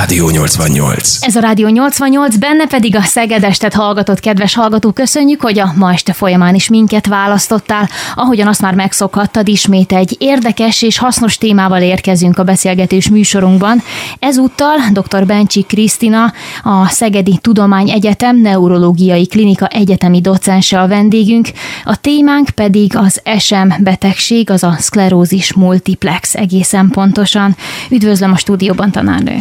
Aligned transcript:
Rádió 0.00 0.28
88. 0.30 1.16
Ez 1.20 1.36
a 1.36 1.40
Rádió 1.40 1.68
88, 1.68 2.36
benne 2.36 2.66
pedig 2.66 2.96
a 2.96 3.02
Szegedestet 3.02 3.74
hallgatott 3.74 4.20
kedves 4.20 4.54
hallgató. 4.54 4.92
Köszönjük, 4.92 5.40
hogy 5.40 5.58
a 5.58 5.72
ma 5.76 5.92
este 5.92 6.12
folyamán 6.12 6.54
is 6.54 6.68
minket 6.68 7.06
választottál. 7.06 7.88
Ahogyan 8.14 8.46
azt 8.46 8.60
már 8.60 8.74
megszokhattad, 8.74 9.48
ismét 9.48 9.92
egy 9.92 10.16
érdekes 10.18 10.82
és 10.82 10.98
hasznos 10.98 11.38
témával 11.38 11.82
érkezünk 11.82 12.38
a 12.38 12.42
beszélgetés 12.42 13.08
műsorunkban. 13.08 13.82
Ezúttal 14.18 14.76
dr. 14.92 15.26
Bencsi 15.26 15.62
Krisztina, 15.62 16.32
a 16.62 16.86
Szegedi 16.88 17.38
Tudomány 17.40 17.90
Egyetem 17.90 18.36
Neurológiai 18.40 19.26
Klinika 19.26 19.66
egyetemi 19.66 20.20
docense 20.20 20.80
a 20.80 20.88
vendégünk. 20.88 21.48
A 21.84 21.96
témánk 21.96 22.50
pedig 22.50 22.96
az 22.96 23.22
SM 23.38 23.68
betegség, 23.78 24.50
az 24.50 24.62
a 24.62 24.76
szklerózis 24.78 25.52
multiplex 25.52 26.34
egészen 26.34 26.88
pontosan. 26.88 27.56
Üdvözlöm 27.90 28.32
a 28.32 28.36
stúdióban, 28.36 28.90
tanárnő! 28.90 29.38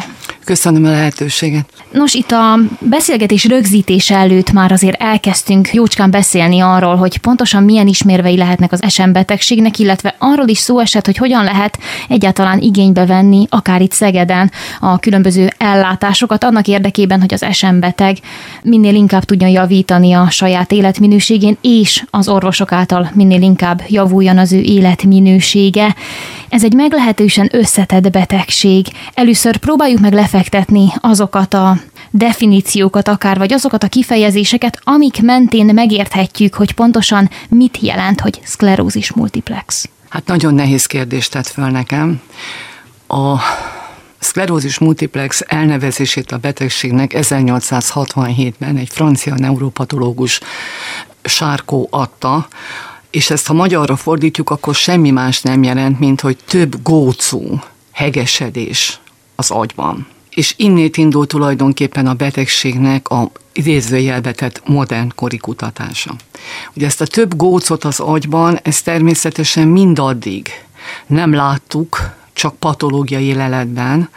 Köszönöm 0.49 0.85
a 0.85 0.89
lehetőséget. 0.89 1.65
Nos, 1.91 2.13
itt 2.13 2.31
a 2.31 2.59
beszélgetés 2.79 3.45
rögzítése 3.45 4.15
előtt 4.15 4.51
már 4.51 4.71
azért 4.71 5.01
elkezdtünk 5.01 5.73
jócskán 5.73 6.11
beszélni 6.11 6.59
arról, 6.59 6.95
hogy 6.95 7.17
pontosan 7.17 7.63
milyen 7.63 7.87
ismérvei 7.87 8.37
lehetnek 8.37 8.71
az 8.71 8.81
SM 8.87 9.11
betegségnek, 9.11 9.79
illetve 9.79 10.15
arról 10.17 10.47
is 10.47 10.57
szó 10.57 10.79
esett, 10.79 11.05
hogy 11.05 11.17
hogyan 11.17 11.43
lehet 11.43 11.79
egyáltalán 12.07 12.59
igénybe 12.59 13.05
venni, 13.05 13.47
akár 13.49 13.81
itt 13.81 13.91
Szegeden, 13.91 14.51
a 14.79 14.99
különböző 14.99 15.49
ellátásokat 15.57 16.43
annak 16.43 16.67
érdekében, 16.67 17.19
hogy 17.19 17.33
az 17.33 17.45
SM 17.51 17.79
beteg 17.79 18.17
minél 18.63 18.95
inkább 18.95 19.23
tudjon 19.23 19.49
javítani 19.49 20.13
a 20.13 20.29
saját 20.29 20.71
életminőségén, 20.71 21.57
és 21.61 22.03
az 22.09 22.27
orvosok 22.27 22.71
által 22.71 23.11
minél 23.13 23.41
inkább 23.41 23.81
javuljon 23.87 24.37
az 24.37 24.51
ő 24.51 24.59
életminősége. 24.59 25.95
Ez 26.49 26.63
egy 26.63 26.73
meglehetősen 26.73 27.49
összetett 27.51 28.11
betegség. 28.11 28.87
Először 29.13 29.57
próbáljuk 29.57 29.99
meg 29.99 30.13
lefektetni 30.13 30.87
azokat 30.99 31.53
a 31.53 31.77
definíciókat 32.11 33.07
akár, 33.07 33.37
vagy 33.37 33.53
azokat 33.53 33.83
a 33.83 33.87
kifejezéseket, 33.87 34.79
amik 34.83 35.21
mentén 35.21 35.73
megérthetjük, 35.73 36.53
hogy 36.53 36.73
pontosan 36.73 37.29
mit 37.49 37.77
jelent, 37.77 38.19
hogy 38.19 38.39
szklerózis 38.43 39.13
multiplex. 39.13 39.89
Hát 40.09 40.25
nagyon 40.25 40.53
nehéz 40.53 40.85
kérdést 40.85 41.31
tett 41.31 41.47
föl 41.47 41.69
nekem. 41.69 42.21
A 43.07 43.35
szklerózis 44.19 44.77
multiplex 44.77 45.43
elnevezését 45.47 46.31
a 46.31 46.37
betegségnek 46.37 47.11
1867-ben 47.15 48.77
egy 48.77 48.89
francia 48.91 49.33
neuropatológus 49.37 50.39
Sárkó 51.23 51.87
adta, 51.91 52.47
és 53.11 53.29
ezt 53.29 53.47
ha 53.47 53.53
magyarra 53.53 53.95
fordítjuk, 53.95 54.49
akkor 54.49 54.75
semmi 54.75 55.11
más 55.11 55.41
nem 55.41 55.63
jelent, 55.63 55.99
mint 55.99 56.21
hogy 56.21 56.37
több 56.45 56.81
gócú 56.83 57.61
hegesedés 57.91 58.99
az 59.35 59.51
agyban. 59.51 60.07
És 60.29 60.53
innét 60.57 60.97
indul 60.97 61.27
tulajdonképpen 61.27 62.07
a 62.07 62.13
betegségnek 62.13 63.09
a 63.09 63.31
idézőjelbe 63.53 64.31
tett 64.31 64.61
modern 64.67 65.11
kori 65.15 65.37
kutatása. 65.37 66.15
Ugye 66.73 66.85
ezt 66.85 67.01
a 67.01 67.07
több 67.07 67.35
gócot 67.35 67.83
az 67.83 67.99
agyban, 67.99 68.59
ez 68.63 68.81
természetesen 68.81 69.67
mindaddig 69.67 70.49
nem 71.07 71.33
láttuk, 71.33 72.17
csak 72.33 72.55
patológiai 72.55 73.33
leletben, 73.33 74.09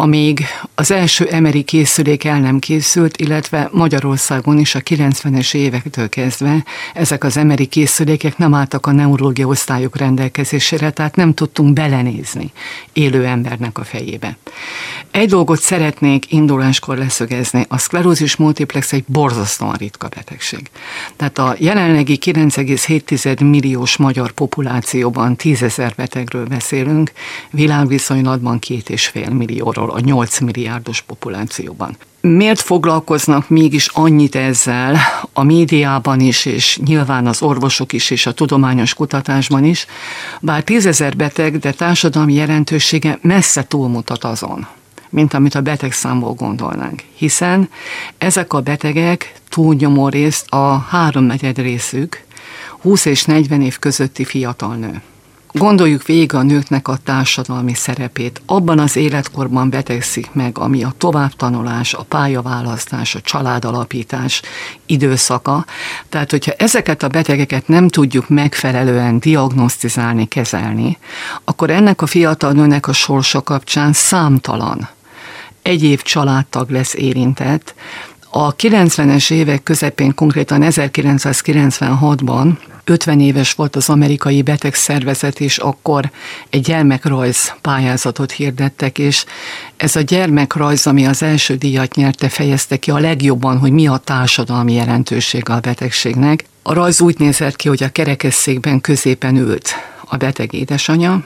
amíg 0.00 0.44
az 0.74 0.90
első 0.90 1.26
emeri 1.26 1.62
készülék 1.62 2.24
el 2.24 2.40
nem 2.40 2.58
készült, 2.58 3.16
illetve 3.16 3.68
Magyarországon 3.72 4.58
is 4.58 4.74
a 4.74 4.80
90-es 4.80 5.54
évektől 5.54 6.08
kezdve 6.08 6.64
ezek 6.94 7.24
az 7.24 7.36
emeri 7.36 7.66
készülékek 7.66 8.36
nem 8.36 8.54
álltak 8.54 8.86
a 8.86 8.92
neurológia 8.92 9.46
osztályok 9.46 9.96
rendelkezésére, 9.96 10.90
tehát 10.90 11.16
nem 11.16 11.34
tudtunk 11.34 11.72
belenézni 11.72 12.52
élő 12.92 13.24
embernek 13.24 13.78
a 13.78 13.84
fejébe. 13.84 14.36
Egy 15.10 15.28
dolgot 15.28 15.60
szeretnék 15.60 16.32
induláskor 16.32 16.96
leszögezni, 16.96 17.64
a 17.68 17.78
szklerózis 17.78 18.36
multiplex 18.36 18.92
egy 18.92 19.04
borzasztóan 19.06 19.74
ritka 19.74 20.08
betegség. 20.08 20.70
Tehát 21.16 21.38
a 21.38 21.54
jelenlegi 21.58 22.18
9,7 22.24 23.50
milliós 23.50 23.96
magyar 23.96 24.30
populációban 24.30 25.36
10 25.36 25.62
ezer 25.62 25.92
betegről 25.96 26.46
beszélünk, 26.46 27.12
világviszonylatban 27.50 28.58
két 28.58 28.90
és 28.90 29.06
millióról 29.88 29.96
a 29.96 30.00
8 30.00 30.40
milliárdos 30.40 31.00
populációban. 31.00 31.96
Miért 32.20 32.60
foglalkoznak 32.60 33.48
mégis 33.48 33.88
annyit 33.88 34.34
ezzel 34.34 34.96
a 35.32 35.42
médiában 35.42 36.20
is, 36.20 36.44
és 36.44 36.78
nyilván 36.84 37.26
az 37.26 37.42
orvosok 37.42 37.92
is, 37.92 38.10
és 38.10 38.26
a 38.26 38.32
tudományos 38.32 38.94
kutatásban 38.94 39.64
is, 39.64 39.86
bár 40.40 40.62
tízezer 40.62 41.16
beteg, 41.16 41.58
de 41.58 41.72
társadalmi 41.72 42.34
jelentősége 42.34 43.18
messze 43.22 43.66
túlmutat 43.66 44.24
azon, 44.24 44.66
mint 45.10 45.34
amit 45.34 45.54
a 45.54 45.60
betegszámból 45.60 46.34
gondolnánk. 46.34 47.02
Hiszen 47.14 47.68
ezek 48.18 48.52
a 48.52 48.60
betegek 48.60 49.32
túlnyomó 49.48 50.08
részt 50.08 50.48
a 50.48 50.78
háromnegyed 50.78 51.58
részük 51.58 52.26
20 52.80 53.04
és 53.04 53.24
40 53.24 53.62
év 53.62 53.78
közötti 53.78 54.24
fiatal 54.24 54.74
nő. 54.74 55.02
Gondoljuk 55.52 56.02
végig 56.04 56.34
a 56.34 56.42
nőknek 56.42 56.88
a 56.88 56.96
társadalmi 57.04 57.74
szerepét. 57.74 58.40
Abban 58.46 58.78
az 58.78 58.96
életkorban 58.96 59.70
betegszik 59.70 60.32
meg, 60.32 60.58
ami 60.58 60.82
a 60.82 60.94
továbbtanulás, 60.98 61.94
a 61.94 62.02
pályaválasztás, 62.02 63.14
a 63.14 63.20
családalapítás 63.20 64.42
időszaka. 64.86 65.64
Tehát, 66.08 66.30
hogyha 66.30 66.52
ezeket 66.52 67.02
a 67.02 67.08
betegeket 67.08 67.68
nem 67.68 67.88
tudjuk 67.88 68.28
megfelelően 68.28 69.18
diagnosztizálni, 69.18 70.26
kezelni, 70.26 70.98
akkor 71.44 71.70
ennek 71.70 72.02
a 72.02 72.06
fiatal 72.06 72.52
nőnek 72.52 72.86
a 72.88 72.92
sorsa 72.92 73.42
kapcsán 73.42 73.92
számtalan 73.92 74.88
egyéb 75.68 76.02
családtag 76.02 76.70
lesz 76.70 76.94
érintett. 76.94 77.74
A 78.40 78.56
90-es 78.56 79.30
évek 79.30 79.62
közepén, 79.62 80.14
konkrétan 80.14 80.60
1996-ban 80.64 82.52
50 82.84 83.20
éves 83.20 83.52
volt 83.52 83.76
az 83.76 83.88
amerikai 83.88 84.42
betegszervezet, 84.42 85.40
és 85.40 85.58
akkor 85.58 86.10
egy 86.50 86.60
gyermekrajz 86.60 87.52
pályázatot 87.60 88.32
hirdettek, 88.32 88.98
és 88.98 89.24
ez 89.76 89.96
a 89.96 90.00
gyermekrajz, 90.00 90.86
ami 90.86 91.06
az 91.06 91.22
első 91.22 91.54
díjat 91.54 91.94
nyerte, 91.94 92.28
fejezte 92.28 92.76
ki 92.76 92.90
a 92.90 92.98
legjobban, 92.98 93.58
hogy 93.58 93.72
mi 93.72 93.86
a 93.86 93.96
társadalmi 93.96 94.72
jelentősége 94.72 95.52
a 95.52 95.60
betegségnek. 95.60 96.44
A 96.62 96.72
rajz 96.72 97.00
úgy 97.00 97.18
nézett 97.18 97.56
ki, 97.56 97.68
hogy 97.68 97.82
a 97.82 97.92
kerekesszékben 97.92 98.80
középen 98.80 99.36
ült 99.36 99.70
a 100.04 100.16
beteg 100.16 100.52
édesanyja, 100.52 101.24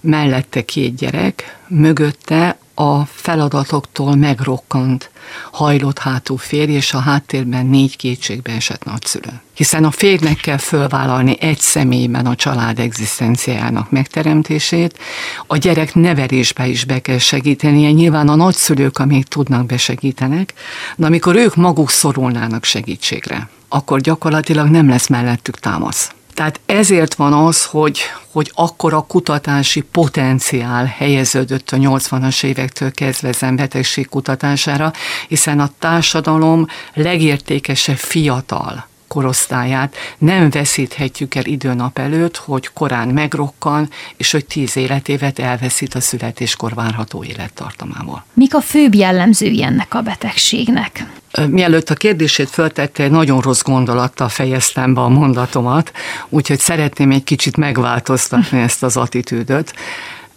mellette 0.00 0.64
két 0.64 0.94
gyerek, 0.94 1.58
mögötte 1.68 2.56
a 2.74 3.04
feladatoktól 3.04 4.14
megrokkant, 4.16 5.10
hajlott 5.52 5.98
hátú 5.98 6.36
férj, 6.36 6.72
és 6.72 6.92
a 6.92 6.98
háttérben 6.98 7.66
négy 7.66 7.96
kétségbe 7.96 8.52
esett 8.52 8.84
nagyszülő. 8.84 9.40
Hiszen 9.54 9.84
a 9.84 9.90
férjnek 9.90 10.36
kell 10.36 10.56
fölvállalni 10.56 11.36
egy 11.40 11.60
személyben 11.60 12.26
a 12.26 12.34
család 12.34 12.78
egzisztenciájának 12.78 13.90
megteremtését, 13.90 14.98
a 15.46 15.56
gyerek 15.56 15.94
nevelésbe 15.94 16.66
is 16.66 16.84
be 16.84 16.98
kell 16.98 17.18
segítenie, 17.18 17.90
nyilván 17.90 18.28
a 18.28 18.34
nagyszülők, 18.34 18.98
amíg 18.98 19.24
tudnak, 19.24 19.66
besegítenek, 19.66 20.54
de 20.96 21.06
amikor 21.06 21.36
ők 21.36 21.56
maguk 21.56 21.90
szorulnának 21.90 22.64
segítségre, 22.64 23.48
akkor 23.68 24.00
gyakorlatilag 24.00 24.68
nem 24.68 24.88
lesz 24.88 25.08
mellettük 25.08 25.58
támasz. 25.58 26.10
Tehát 26.34 26.60
ezért 26.66 27.14
van 27.14 27.32
az, 27.32 27.64
hogy, 27.64 28.00
hogy 28.32 28.50
akkor 28.54 28.94
a 28.94 29.00
kutatási 29.00 29.80
potenciál 29.80 30.84
helyeződött 30.84 31.70
a 31.70 31.76
80-as 31.76 32.44
évektől 32.44 32.92
kezdve 32.92 33.28
ezen 33.28 33.56
betegség 33.56 34.08
kutatására, 34.08 34.92
hiszen 35.28 35.60
a 35.60 35.70
társadalom 35.78 36.66
legértékesebb 36.94 37.96
fiatal 37.96 38.90
korosztályát 39.12 39.96
nem 40.18 40.50
veszíthetjük 40.50 41.34
el 41.34 41.44
időnap 41.44 41.98
előtt, 41.98 42.36
hogy 42.36 42.70
korán 42.72 43.08
megrokkan, 43.08 43.88
és 44.16 44.32
hogy 44.32 44.44
tíz 44.44 44.76
életévet 44.76 45.38
elveszít 45.38 45.94
a 45.94 46.00
születéskor 46.00 46.74
várható 46.74 47.24
élettartamából. 47.24 48.24
Mik 48.34 48.54
a 48.54 48.60
főbb 48.60 48.94
jellemzői 48.94 49.62
ennek 49.62 49.94
a 49.94 50.00
betegségnek? 50.00 51.06
Mielőtt 51.48 51.90
a 51.90 51.94
kérdését 51.94 52.50
föltette, 52.50 53.02
egy 53.02 53.10
nagyon 53.10 53.40
rossz 53.40 53.62
gondolattal 53.62 54.28
fejeztem 54.28 54.94
be 54.94 55.00
a 55.00 55.08
mondatomat, 55.08 55.92
úgyhogy 56.28 56.58
szeretném 56.58 57.10
egy 57.10 57.24
kicsit 57.24 57.56
megváltoztatni 57.56 58.60
ezt 58.68 58.82
az 58.82 58.96
attitűdöt. 58.96 59.74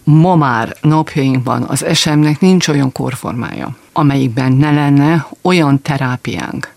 Ma 0.04 0.36
már 0.36 0.76
napjainkban 0.82 1.64
az 1.64 1.86
SM-nek 1.94 2.40
nincs 2.40 2.68
olyan 2.68 2.92
korformája, 2.92 3.76
amelyikben 3.94 4.52
ne 4.52 4.72
lenne 4.72 5.28
olyan 5.42 5.82
terápiánk, 5.82 6.75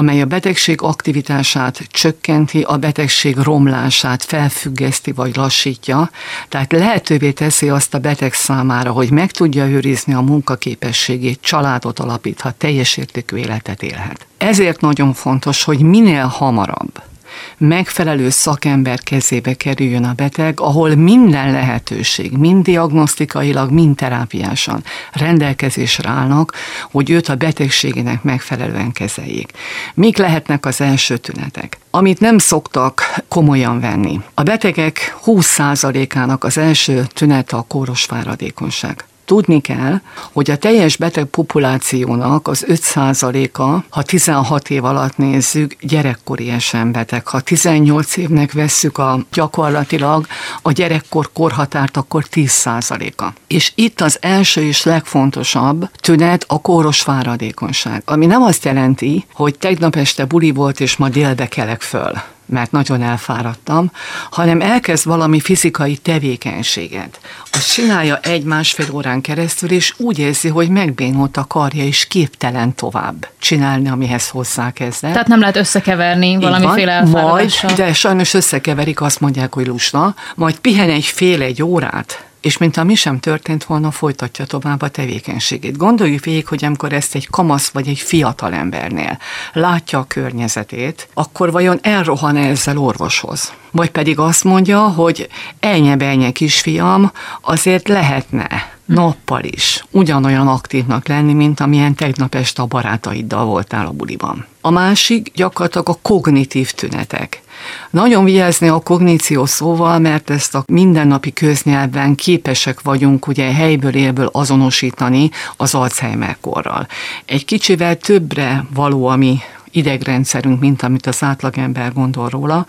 amely 0.00 0.20
a 0.20 0.26
betegség 0.26 0.82
aktivitását 0.82 1.78
csökkenti, 1.90 2.62
a 2.62 2.76
betegség 2.76 3.36
romlását 3.36 4.22
felfüggeszti 4.22 5.12
vagy 5.12 5.36
lassítja, 5.36 6.10
tehát 6.48 6.72
lehetővé 6.72 7.30
teszi 7.30 7.68
azt 7.68 7.94
a 7.94 7.98
beteg 7.98 8.32
számára, 8.32 8.90
hogy 8.92 9.10
meg 9.10 9.30
tudja 9.30 9.66
őrizni 9.66 10.14
a 10.14 10.20
munkaképességét, 10.20 11.40
családot 11.40 11.98
alapíthat, 11.98 12.54
teljes 12.54 12.96
értékű 12.96 13.36
életet 13.36 13.82
élhet. 13.82 14.26
Ezért 14.38 14.80
nagyon 14.80 15.12
fontos, 15.12 15.64
hogy 15.64 15.80
minél 15.80 16.26
hamarabb 16.26 17.09
megfelelő 17.58 18.30
szakember 18.30 19.00
kezébe 19.00 19.54
kerüljön 19.54 20.04
a 20.04 20.12
beteg, 20.12 20.60
ahol 20.60 20.94
minden 20.94 21.52
lehetőség, 21.52 22.32
mind 22.32 22.64
diagnosztikailag, 22.64 23.70
mind 23.70 23.96
terápiásan 23.96 24.84
rendelkezésre 25.12 26.08
állnak, 26.08 26.54
hogy 26.90 27.10
őt 27.10 27.28
a 27.28 27.34
betegségének 27.34 28.22
megfelelően 28.22 28.92
kezeljék. 28.92 29.50
Mik 29.94 30.16
lehetnek 30.16 30.66
az 30.66 30.80
első 30.80 31.16
tünetek? 31.16 31.78
Amit 31.90 32.20
nem 32.20 32.38
szoktak 32.38 33.14
komolyan 33.28 33.80
venni. 33.80 34.20
A 34.34 34.42
betegek 34.42 35.16
20%-ának 35.24 36.44
az 36.44 36.58
első 36.58 37.06
tünete 37.14 37.56
a 37.56 37.62
kóros 37.68 38.04
fáradékonyság. 38.04 39.04
Tudni 39.30 39.60
kell, 39.60 40.00
hogy 40.32 40.50
a 40.50 40.56
teljes 40.56 40.96
beteg 40.96 41.24
populációnak 41.24 42.48
az 42.48 42.64
5%-a, 42.68 43.84
ha 43.88 44.02
16 44.02 44.70
év 44.70 44.84
alatt 44.84 45.16
nézzük, 45.16 45.76
gyerekkori 45.80 46.52
beteg. 46.92 47.26
Ha 47.26 47.40
18 47.40 48.16
évnek 48.16 48.52
vesszük 48.52 48.98
a 48.98 49.18
gyakorlatilag 49.32 50.26
a 50.62 50.72
gyerekkor 50.72 51.30
korhatárt, 51.32 51.96
akkor 51.96 52.24
10%-a. 52.32 53.32
És 53.46 53.72
itt 53.74 54.00
az 54.00 54.18
első 54.20 54.62
és 54.62 54.84
legfontosabb 54.84 55.90
tünet 56.00 56.44
a 56.48 56.60
kóros 56.60 57.00
fáradékonyság, 57.00 58.02
ami 58.04 58.26
nem 58.26 58.42
azt 58.42 58.64
jelenti, 58.64 59.26
hogy 59.32 59.58
tegnap 59.58 59.96
este 59.96 60.24
buli 60.24 60.50
volt, 60.50 60.80
és 60.80 60.96
ma 60.96 61.08
délbe 61.08 61.46
kelek 61.48 61.82
föl 61.82 62.12
mert 62.50 62.72
nagyon 62.72 63.02
elfáradtam, 63.02 63.90
hanem 64.30 64.60
elkezd 64.60 65.06
valami 65.06 65.40
fizikai 65.40 65.96
tevékenységet. 65.96 67.20
Azt 67.52 67.72
csinálja 67.72 68.18
egy-másfél 68.18 68.86
órán 68.92 69.20
keresztül, 69.20 69.70
és 69.70 69.94
úgy 69.96 70.18
érzi, 70.18 70.48
hogy 70.48 70.68
megbénult 70.68 71.36
a 71.36 71.44
karja, 71.44 71.84
és 71.84 72.06
képtelen 72.06 72.74
tovább 72.74 73.28
csinálni, 73.38 73.88
amihez 73.88 74.28
hozzákezdett. 74.28 75.12
Tehát 75.12 75.28
nem 75.28 75.40
lehet 75.40 75.56
összekeverni 75.56 76.36
valamiféle 76.36 76.92
elfáradással. 76.92 77.70
Majd, 77.70 77.86
de 77.86 77.92
sajnos 77.92 78.34
összekeverik, 78.34 79.00
azt 79.00 79.20
mondják, 79.20 79.54
hogy 79.54 79.66
lusta, 79.66 80.14
majd 80.34 80.58
pihen 80.58 80.90
egy 80.90 81.04
fél 81.04 81.42
egy 81.42 81.62
órát, 81.62 82.24
és 82.40 82.56
mint 82.56 82.84
mi 82.84 82.94
sem 82.94 83.18
történt 83.18 83.64
volna, 83.64 83.90
folytatja 83.90 84.44
tovább 84.44 84.82
a 84.82 84.88
tevékenységét. 84.88 85.76
Gondoljuk 85.76 86.24
végig, 86.24 86.46
hogy 86.46 86.64
amikor 86.64 86.92
ezt 86.92 87.14
egy 87.14 87.28
kamasz 87.30 87.68
vagy 87.68 87.88
egy 87.88 87.98
fiatal 87.98 88.52
embernél 88.52 89.18
látja 89.52 89.98
a 89.98 90.04
környezetét, 90.08 91.08
akkor 91.14 91.52
vajon 91.52 91.78
elrohan 91.82 92.36
-e 92.36 92.48
ezzel 92.48 92.78
orvoshoz? 92.78 93.52
Vagy 93.70 93.90
pedig 93.90 94.18
azt 94.18 94.44
mondja, 94.44 94.80
hogy 94.80 95.28
elnye 95.60 96.30
kisfiam, 96.30 97.12
azért 97.40 97.88
lehetne 97.88 98.78
nappal 98.84 99.44
is 99.44 99.84
ugyanolyan 99.90 100.48
aktívnak 100.48 101.08
lenni, 101.08 101.32
mint 101.32 101.60
amilyen 101.60 101.94
tegnap 101.94 102.34
este 102.34 102.62
a 102.62 102.66
barátaiddal 102.66 103.44
voltál 103.44 103.86
a 103.86 103.90
buliban. 103.90 104.46
A 104.60 104.70
másik 104.70 105.32
gyakorlatilag 105.34 105.88
a 105.88 105.98
kognitív 106.02 106.70
tünetek. 106.70 107.42
Nagyon 107.90 108.24
vigyázni 108.24 108.68
a 108.68 108.78
kogníció 108.78 109.46
szóval, 109.46 109.98
mert 109.98 110.30
ezt 110.30 110.54
a 110.54 110.64
mindennapi 110.66 111.32
köznyelven 111.32 112.14
képesek 112.14 112.80
vagyunk 112.80 113.26
ugye 113.26 113.52
helyből 113.52 113.94
élből 113.94 114.28
azonosítani 114.32 115.30
az 115.56 115.74
Alzheimer 115.74 116.36
korral. 116.40 116.86
Egy 117.24 117.44
kicsivel 117.44 117.96
többre 117.96 118.64
való, 118.74 119.06
ami 119.06 119.38
idegrendszerünk, 119.70 120.60
mint 120.60 120.82
amit 120.82 121.06
az 121.06 121.22
átlagember 121.22 121.92
gondol 121.92 122.28
róla. 122.28 122.66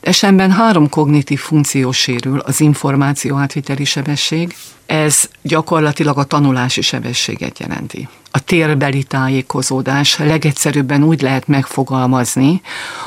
Esemben 0.00 0.50
három 0.50 0.88
kognitív 0.88 1.40
funkció 1.40 1.92
sérül, 1.92 2.38
az 2.38 2.60
információ 2.60 3.36
átviteli 3.36 3.84
sebesség, 3.84 4.56
ez 4.86 5.28
gyakorlatilag 5.42 6.18
a 6.18 6.24
tanulási 6.24 6.80
sebességet 6.80 7.58
jelenti. 7.58 8.08
A 8.30 8.38
térbeli 8.38 9.02
tájékozódás 9.02 10.18
legegyszerűbben 10.18 11.02
úgy 11.02 11.20
lehet 11.22 11.48
megfogalmazni, 11.48 12.60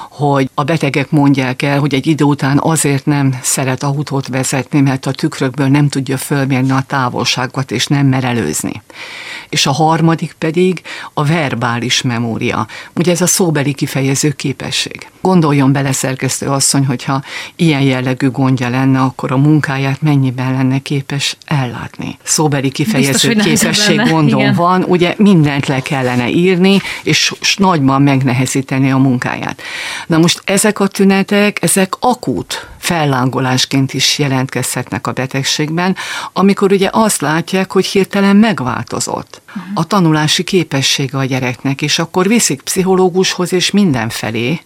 hogy 0.09 0.49
a 0.53 0.63
betegek 0.63 1.11
mondják 1.11 1.61
el, 1.61 1.79
hogy 1.79 1.93
egy 1.93 2.07
idő 2.07 2.23
után 2.23 2.59
azért 2.61 3.05
nem 3.05 3.39
szeret 3.41 3.83
autót 3.83 4.27
vezetni, 4.27 4.81
mert 4.81 5.05
a 5.05 5.11
tükrökből 5.11 5.67
nem 5.67 5.89
tudja 5.89 6.17
fölmérni 6.17 6.71
a 6.71 6.83
távolságot, 6.87 7.71
és 7.71 7.87
nem 7.87 8.05
mer 8.05 8.23
előzni. 8.23 8.81
És 9.49 9.65
a 9.65 9.71
harmadik 9.71 10.35
pedig 10.37 10.81
a 11.13 11.23
verbális 11.23 12.01
memória. 12.01 12.67
Ugye 12.95 13.11
ez 13.11 13.21
a 13.21 13.27
szóbeli 13.27 13.73
kifejező 13.73 14.31
képesség. 14.31 15.07
Gondoljon 15.21 15.71
bele, 15.71 15.91
szerkesztő 15.91 16.47
asszony, 16.47 16.85
hogyha 16.85 17.21
ilyen 17.55 17.81
jellegű 17.81 18.29
gondja 18.29 18.69
lenne, 18.69 18.99
akkor 18.99 19.31
a 19.31 19.37
munkáját 19.37 20.01
mennyiben 20.01 20.53
lenne 20.53 20.79
képes 20.79 21.37
ellátni. 21.45 22.17
Szóbeli 22.23 22.71
kifejező 22.71 23.33
Biztos, 23.33 23.43
képesség 23.43 24.09
gondom 24.09 24.39
Igen. 24.39 24.53
van, 24.53 24.83
ugye 24.83 25.12
mindent 25.17 25.67
le 25.67 25.79
kellene 25.79 26.29
írni, 26.29 26.81
és, 27.03 27.33
nagyban 27.57 28.01
megnehezíteni 28.01 28.91
a 28.91 28.97
munkáját. 28.97 29.61
Na 30.07 30.17
most 30.17 30.41
ezek 30.45 30.79
a 30.79 30.87
tünetek, 30.87 31.63
ezek 31.63 31.93
akut 31.99 32.67
fellángolásként 32.83 33.93
is 33.93 34.19
jelentkezhetnek 34.19 35.07
a 35.07 35.11
betegségben, 35.11 35.95
amikor 36.33 36.71
ugye 36.71 36.89
azt 36.91 37.21
látják, 37.21 37.71
hogy 37.71 37.85
hirtelen 37.85 38.35
megváltozott 38.35 39.41
a 39.73 39.83
tanulási 39.83 40.43
képessége 40.43 41.17
a 41.17 41.25
gyereknek, 41.25 41.81
és 41.81 41.99
akkor 41.99 42.27
viszik 42.27 42.61
pszichológushoz 42.61 43.53
és 43.53 43.71
mindenfelé, 43.71 44.61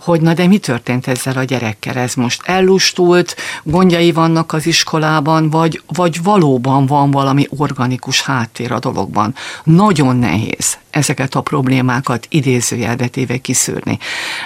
hogy 0.00 0.20
na 0.20 0.34
de 0.34 0.46
mi 0.46 0.58
történt 0.58 1.06
ezzel 1.06 1.36
a 1.36 1.44
gyerekkel, 1.44 1.96
ez 1.96 2.14
most 2.14 2.42
ellustult, 2.44 3.36
gondjai 3.62 4.12
vannak 4.12 4.52
az 4.52 4.66
iskolában, 4.66 5.50
vagy, 5.50 5.82
vagy 5.86 6.22
valóban 6.22 6.86
van 6.86 7.10
valami 7.10 7.46
organikus 7.56 8.22
háttér 8.22 8.72
a 8.72 8.78
dologban. 8.78 9.34
Nagyon 9.64 10.16
nehéz 10.16 10.78
ezeket 10.90 11.34
a 11.34 11.40
problémákat 11.40 12.26
idézőjelbe 12.30 13.06
téve 13.06 13.38
kiszűrni. 13.38 13.98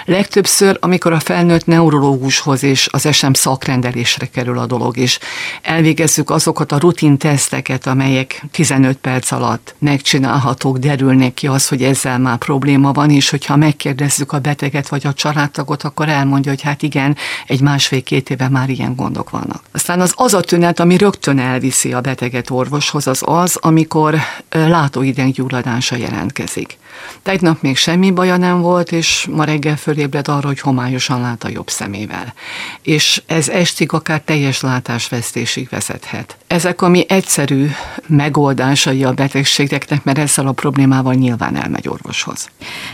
Legtöbbször, 0.05 0.77
amikor 0.81 1.13
a 1.13 1.19
felnőtt 1.19 1.65
neurológushoz 1.65 2.63
és 2.63 2.87
az 2.91 3.05
SM 3.11 3.31
szakrendelésre 3.33 4.25
kerül 4.25 4.59
a 4.59 4.65
dolog, 4.65 4.97
és 4.97 5.19
elvégezzük 5.61 6.29
azokat 6.29 6.71
a 6.71 6.77
rutin 6.77 7.17
teszteket, 7.17 7.87
amelyek 7.87 8.43
15 8.51 8.97
perc 8.97 9.31
alatt 9.31 9.75
megcsinálhatók, 9.79 10.77
derülnek 10.77 11.33
ki 11.33 11.47
az, 11.47 11.67
hogy 11.67 11.83
ezzel 11.83 12.19
már 12.19 12.37
probléma 12.37 12.91
van, 12.91 13.09
és 13.09 13.29
hogyha 13.29 13.55
megkérdezzük 13.55 14.31
a 14.31 14.39
beteget 14.39 14.87
vagy 14.87 15.07
a 15.07 15.13
családtagot, 15.13 15.83
akkor 15.83 16.09
elmondja, 16.09 16.51
hogy 16.51 16.61
hát 16.61 16.81
igen, 16.81 17.15
egy 17.47 17.61
másfél-két 17.61 18.29
éve 18.29 18.49
már 18.49 18.69
ilyen 18.69 18.95
gondok 18.95 19.29
vannak. 19.29 19.63
Aztán 19.71 20.01
az 20.01 20.13
az 20.15 20.33
a 20.33 20.41
tünet, 20.41 20.79
ami 20.79 20.97
rögtön 20.97 21.39
elviszi 21.39 21.93
a 21.93 22.01
beteget 22.01 22.49
orvoshoz, 22.49 23.07
az 23.07 23.21
az, 23.25 23.57
amikor 23.61 24.15
látóideg 24.49 25.31
gyulladása 25.31 25.95
jelentkezik. 25.95 26.77
Tegnap 27.23 27.61
még 27.61 27.77
semmi 27.77 28.11
baja 28.11 28.37
nem 28.37 28.61
volt, 28.61 28.91
és 28.91 29.27
ma 29.31 29.43
reggel 29.43 29.77
fölébred 29.77 30.27
arra, 30.27 30.47
hogy 30.47 30.59
homályosan 30.59 31.21
lát 31.21 31.43
a 31.43 31.49
jobb 31.49 31.69
szemével. 31.69 32.33
És 32.81 33.21
ez 33.25 33.49
estig 33.49 33.93
akár 33.93 34.21
teljes 34.21 34.61
látásvesztésig 34.61 35.67
vezethet. 35.69 36.37
Ezek 36.47 36.81
a 36.81 36.87
mi 36.87 37.05
egyszerű 37.07 37.69
megoldásai 38.07 39.03
a 39.03 39.13
betegségeknek, 39.13 40.03
mert 40.03 40.17
ezzel 40.17 40.47
a 40.47 40.51
problémával 40.51 41.13
nyilván 41.13 41.55
elmegy 41.55 41.87
orvoshoz. 41.87 42.49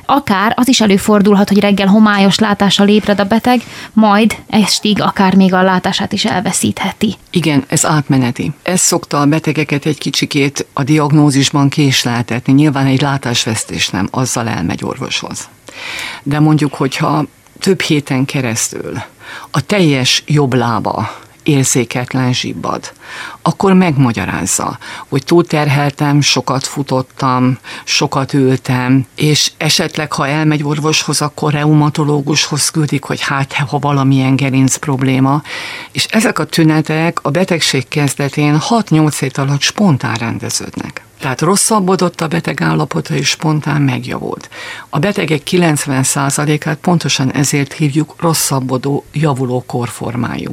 Akár 0.05 0.53
az 0.55 0.67
is 0.67 0.81
előfordulhat, 0.81 1.49
hogy 1.49 1.59
reggel 1.59 1.87
homályos 1.87 2.39
látással 2.39 2.87
ébred 2.87 3.19
a 3.19 3.23
beteg, 3.23 3.61
majd 3.93 4.35
estig 4.49 5.01
akár 5.01 5.35
még 5.35 5.53
a 5.53 5.61
látását 5.61 6.13
is 6.13 6.25
elveszítheti. 6.25 7.15
Igen, 7.29 7.63
ez 7.67 7.85
átmeneti. 7.85 8.51
Ez 8.63 8.81
szokta 8.81 9.21
a 9.21 9.25
betegeket 9.25 9.85
egy 9.85 9.97
kicsikét 9.97 10.65
a 10.73 10.83
diagnózisban 10.83 11.69
késleltetni. 11.69 12.53
Nyilván 12.53 12.85
egy 12.85 13.01
látásvesztés 13.01 13.89
nem, 13.93 14.07
azzal 14.11 14.47
elmegy 14.47 14.83
orvoshoz. 14.83 15.49
De 16.23 16.39
mondjuk, 16.39 16.73
hogyha 16.73 17.25
több 17.59 17.81
héten 17.81 18.25
keresztül 18.25 19.01
a 19.51 19.61
teljes 19.61 20.23
jobb 20.25 20.53
lába 20.53 21.21
érzéketlen 21.43 22.33
zsibbad, 22.33 22.93
akkor 23.41 23.73
megmagyarázza, 23.73 24.77
hogy 25.09 25.23
túlterheltem, 25.23 26.21
sokat 26.21 26.65
futottam, 26.65 27.57
sokat 27.83 28.33
ültem, 28.33 29.05
és 29.15 29.51
esetleg, 29.57 30.13
ha 30.13 30.27
elmegy 30.27 30.63
orvoshoz, 30.63 31.21
akkor 31.21 31.53
reumatológushoz 31.53 32.69
küldik, 32.69 33.03
hogy 33.03 33.21
hát, 33.21 33.53
ha 33.53 33.79
valamilyen 33.79 34.35
gerinc 34.35 34.75
probléma, 34.75 35.41
és 35.91 36.05
ezek 36.05 36.39
a 36.39 36.45
tünetek 36.45 37.19
a 37.21 37.29
betegség 37.29 37.87
kezdetén 37.87 38.57
6-8 38.69 39.15
hét 39.19 39.37
alatt 39.37 39.61
spontán 39.61 40.15
rendeződnek. 40.15 41.05
Tehát 41.23 41.41
rosszabbodott 41.41 42.21
a 42.21 42.27
beteg 42.27 42.61
állapota, 42.61 43.13
és 43.13 43.29
spontán 43.29 43.81
megjavult. 43.81 44.49
A 44.89 44.99
betegek 44.99 45.41
90%-át 45.49 46.77
pontosan 46.77 47.31
ezért 47.31 47.73
hívjuk 47.73 48.15
rosszabbodó, 48.19 49.05
javuló 49.11 49.63
korformájú 49.67 50.51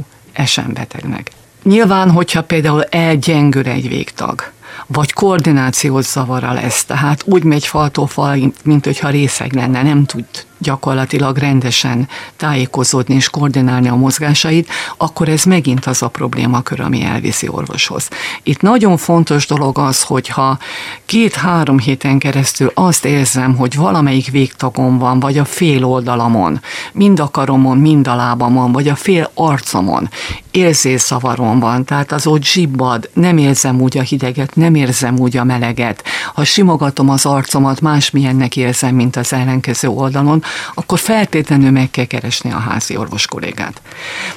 betegnek. 0.67 1.31
Nyilván, 1.63 2.11
hogyha 2.11 2.43
például 2.43 2.83
elgyengül 2.83 3.67
egy 3.67 3.89
végtag, 3.89 4.51
vagy 4.87 5.13
koordinációs 5.13 6.05
zavara 6.05 6.53
lesz, 6.53 6.85
tehát 6.85 7.23
úgy 7.25 7.45
megy 7.45 7.67
faltól 7.67 8.07
fal, 8.07 8.53
mint 8.65 8.85
hogyha 8.85 9.09
részeg 9.09 9.53
lenne, 9.53 9.83
nem 9.83 10.05
tud 10.05 10.27
gyakorlatilag 10.61 11.37
rendesen 11.37 12.09
tájékozódni 12.37 13.15
és 13.15 13.29
koordinálni 13.31 13.89
a 13.89 13.95
mozgásait, 13.95 14.69
akkor 14.97 15.29
ez 15.29 15.45
megint 15.45 15.87
az 15.87 16.03
a 16.03 16.09
problémakör, 16.09 16.81
ami 16.81 17.03
elviszi 17.03 17.49
orvoshoz. 17.49 18.09
Itt 18.43 18.61
nagyon 18.61 18.97
fontos 18.97 19.47
dolog 19.47 19.79
az, 19.79 20.03
hogyha 20.03 20.59
két-három 21.07 21.79
héten 21.79 22.19
keresztül 22.19 22.71
azt 22.75 23.05
érzem, 23.05 23.57
hogy 23.57 23.77
valamelyik 23.77 24.31
végtagon 24.31 24.99
van, 24.99 25.21
vagy 25.21 25.39
a 25.39 25.45
fél 25.45 25.85
oldalamon, 25.85 26.61
mind 26.93 27.21
a 27.21 27.29
karomon, 27.29 27.79
mind 27.79 28.07
a 28.07 28.15
lábamon, 28.15 28.73
vagy 28.73 28.89
a 28.89 28.95
fél 28.95 29.31
arcomon, 29.35 30.09
érzésszavaron 30.51 31.61
van, 31.61 31.85
tehát 31.85 32.13
az 32.13 32.27
ott 32.27 32.45
zsibbad, 32.45 33.11
nem 33.13 33.39
érzem 33.39 33.81
úgy 33.81 33.99
a 33.99 34.03
hideget, 34.03 34.55
nem 34.55 34.75
érzem 34.75 35.19
úgy 35.19 35.37
a 35.37 35.45
meleget. 35.45 36.05
Ha 36.35 36.45
simogatom 36.45 37.09
az 37.09 37.27
arcomat, 37.27 37.81
másmilyennek 37.81 38.57
érzem, 38.57 38.95
mint 38.95 39.17
az 39.17 39.33
ellenkező 39.33 39.89
oldalon, 39.89 40.43
akkor 40.75 40.99
feltétlenül 40.99 41.71
meg 41.71 41.91
kell 41.91 42.05
keresni 42.05 42.53
a 42.53 42.59
házi 42.59 42.97
orvos 42.97 43.27
kollégát. 43.27 43.83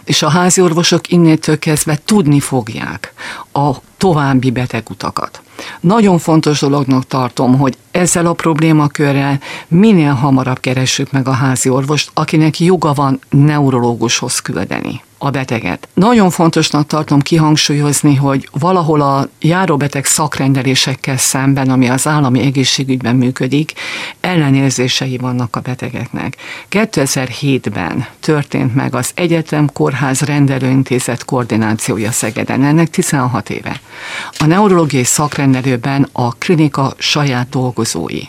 És 0.03 0.21
a 0.21 0.29
házi 0.29 0.61
orvosok 0.61 1.09
innétől 1.09 1.59
kezdve 1.59 1.99
tudni 2.05 2.39
fogják 2.39 3.13
a 3.53 3.71
további 3.97 4.51
betegutakat. 4.51 5.41
Nagyon 5.79 6.17
fontos 6.17 6.59
dolognak 6.59 7.07
tartom, 7.07 7.57
hogy 7.57 7.77
ezzel 7.91 8.25
a 8.25 8.33
problémakörrel 8.33 9.39
minél 9.67 10.13
hamarabb 10.13 10.59
keressük 10.59 11.11
meg 11.11 11.27
a 11.27 11.31
házi 11.31 11.69
orvost, 11.69 12.11
akinek 12.13 12.59
joga 12.59 12.93
van 12.93 13.19
neurológushoz 13.29 14.39
küldeni 14.39 15.01
a 15.23 15.29
beteget. 15.29 15.87
Nagyon 15.93 16.29
fontosnak 16.29 16.87
tartom 16.87 17.21
kihangsúlyozni, 17.21 18.15
hogy 18.15 18.49
valahol 18.51 19.01
a 19.01 19.27
járóbeteg 19.39 20.05
szakrendelésekkel 20.05 21.17
szemben, 21.17 21.69
ami 21.69 21.89
az 21.89 22.07
állami 22.07 22.41
egészségügyben 22.41 23.15
működik, 23.15 23.73
ellenérzései 24.21 25.17
vannak 25.17 25.55
a 25.55 25.59
betegeknek. 25.59 26.37
2007-ben 26.69 28.05
történt 28.19 28.75
meg 28.75 28.95
az 28.95 29.11
Egyetem 29.15 29.69
Kórház 29.73 30.21
Rendelőintézet 30.21 31.25
koordinációja 31.25 32.11
Szegeden, 32.11 32.63
ennek 32.63 32.89
16 32.89 33.49
éve. 33.49 33.81
A 34.37 34.45
neurológiai 34.45 35.03
szakrendelőben 35.03 36.09
a 36.11 36.33
klinika 36.33 36.93
saját 36.97 37.49
dolgozói 37.49 38.21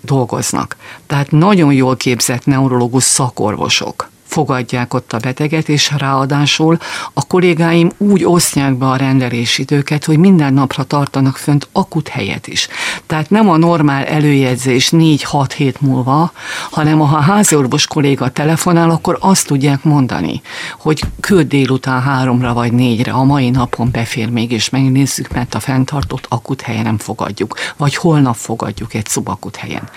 dolgoznak. 0.00 0.76
Tehát 1.06 1.30
nagyon 1.30 1.72
jól 1.72 1.96
képzett 1.96 2.44
neurológus 2.44 3.04
szakorvosok 3.04 4.10
fogadják 4.32 4.94
ott 4.94 5.12
a 5.12 5.18
beteget, 5.18 5.68
és 5.68 5.92
ráadásul 5.98 6.78
a 7.12 7.26
kollégáim 7.26 7.90
úgy 7.98 8.24
osztják 8.24 8.74
be 8.74 8.86
a 8.86 8.96
rendelési 8.96 9.62
időket, 9.62 10.04
hogy 10.04 10.18
minden 10.18 10.54
napra 10.54 10.82
tartanak 10.82 11.36
fönt 11.36 11.68
akut 11.72 12.08
helyet 12.08 12.46
is. 12.46 12.68
Tehát 13.06 13.30
nem 13.30 13.48
a 13.50 13.56
normál 13.56 14.04
előjegyzés 14.04 14.88
4-6 14.92 15.50
hét 15.56 15.80
múlva, 15.80 16.32
hanem 16.70 16.98
ha 16.98 17.16
a 17.16 17.20
háziorvos 17.20 17.86
kolléga 17.86 18.28
telefonál, 18.28 18.90
akkor 18.90 19.16
azt 19.20 19.46
tudják 19.46 19.84
mondani, 19.84 20.40
hogy 20.78 21.02
küld 21.20 21.48
délután 21.48 22.02
háromra 22.02 22.52
vagy 22.52 22.72
négyre, 22.72 23.12
a 23.12 23.24
mai 23.24 23.50
napon 23.50 23.90
befér 23.90 24.30
még, 24.30 24.52
és 24.52 24.70
megnézzük, 24.70 25.32
mert 25.32 25.54
a 25.54 25.60
fenntartott 25.60 26.26
akut 26.28 26.60
helyen 26.60 26.82
nem 26.82 26.98
fogadjuk, 26.98 27.54
vagy 27.76 27.94
holnap 27.94 28.36
fogadjuk 28.36 28.94
egy 28.94 29.06
szubakut 29.06 29.56
helyen. 29.56 29.88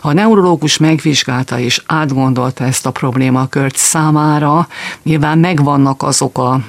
Ha 0.00 0.08
a 0.08 0.12
neurológus 0.12 0.76
megvizsgálta 0.76 1.58
és 1.58 1.82
átgondolta 1.86 2.64
ezt 2.64 2.86
a 2.86 2.90
problémakört, 2.90 3.71
Robert 3.72 3.90
számára 3.90 4.68
nyilván 5.02 5.38
megvannak 5.38 6.02
azok 6.02 6.38
a 6.38 6.60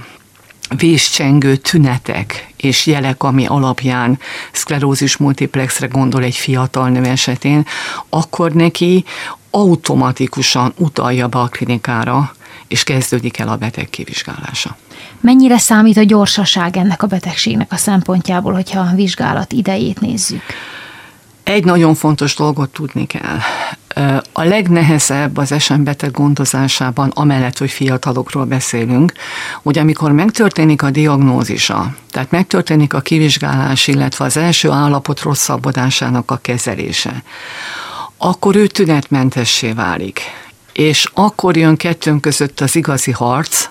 véscsengő 0.77 1.55
tünetek 1.55 2.53
és 2.57 2.86
jelek, 2.86 3.24
ami 3.24 3.45
alapján 3.45 4.19
szklerózis 4.51 5.17
multiplexre 5.17 5.88
gondol 5.88 6.24
egy 6.24 6.36
fiatal 6.36 6.89
nő 6.89 7.03
esetén, 7.03 7.65
akkor 8.10 8.51
neki 8.51 9.03
automatikusan 9.51 10.74
utalja 10.77 11.27
be 11.27 11.39
a 11.39 11.48
klinikára, 11.48 12.33
és 12.67 12.83
kezdődik 12.83 13.38
el 13.38 13.48
a 13.48 13.57
beteg 13.57 13.89
kivizsgálása. 13.89 14.77
Mennyire 15.19 15.57
számít 15.57 15.98
a 15.98 16.03
gyorsaság 16.03 16.77
ennek 16.77 17.03
a 17.03 17.07
betegségnek 17.07 17.72
a 17.72 17.77
szempontjából, 17.77 18.53
hogyha 18.53 18.79
a 18.79 18.95
vizsgálat 18.95 19.51
idejét 19.51 20.01
nézzük? 20.01 20.41
Egy 21.43 21.65
nagyon 21.65 21.95
fontos 21.95 22.36
dolgot 22.36 22.69
tudni 22.69 23.07
kell. 23.07 23.39
A 24.31 24.43
legnehezebb 24.43 25.38
az 25.38 25.51
esembeteg 25.51 26.12
gondozásában, 26.12 27.09
amellett, 27.09 27.57
hogy 27.57 27.71
fiatalokról 27.71 28.45
beszélünk, 28.45 29.13
hogy 29.63 29.77
amikor 29.77 30.12
megtörténik 30.12 30.83
a 30.83 30.89
diagnózisa, 30.89 31.95
tehát 32.12 32.31
megtörténik 32.31 32.93
a 32.93 33.01
kivizsgálás, 33.01 33.88
illetve 33.88 34.25
az 34.25 34.38
első 34.38 34.69
állapot 34.69 35.21
rosszabbodásának 35.21 36.31
a 36.31 36.39
kezelése, 36.41 37.23
akkor 38.17 38.55
ő 38.55 38.67
tünetmentessé 38.67 39.71
válik. 39.71 40.21
És 40.73 41.09
akkor 41.13 41.57
jön 41.57 41.77
kettőnk 41.77 42.21
között 42.21 42.59
az 42.59 42.75
igazi 42.75 43.12
harc, 43.12 43.69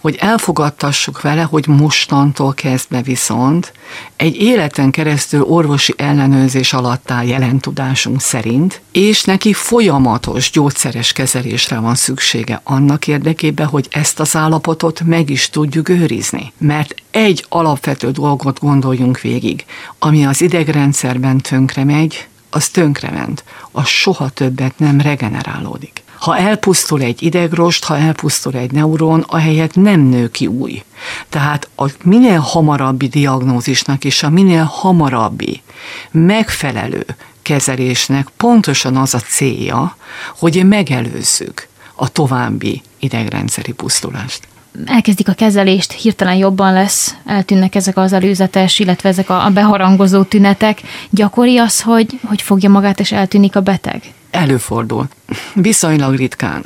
hogy 0.00 0.16
elfogadtassuk 0.20 1.20
vele, 1.20 1.42
hogy 1.42 1.66
mostantól 1.66 2.54
kezdve 2.54 3.02
viszont 3.02 3.72
egy 4.16 4.36
életen 4.36 4.90
keresztül 4.90 5.42
orvosi 5.42 5.94
ellenőrzés 5.96 6.72
alatt 6.72 7.10
áll 7.10 7.24
jelen 7.26 7.58
tudásunk 7.58 8.20
szerint, 8.20 8.80
és 8.92 9.24
neki 9.24 9.52
folyamatos 9.52 10.50
gyógyszeres 10.50 11.12
kezelésre 11.12 11.78
van 11.78 11.94
szüksége 11.94 12.60
annak 12.64 13.06
érdekében, 13.06 13.66
hogy 13.66 13.86
ezt 13.90 14.20
az 14.20 14.36
állapotot 14.36 15.00
meg 15.04 15.30
is 15.30 15.50
tudjuk 15.50 15.88
őrizni. 15.88 16.52
Mert 16.58 16.94
egy 17.10 17.44
alapvető 17.48 18.10
dolgot 18.10 18.60
gondoljunk 18.60 19.20
végig, 19.20 19.64
ami 19.98 20.26
az 20.26 20.40
idegrendszerben 20.40 21.40
tönkre 21.40 21.84
megy, 21.84 22.28
az 22.50 22.68
tönkrement, 22.68 23.44
az 23.70 23.86
soha 23.86 24.28
többet 24.28 24.78
nem 24.78 25.00
regenerálódik. 25.00 26.03
Ha 26.24 26.36
elpusztul 26.36 27.02
egy 27.02 27.22
idegrost, 27.22 27.84
ha 27.84 27.98
elpusztul 27.98 28.54
egy 28.54 28.72
neuron, 28.72 29.20
ahelyett 29.20 29.74
nem 29.74 30.00
nő 30.00 30.30
ki 30.30 30.46
új. 30.46 30.82
Tehát 31.28 31.68
a 31.76 31.90
minél 32.02 32.38
hamarabbi 32.38 33.06
diagnózisnak 33.08 34.04
és 34.04 34.22
a 34.22 34.30
minél 34.30 34.62
hamarabbi 34.62 35.62
megfelelő 36.10 37.04
kezelésnek 37.42 38.28
pontosan 38.36 38.96
az 38.96 39.14
a 39.14 39.18
célja, 39.18 39.96
hogy 40.38 40.66
megelőzzük 40.66 41.68
a 41.94 42.08
további 42.08 42.82
idegrendszeri 42.98 43.72
pusztulást 43.72 44.48
elkezdik 44.86 45.28
a 45.28 45.32
kezelést, 45.32 45.92
hirtelen 45.92 46.36
jobban 46.36 46.72
lesz, 46.72 47.14
eltűnnek 47.24 47.74
ezek 47.74 47.96
az 47.96 48.12
előzetes, 48.12 48.78
illetve 48.78 49.08
ezek 49.08 49.30
a 49.30 49.50
beharangozó 49.54 50.22
tünetek. 50.22 50.80
Gyakori 51.10 51.58
az, 51.58 51.80
hogy, 51.80 52.20
hogy 52.24 52.42
fogja 52.42 52.68
magát 52.68 53.00
és 53.00 53.12
eltűnik 53.12 53.56
a 53.56 53.60
beteg? 53.60 54.02
Előfordul. 54.30 55.08
Viszonylag 55.54 56.16
ritkán. 56.16 56.62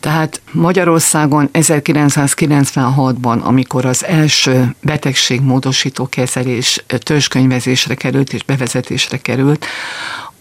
Tehát 0.00 0.40
Magyarországon 0.50 1.48
1996-ban, 1.52 3.42
amikor 3.42 3.84
az 3.84 4.04
első 4.04 4.74
betegségmódosító 4.82 6.06
kezelés 6.08 6.84
törzskönyvezésre 6.86 7.94
került 7.94 8.32
és 8.32 8.42
bevezetésre 8.42 9.16
került, 9.16 9.66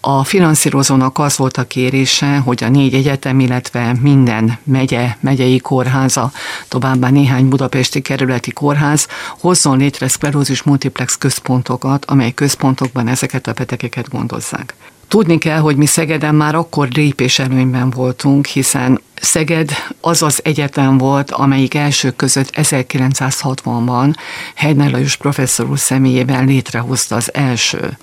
a 0.01 0.23
finanszírozónak 0.23 1.19
az 1.19 1.37
volt 1.37 1.57
a 1.57 1.63
kérése, 1.63 2.37
hogy 2.37 2.63
a 2.63 2.69
négy 2.69 2.93
egyetem, 2.93 3.39
illetve 3.39 3.95
minden 4.01 4.57
megye, 4.63 5.15
megyei 5.19 5.59
kórháza, 5.59 6.31
továbbá 6.67 7.09
néhány 7.09 7.49
budapesti 7.49 8.01
kerületi 8.01 8.51
kórház 8.51 9.07
hozzon 9.39 9.77
létre 9.77 10.07
szklerózis 10.07 10.63
multiplex 10.63 11.17
központokat, 11.17 12.05
amely 12.05 12.31
központokban 12.31 13.07
ezeket 13.07 13.47
a 13.47 13.53
betegeket 13.53 14.09
gondozzák. 14.09 14.73
Tudni 15.07 15.37
kell, 15.37 15.59
hogy 15.59 15.75
mi 15.75 15.85
Szegeden 15.85 16.35
már 16.35 16.55
akkor 16.55 16.87
lépés 16.91 17.39
előnyben 17.39 17.89
voltunk, 17.89 18.45
hiszen 18.45 19.01
Szeged 19.15 19.71
az 20.01 20.21
az 20.21 20.39
egyetem 20.43 20.97
volt, 20.97 21.31
amelyik 21.31 21.73
elsők 21.73 22.15
között 22.15 22.49
1960-ban 22.53 24.15
Heidner 24.55 24.91
Lajos 24.91 25.15
professzor 25.15 25.69
úr 25.69 25.79
személyében 25.79 26.45
létrehozta 26.45 27.15
az 27.15 27.33
első 27.33 27.97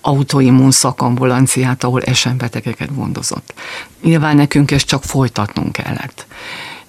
autoimmun 0.00 0.70
szakambulanciát, 0.70 1.84
ahol 1.84 2.02
esenbetegeket 2.02 2.94
gondozott. 2.94 3.54
Nyilván 4.02 4.36
nekünk 4.36 4.70
ezt 4.70 4.86
csak 4.86 5.04
folytatnunk 5.04 5.72
kellett. 5.72 6.26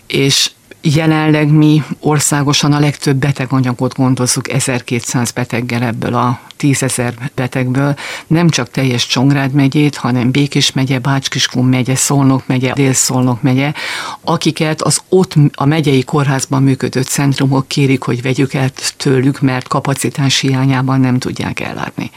És 0.08 0.52
Jelenleg 0.84 1.52
mi 1.52 1.84
országosan 2.00 2.74
a 2.74 2.80
legtöbb 2.80 3.18
beteganyagot 3.18 3.96
gondozzuk 3.96 4.50
1200 4.50 5.32
beteggel 5.32 5.84
ebből 5.84 6.14
a 6.14 6.40
10 6.58 6.84
ezer 6.84 7.14
betegből, 7.36 7.96
nem 8.28 8.50
csak 8.50 8.72
teljes 8.72 9.08
Csongrád 9.08 9.52
megyét, 9.52 9.96
hanem 9.96 10.32
Békés 10.32 10.72
megye, 10.72 11.00
Bácskiskun 11.00 11.66
megye, 11.66 11.96
Szolnok 11.96 12.48
megye, 12.48 12.74
Dél-Szolnok 12.74 13.42
megye, 13.42 13.74
akiket 14.22 14.82
az 14.82 15.02
ott 15.10 15.34
a 15.54 15.66
megyei 15.66 16.04
kórházban 16.04 16.64
működő 16.64 17.02
centrumok 17.02 17.68
kérik, 17.68 18.04
hogy 18.04 18.22
vegyük 18.22 18.54
el 18.54 18.70
tőlük, 18.98 19.42
mert 19.42 19.68
kapacitás 19.68 20.40
hiányában 20.40 21.00
nem 21.00 21.20
tudják 21.20 21.60
ellátni. 21.60 22.12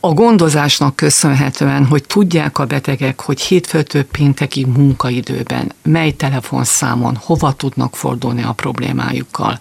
A 0.00 0.12
gondozásnak 0.12 0.96
köszönhetően, 0.96 1.86
hogy 1.86 2.04
tudják 2.06 2.58
a 2.58 2.64
betegek, 2.64 3.20
hogy 3.20 3.40
hétfőtől 3.40 4.04
péntekig 4.04 4.66
munkaidőben, 4.66 5.72
mely 5.82 6.10
telefonszámon, 6.10 7.18
hova 7.24 7.52
tudnak 7.52 7.96
fordulni 7.96 8.42
a 8.42 8.52
problémájukkal, 8.52 9.58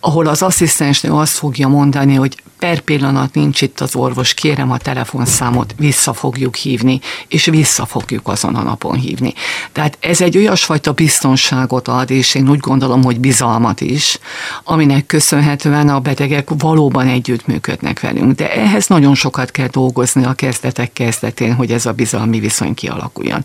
ahol 0.00 0.26
az 0.26 0.42
asszisztensnő 0.42 1.12
azt 1.12 1.38
fogja 1.38 1.68
mondani, 1.68 2.14
hogy 2.14 2.42
per 2.58 2.80
pillanat 2.80 3.34
nincs 3.34 3.60
itt 3.60 3.80
az 3.80 3.94
orvos, 3.94 4.34
kérem 4.34 4.70
a 4.70 4.78
telefonszámot, 4.78 5.74
vissza 5.76 6.12
fogjuk 6.12 6.54
hívni, 6.54 7.00
és 7.28 7.44
vissza 7.44 7.86
fogjuk 7.86 8.28
azon 8.28 8.54
a 8.54 8.62
napon 8.62 8.94
hívni. 8.94 9.34
Tehát 9.72 9.98
ez 10.00 10.20
egy 10.20 10.36
olyasfajta 10.36 10.92
biztonságot 10.92 11.88
ad, 11.88 12.10
és 12.10 12.34
én 12.34 12.48
úgy 12.48 12.58
gondolom, 12.58 13.04
hogy 13.04 13.20
bizalmat 13.20 13.80
is, 13.80 14.18
aminek 14.64 15.06
köszönhetően 15.06 15.88
a 15.88 16.00
betegek 16.00 16.48
valóban 16.58 17.06
együttműködnek 17.06 18.00
velünk. 18.00 18.34
De 18.34 18.52
ehhez 18.54 18.86
nagyon 18.86 19.14
sokat 19.14 19.50
kell 19.50 19.67
dolgozni 19.70 20.24
a 20.24 20.32
kezdetek 20.32 20.92
kezdetén, 20.92 21.54
hogy 21.54 21.72
ez 21.72 21.86
a 21.86 21.92
bizalmi 21.92 22.40
viszony 22.40 22.74
kialakuljon. 22.74 23.44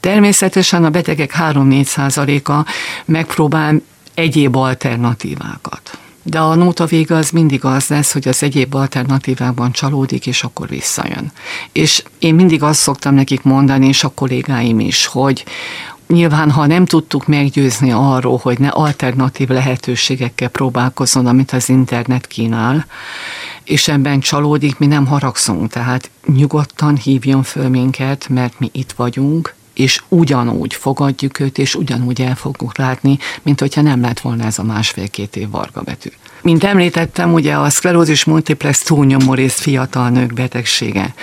Természetesen 0.00 0.84
a 0.84 0.90
betegek 0.90 1.34
3-4 1.38 1.84
százaléka 1.84 2.66
megpróbál 3.04 3.82
egyéb 4.14 4.56
alternatívákat 4.56 5.98
de 6.22 6.38
a 6.38 6.54
nóta 6.54 6.86
vége 6.86 7.14
az 7.14 7.30
mindig 7.30 7.64
az 7.64 7.86
lesz, 7.88 8.12
hogy 8.12 8.28
az 8.28 8.42
egyéb 8.42 8.74
alternatívában 8.74 9.72
csalódik, 9.72 10.26
és 10.26 10.42
akkor 10.42 10.68
visszajön. 10.68 11.32
És 11.72 12.02
én 12.18 12.34
mindig 12.34 12.62
azt 12.62 12.80
szoktam 12.80 13.14
nekik 13.14 13.42
mondani, 13.42 13.86
és 13.86 14.04
a 14.04 14.08
kollégáim 14.08 14.80
is, 14.80 15.06
hogy 15.06 15.44
Nyilván, 16.08 16.50
ha 16.50 16.66
nem 16.66 16.84
tudtuk 16.84 17.26
meggyőzni 17.26 17.92
arról, 17.92 18.38
hogy 18.42 18.58
ne 18.58 18.68
alternatív 18.68 19.48
lehetőségekkel 19.48 20.48
próbálkozzon, 20.48 21.26
amit 21.26 21.52
az 21.52 21.68
internet 21.68 22.26
kínál, 22.26 22.86
és 23.64 23.88
ebben 23.88 24.20
csalódik, 24.20 24.78
mi 24.78 24.86
nem 24.86 25.06
haragszunk, 25.06 25.70
tehát 25.70 26.10
nyugodtan 26.26 26.96
hívjon 26.96 27.42
föl 27.42 27.68
minket, 27.68 28.28
mert 28.28 28.58
mi 28.58 28.70
itt 28.72 28.92
vagyunk, 28.92 29.54
és 29.74 30.02
ugyanúgy 30.08 30.74
fogadjuk 30.74 31.40
őt, 31.40 31.58
és 31.58 31.74
ugyanúgy 31.74 32.20
el 32.20 32.34
fogunk 32.34 32.76
látni, 32.76 33.18
mint 33.42 33.60
hogyha 33.60 33.80
nem 33.80 34.00
lett 34.00 34.20
volna 34.20 34.44
ez 34.44 34.58
a 34.58 34.62
másfél-két 34.62 35.36
év 35.36 35.50
varga 35.50 35.80
betű. 35.82 36.08
Mint 36.42 36.64
említettem, 36.64 37.32
ugye 37.32 37.54
a 37.54 37.70
szklerózis 37.70 38.24
multiplex 38.24 38.82
túlnyomó 38.82 39.34
rész 39.34 39.60
fiatal 39.60 40.08
nők 40.08 40.32
betegsége. 40.32 41.14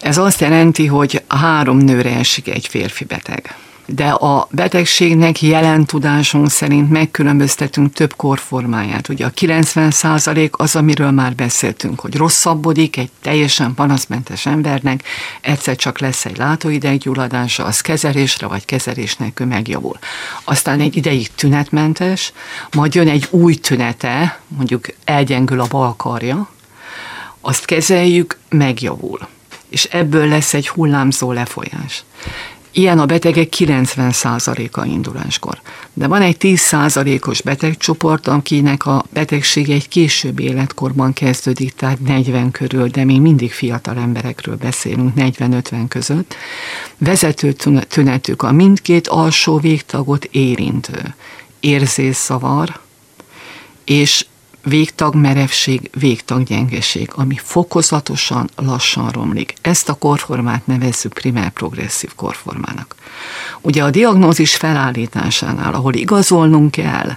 Ez 0.00 0.18
azt 0.18 0.40
jelenti, 0.40 0.86
hogy 0.86 1.22
három 1.28 1.76
nőre 1.76 2.16
esik 2.16 2.48
egy 2.48 2.66
férfi 2.66 3.04
beteg 3.04 3.54
de 3.94 4.08
a 4.08 4.48
betegségnek 4.50 5.42
jelen 5.42 5.84
tudásunk 5.84 6.50
szerint 6.50 6.90
megkülönböztetünk 6.90 7.92
több 7.92 8.16
korformáját. 8.16 9.08
Ugye 9.08 9.26
a 9.26 9.30
90 9.30 9.90
százalék 9.90 10.58
az, 10.58 10.76
amiről 10.76 11.10
már 11.10 11.34
beszéltünk, 11.34 12.00
hogy 12.00 12.16
rosszabbodik 12.16 12.96
egy 12.96 13.10
teljesen 13.22 13.74
panaszmentes 13.74 14.46
embernek, 14.46 15.02
egyszer 15.40 15.76
csak 15.76 15.98
lesz 15.98 16.24
egy 16.24 16.36
látóideggyulladása, 16.36 17.64
az 17.64 17.80
kezelésre 17.80 18.46
vagy 18.46 18.64
kezelés 18.64 19.16
nélkül 19.16 19.46
megjavul. 19.46 19.98
Aztán 20.44 20.80
egy 20.80 20.96
ideig 20.96 21.34
tünetmentes, 21.34 22.32
majd 22.72 22.94
jön 22.94 23.08
egy 23.08 23.26
új 23.30 23.54
tünete, 23.54 24.40
mondjuk 24.48 24.86
elgyengül 25.04 25.60
a 25.60 25.66
bal 25.70 25.96
karja, 25.96 26.48
azt 27.40 27.64
kezeljük, 27.64 28.38
megjavul 28.48 29.18
és 29.72 29.84
ebből 29.84 30.28
lesz 30.28 30.54
egy 30.54 30.68
hullámzó 30.68 31.32
lefolyás. 31.32 32.04
Ilyen 32.74 32.98
a 32.98 33.06
betegek 33.06 33.48
90%-a 33.56 34.84
induláskor. 34.84 35.60
De 35.92 36.06
van 36.06 36.22
egy 36.22 36.36
10%-os 36.40 37.42
betegcsoport, 37.42 38.26
akinek 38.26 38.86
a 38.86 39.04
betegség 39.12 39.70
egy 39.70 39.88
később 39.88 40.40
életkorban 40.40 41.12
kezdődik, 41.12 41.74
tehát 41.74 42.00
40 42.00 42.50
körül, 42.50 42.88
de 42.88 43.04
még 43.04 43.20
mindig 43.20 43.52
fiatal 43.52 43.96
emberekről 43.96 44.56
beszélünk, 44.56 45.12
40-50 45.16 45.84
között. 45.88 46.34
Vezető 46.98 47.52
tünetük 47.88 48.42
a 48.42 48.52
mindkét 48.52 49.08
alsó 49.08 49.58
végtagot 49.58 50.24
érintő 50.24 51.14
érzészavar, 51.60 52.80
és 53.84 54.26
végtag 54.64 55.14
merevség, 55.14 55.90
végtag 55.98 56.42
gyengeség, 56.42 57.10
ami 57.14 57.36
fokozatosan, 57.42 58.50
lassan 58.56 59.10
romlik. 59.10 59.54
Ezt 59.60 59.88
a 59.88 59.94
korformát 59.94 60.66
nevezzük 60.66 61.12
primár 61.12 61.50
progresszív 61.50 62.14
korformának. 62.14 62.94
Ugye 63.60 63.84
a 63.84 63.90
diagnózis 63.90 64.56
felállításánál, 64.56 65.74
ahol 65.74 65.94
igazolnunk 65.94 66.70
kell, 66.70 67.16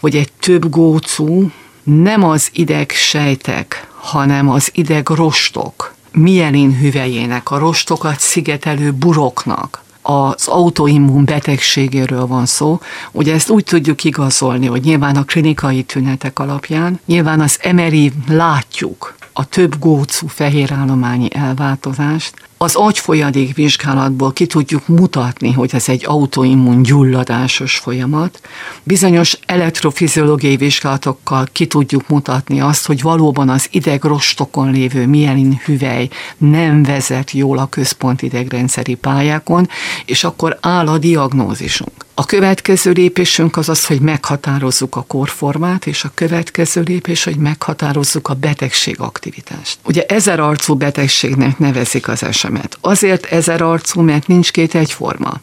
hogy 0.00 0.16
egy 0.16 0.32
több 0.32 0.70
gócú 0.70 1.50
nem 1.82 2.24
az 2.24 2.50
ideg 2.52 2.90
sejtek, 2.90 3.86
hanem 3.94 4.50
az 4.50 4.70
ideg 4.74 5.08
rostok, 5.08 5.94
mielin 6.12 6.78
hüvelyének, 6.78 7.50
a 7.50 7.58
rostokat 7.58 8.20
szigetelő 8.20 8.92
buroknak, 8.92 9.81
az 10.02 10.48
autoimmun 10.48 11.24
betegségéről 11.24 12.26
van 12.26 12.46
szó. 12.46 12.80
Ugye 13.12 13.34
ezt 13.34 13.50
úgy 13.50 13.64
tudjuk 13.64 14.04
igazolni, 14.04 14.66
hogy 14.66 14.82
nyilván 14.82 15.16
a 15.16 15.24
klinikai 15.24 15.82
tünetek 15.82 16.38
alapján, 16.38 17.00
nyilván 17.06 17.40
az 17.40 17.58
MRI 17.72 18.12
látjuk 18.28 19.14
a 19.32 19.44
több 19.44 19.78
gócú 19.78 20.26
fehérállományi 20.26 21.28
elváltozást, 21.34 22.34
az 22.62 22.74
agyfolyadék 22.74 23.54
vizsgálatból 23.54 24.32
ki 24.32 24.46
tudjuk 24.46 24.88
mutatni, 24.88 25.52
hogy 25.52 25.70
ez 25.74 25.88
egy 25.88 26.04
autoimmun 26.06 26.82
gyulladásos 26.82 27.76
folyamat. 27.76 28.40
Bizonyos 28.82 29.38
elektrofiziológiai 29.46 30.56
vizsgálatokkal 30.56 31.48
ki 31.52 31.66
tudjuk 31.66 32.08
mutatni 32.08 32.60
azt, 32.60 32.86
hogy 32.86 33.02
valóban 33.02 33.48
az 33.48 33.68
idegrostokon 33.70 34.70
lévő 34.70 35.06
mielin 35.06 35.60
hüvely 35.64 36.08
nem 36.38 36.82
vezet 36.82 37.30
jól 37.30 37.58
a 37.58 37.66
központi 37.66 38.26
idegrendszeri 38.26 38.94
pályákon, 38.94 39.68
és 40.04 40.24
akkor 40.24 40.58
áll 40.60 40.88
a 40.88 40.98
diagnózisunk. 40.98 42.02
A 42.14 42.24
következő 42.24 42.90
lépésünk 42.90 43.56
az 43.56 43.68
az, 43.68 43.86
hogy 43.86 44.00
meghatározzuk 44.00 44.96
a 44.96 45.02
korformát, 45.02 45.86
és 45.86 46.04
a 46.04 46.10
következő 46.14 46.82
lépés, 46.82 47.24
hogy 47.24 47.36
meghatározzuk 47.36 48.28
a 48.28 48.34
betegség 48.34 49.00
aktivitást. 49.00 49.78
Ugye 49.84 50.04
ezer 50.06 50.40
arcú 50.40 50.74
betegségnek 50.74 51.58
nevezik 51.58 52.08
az 52.08 52.22
esemet. 52.52 52.78
Azért 52.80 53.24
ezer 53.24 53.62
arcú, 53.62 54.00
mert 54.00 54.26
nincs 54.26 54.52
két 54.52 54.74
egyforma. 54.74 55.40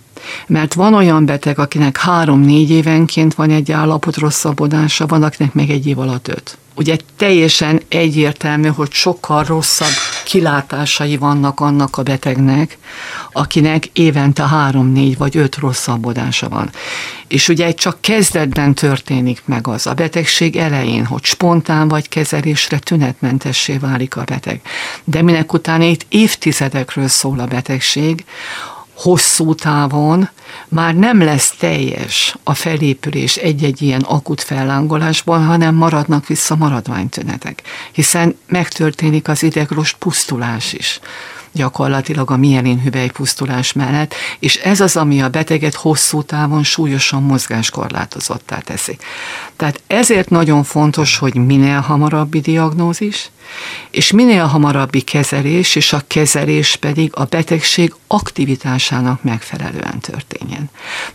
Mert 0.47 0.73
van 0.73 0.93
olyan 0.93 1.25
beteg, 1.25 1.59
akinek 1.59 1.97
három-négy 1.97 2.69
évenként 2.69 3.33
van 3.33 3.49
egy 3.49 3.71
állapot 3.71 4.17
rosszabbodása, 4.17 5.05
van, 5.05 5.23
akinek 5.23 5.53
meg 5.53 5.69
egy 5.69 5.87
év 5.87 5.99
alatt 5.99 6.27
öt 6.27 6.57
ugye 6.79 6.97
teljesen 7.17 7.81
egyértelmű, 7.89 8.67
hogy 8.67 8.91
sokkal 8.91 9.43
rosszabb 9.43 9.93
kilátásai 10.25 11.17
vannak 11.17 11.59
annak 11.59 11.97
a 11.97 12.03
betegnek, 12.03 12.77
akinek 13.31 13.85
évente 13.85 14.47
három, 14.47 14.91
négy 14.91 15.17
vagy 15.17 15.37
öt 15.37 15.55
rosszabbodása 15.55 16.49
van. 16.49 16.69
És 17.27 17.47
ugye 17.47 17.71
csak 17.71 18.01
kezdetben 18.01 18.73
történik 18.73 19.41
meg 19.45 19.67
az 19.67 19.87
a 19.87 19.93
betegség 19.93 20.55
elején, 20.55 21.05
hogy 21.05 21.23
spontán 21.23 21.87
vagy 21.87 22.09
kezelésre 22.09 22.79
tünetmentessé 22.79 23.77
válik 23.77 24.15
a 24.15 24.23
beteg. 24.23 24.61
De 25.03 25.21
minek 25.21 25.53
utána 25.53 25.83
itt 25.83 26.05
évtizedekről 26.09 27.07
szól 27.07 27.39
a 27.39 27.45
betegség, 27.45 28.25
hosszú 29.01 29.55
távon 29.55 30.29
már 30.67 30.95
nem 30.95 31.21
lesz 31.21 31.55
teljes 31.59 32.35
a 32.43 32.53
felépülés 32.53 33.35
egy-egy 33.35 33.81
ilyen 33.81 34.01
akut 34.01 34.41
fellángolásban, 34.41 35.45
hanem 35.45 35.75
maradnak 35.75 36.27
vissza 36.27 36.55
maradványtünetek, 36.55 37.61
hiszen 37.91 38.37
megtörténik 38.47 39.27
az 39.27 39.43
idegrost 39.43 39.95
pusztulás 39.97 40.73
is 40.73 40.99
gyakorlatilag 41.51 42.31
a 42.31 42.37
mielin 42.37 42.81
hüvely 42.81 43.09
pusztulás 43.09 43.73
mellett, 43.73 44.13
és 44.39 44.55
ez 44.55 44.79
az, 44.79 44.95
ami 44.95 45.21
a 45.21 45.29
beteget 45.29 45.73
hosszú 45.73 46.21
távon 46.21 46.63
súlyosan 46.63 47.23
mozgáskorlátozottá 47.23 48.57
teszi. 48.57 48.97
Tehát 49.55 49.81
ezért 49.87 50.29
nagyon 50.29 50.63
fontos, 50.63 51.17
hogy 51.17 51.35
minél 51.35 51.79
hamarabbi 51.79 52.39
diagnózis, 52.39 53.29
és 53.91 54.11
minél 54.11 54.45
hamarabbi 54.45 55.01
kezelés, 55.01 55.75
és 55.75 55.93
a 55.93 56.01
kezelés 56.07 56.75
pedig 56.75 57.11
a 57.13 57.23
betegség 57.23 57.93
aktivitásának 58.07 59.23
megfelelően 59.23 59.99
történjen. 59.99 60.69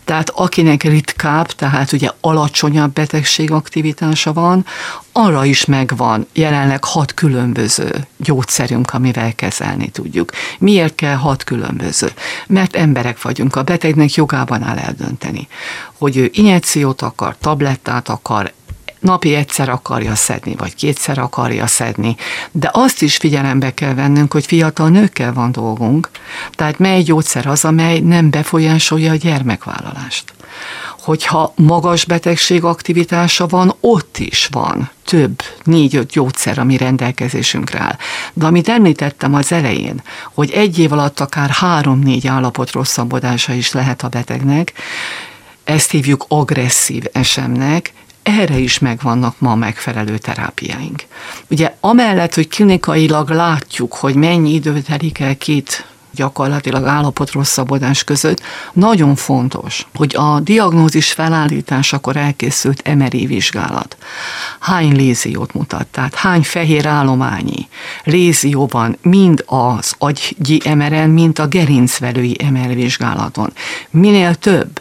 Tehát 0.04 0.30
akinek 0.30 0.82
ritkább, 0.82 1.46
tehát 1.46 1.92
ugye 1.92 2.10
alacsonyabb 2.20 2.92
betegség 2.92 3.50
aktivitása 3.50 4.32
van, 4.32 4.66
arra 5.12 5.44
is 5.44 5.64
megvan 5.64 6.26
jelenleg 6.32 6.84
hat 6.84 7.14
különböző 7.14 8.06
gyógyszerünk, 8.16 8.94
amivel 8.94 9.34
kezelni 9.34 9.88
tudjuk. 9.88 10.23
Miért 10.58 10.94
kell 10.94 11.14
hat 11.14 11.44
különböző? 11.44 12.12
Mert 12.46 12.76
emberek 12.76 13.22
vagyunk, 13.22 13.56
a 13.56 13.62
betegnek 13.62 14.14
jogában 14.14 14.62
áll 14.62 14.78
eldönteni, 14.78 15.48
hogy 15.98 16.16
ő 16.16 16.30
injekciót 16.32 17.02
akar, 17.02 17.36
tablettát 17.40 18.08
akar, 18.08 18.52
napi 19.00 19.34
egyszer 19.34 19.68
akarja 19.68 20.14
szedni, 20.14 20.54
vagy 20.54 20.74
kétszer 20.74 21.18
akarja 21.18 21.66
szedni, 21.66 22.16
de 22.52 22.70
azt 22.72 23.02
is 23.02 23.16
figyelembe 23.16 23.74
kell 23.74 23.94
vennünk, 23.94 24.32
hogy 24.32 24.46
fiatal 24.46 24.88
nőkkel 24.88 25.32
van 25.32 25.52
dolgunk, 25.52 26.10
tehát 26.52 26.78
mely 26.78 27.02
gyógyszer 27.02 27.46
az, 27.46 27.64
amely 27.64 28.00
nem 28.00 28.30
befolyásolja 28.30 29.12
a 29.12 29.16
gyermekvállalást 29.16 30.32
hogyha 31.04 31.52
magas 31.56 32.04
betegség 32.04 32.64
aktivitása 32.64 33.46
van, 33.46 33.74
ott 33.80 34.18
is 34.18 34.48
van 34.52 34.90
több, 35.04 35.42
négy-öt 35.62 36.10
gyógyszer, 36.10 36.58
ami 36.58 36.76
rendelkezésünkre 36.76 37.80
áll. 37.80 37.96
De 38.32 38.46
amit 38.46 38.68
említettem 38.68 39.34
az 39.34 39.52
elején, 39.52 40.02
hogy 40.34 40.50
egy 40.50 40.78
év 40.78 40.92
alatt 40.92 41.20
akár 41.20 41.50
három-négy 41.50 42.26
állapot 42.26 42.72
rosszabbodása 42.72 43.52
is 43.52 43.72
lehet 43.72 44.02
a 44.02 44.08
betegnek, 44.08 44.72
ezt 45.64 45.90
hívjuk 45.90 46.24
agresszív 46.28 47.04
esemnek, 47.12 47.92
erre 48.22 48.58
is 48.58 48.78
megvannak 48.78 49.34
ma 49.38 49.54
megfelelő 49.54 50.18
terápiáink. 50.18 51.02
Ugye 51.50 51.74
amellett, 51.80 52.34
hogy 52.34 52.48
klinikailag 52.48 53.30
látjuk, 53.30 53.94
hogy 53.94 54.14
mennyi 54.14 54.54
idő 54.54 54.80
telik 54.80 55.18
el 55.18 55.36
két 55.36 55.86
gyakorlatilag 56.14 56.86
állapot 56.86 57.30
rosszabbodás 57.30 58.04
között, 58.04 58.40
nagyon 58.72 59.14
fontos, 59.14 59.86
hogy 59.94 60.16
a 60.16 60.40
diagnózis 60.40 61.12
felállításakor 61.12 62.16
elkészült 62.16 62.94
MRI 62.94 63.26
vizsgálat 63.26 63.96
hány 64.60 64.96
léziót 64.96 65.52
mutat, 65.52 65.86
tehát 65.86 66.14
hány 66.14 66.42
fehér 66.42 66.86
állományi 66.86 67.68
lézióban 68.04 68.96
mind 69.02 69.44
az 69.46 69.94
agyi 69.98 70.62
MRN, 70.74 71.10
mint 71.10 71.38
a 71.38 71.46
gerincvelői 71.46 72.36
MR 72.50 72.74
vizsgálaton. 72.74 73.52
Minél 73.90 74.34
több, 74.34 74.80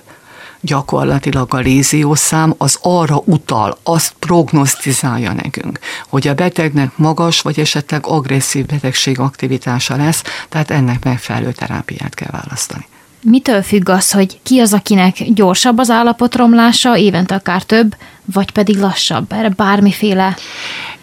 gyakorlatilag 0.66 1.54
a 1.54 1.58
léziószám 1.58 2.54
az 2.58 2.78
arra 2.82 3.22
utal, 3.26 3.78
azt 3.84 4.14
prognosztizálja 4.20 5.34
nekünk, 5.34 5.80
hogy 6.10 6.28
a 6.28 6.34
betegnek 6.34 6.98
magas 6.98 7.42
vagy 7.42 7.60
esetleg 7.60 8.06
agresszív 8.08 8.66
betegség 8.66 9.20
aktivitása 9.20 9.96
lesz, 9.96 10.24
tehát 10.50 10.72
ennek 10.72 11.04
megfelelő 11.04 11.52
terápiát 11.52 12.16
kell 12.16 12.32
választani. 12.32 12.86
Mitől 13.22 13.62
függ 13.62 13.90
az, 13.90 14.12
hogy 14.12 14.40
ki 14.44 14.60
az, 14.60 14.74
akinek 14.74 15.34
gyorsabb 15.34 15.78
az 15.78 15.90
állapotromlása, 15.90 16.98
évente 16.98 17.36
akár 17.36 17.64
több, 17.64 17.96
vagy 18.26 18.52
pedig 18.52 18.78
lassabb? 18.78 19.32
Erre 19.32 19.50
bármiféle 19.50 20.36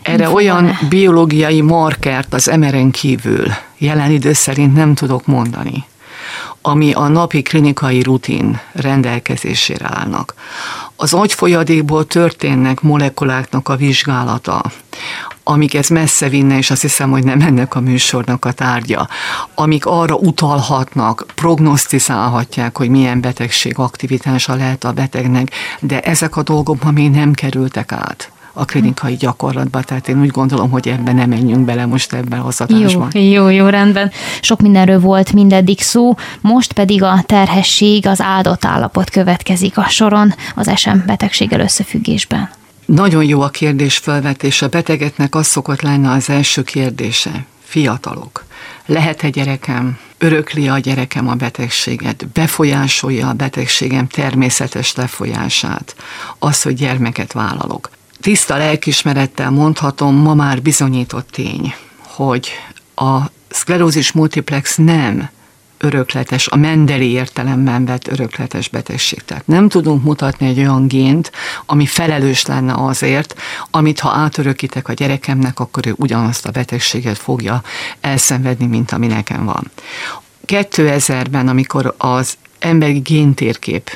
erre 0.03 0.29
olyan 0.29 0.79
biológiai 0.89 1.61
markert 1.61 2.35
az 2.35 2.49
emeren 2.49 2.91
kívül 2.91 3.47
jelen 3.79 4.11
idő 4.11 4.33
szerint 4.33 4.75
nem 4.75 4.95
tudok 4.95 5.27
mondani 5.27 5.85
ami 6.63 6.93
a 6.93 7.09
napi 7.09 7.43
klinikai 7.43 8.03
rutin 8.03 8.61
rendelkezésére 8.73 9.89
állnak. 9.93 10.35
Az 10.97 11.13
agyfolyadékból 11.13 12.07
történnek 12.07 12.81
molekuláknak 12.81 13.69
a 13.69 13.77
vizsgálata, 13.77 14.63
amik 15.43 15.75
ez 15.75 15.89
messze 15.89 16.29
vinne, 16.29 16.57
és 16.57 16.71
azt 16.71 16.83
hiszem, 16.83 17.11
hogy 17.11 17.25
nem 17.25 17.41
ennek 17.41 17.75
a 17.75 17.81
műsornak 17.81 18.45
a 18.45 18.53
tárgya, 18.53 19.09
amik 19.55 19.87
arra 19.87 20.15
utalhatnak, 20.15 21.27
prognosztizálhatják, 21.35 22.77
hogy 22.77 22.89
milyen 22.89 23.21
betegség 23.21 23.79
aktivitása 23.79 24.55
lehet 24.55 24.85
a 24.85 24.93
betegnek, 24.93 25.51
de 25.81 26.01
ezek 26.01 26.37
a 26.37 26.43
dolgok 26.43 26.83
ma 26.83 26.91
még 26.91 27.11
nem 27.11 27.33
kerültek 27.33 27.93
át 27.93 28.31
a 28.53 28.65
klinikai 28.65 29.15
gyakorlatba, 29.15 29.83
tehát 29.83 30.09
én 30.09 30.21
úgy 30.21 30.31
gondolom, 30.31 30.71
hogy 30.71 30.89
ebben 30.89 31.15
nem 31.15 31.29
menjünk 31.29 31.65
bele 31.65 31.87
most 31.87 32.13
ebben 32.13 32.41
az 32.41 32.61
adásban. 32.61 33.09
Jó, 33.13 33.23
jó, 33.23 33.49
jó, 33.49 33.67
rendben. 33.67 34.11
Sok 34.41 34.61
mindenről 34.61 35.01
volt 35.01 35.33
mindeddig 35.33 35.81
szó, 35.81 36.15
most 36.41 36.73
pedig 36.73 37.03
a 37.03 37.23
terhesség, 37.27 38.07
az 38.07 38.21
áldott 38.21 38.65
állapot 38.65 39.11
következik 39.11 39.79
a 39.79 39.89
soron 39.89 40.35
az 40.55 40.71
SM 40.75 40.97
betegséggel 41.07 41.61
összefüggésben. 41.61 42.51
Nagyon 42.85 43.25
jó 43.25 43.41
a 43.41 43.49
kérdés 43.49 43.97
felvetés. 43.97 44.63
A 44.63 44.69
betegetnek 44.69 45.35
az 45.35 45.47
szokott 45.47 45.81
lenni 45.81 46.07
az 46.07 46.31
első 46.31 46.63
kérdése. 46.63 47.45
Fiatalok. 47.63 48.45
Lehet-e 48.87 49.29
gyerekem? 49.29 49.99
Örökli 50.19 50.69
a 50.69 50.79
gyerekem 50.79 51.29
a 51.29 51.35
betegséget? 51.35 52.27
Befolyásolja 52.29 53.29
a 53.29 53.33
betegségem 53.33 54.07
természetes 54.07 54.95
lefolyását? 54.95 55.97
Az, 56.39 56.63
hogy 56.63 56.75
gyermeket 56.75 57.33
vállalok 57.33 57.91
tiszta 58.21 58.57
lelkismerettel 58.57 59.51
mondhatom, 59.51 60.15
ma 60.15 60.35
már 60.35 60.63
bizonyított 60.63 61.31
tény, 61.31 61.75
hogy 62.03 62.51
a 62.95 63.19
szklerózis 63.49 64.13
multiplex 64.13 64.77
nem 64.77 65.29
örökletes, 65.79 66.49
a 66.49 66.57
mendeli 66.57 67.11
értelemben 67.11 67.85
vett 67.85 68.09
örökletes 68.09 68.69
betegség. 68.69 69.23
Tehát 69.25 69.47
nem 69.47 69.69
tudunk 69.69 70.03
mutatni 70.03 70.47
egy 70.47 70.59
olyan 70.59 70.87
gént, 70.87 71.33
ami 71.67 71.87
felelős 71.87 72.47
lenne 72.47 72.75
azért, 72.77 73.35
amit 73.71 74.01
ha 74.01 74.11
átörökítek 74.11 74.89
a 74.89 74.93
gyerekemnek, 74.93 75.61
akkor 75.61 75.87
ő 75.87 75.95
ugyanazt 75.97 76.47
a 76.47 76.51
betegséget 76.51 77.19
fogja 77.19 77.63
elszenvedni, 78.01 78.67
mint 78.67 78.93
ami 78.93 79.07
nekem 79.07 79.45
van. 79.45 79.71
2000-ben, 80.47 81.49
amikor 81.49 81.95
az 81.99 82.37
emberi 82.59 82.99
géntérkép 82.99 83.91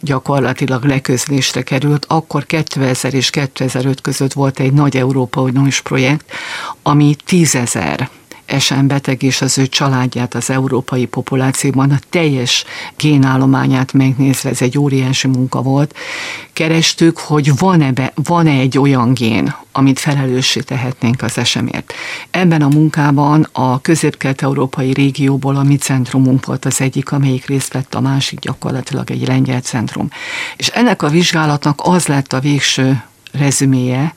gyakorlatilag 0.00 0.84
leközlésre 0.84 1.62
került. 1.62 2.04
Akkor 2.08 2.46
2000 2.46 3.14
és 3.14 3.30
2005 3.30 4.00
között 4.00 4.32
volt 4.32 4.60
egy 4.60 4.72
nagy 4.72 4.96
Európa 4.96 5.40
Uniós 5.40 5.80
projekt, 5.80 6.32
ami 6.82 7.16
tízezer 7.24 8.10
SM 8.58 8.86
beteg 8.86 9.22
és 9.22 9.42
az 9.42 9.58
ő 9.58 9.66
családját 9.66 10.34
az 10.34 10.50
európai 10.50 11.06
populációban, 11.06 11.90
a 11.90 11.98
teljes 12.10 12.64
génállományát 12.96 13.92
megnézve, 13.92 14.50
ez 14.50 14.62
egy 14.62 14.78
óriási 14.78 15.28
munka 15.28 15.62
volt, 15.62 15.94
kerestük, 16.52 17.18
hogy 17.18 17.58
van-e, 17.58 17.92
be, 17.92 18.12
van-e 18.14 18.50
egy 18.50 18.78
olyan 18.78 19.14
gén, 19.14 19.54
amit 19.72 19.98
felelőssé 19.98 20.60
tehetnénk 20.60 21.22
az 21.22 21.38
esemért. 21.38 21.92
Ebben 22.30 22.62
a 22.62 22.68
munkában 22.68 23.48
a 23.52 23.80
közép-kelet-európai 23.80 24.92
régióból 24.92 25.56
a 25.56 25.62
mi 25.62 25.76
centrumunk 25.76 26.46
volt 26.46 26.64
az 26.64 26.80
egyik, 26.80 27.12
amelyik 27.12 27.46
részt 27.46 27.72
vett, 27.72 27.94
a 27.94 28.00
másik 28.00 28.38
gyakorlatilag 28.38 29.10
egy 29.10 29.26
lengyel 29.26 29.60
centrum. 29.60 30.08
És 30.56 30.68
ennek 30.68 31.02
a 31.02 31.08
vizsgálatnak 31.08 31.80
az 31.82 32.06
lett 32.06 32.32
a 32.32 32.40
végső 32.40 33.02
rezüméje, 33.32 34.14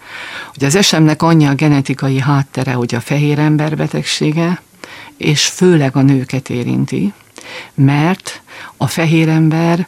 hogy 0.53 0.63
az 0.63 0.75
esemnek 0.75 1.21
annyi 1.21 1.45
a 1.45 1.53
genetikai 1.53 2.19
háttere, 2.19 2.73
hogy 2.73 2.95
a 2.95 2.99
fehér 2.99 3.39
ember 3.39 3.75
betegsége, 3.75 4.61
és 5.17 5.45
főleg 5.45 5.95
a 5.95 6.01
nőket 6.01 6.49
érinti, 6.49 7.13
mert 7.73 8.41
a 8.77 8.87
fehér 8.87 9.29
ember 9.29 9.87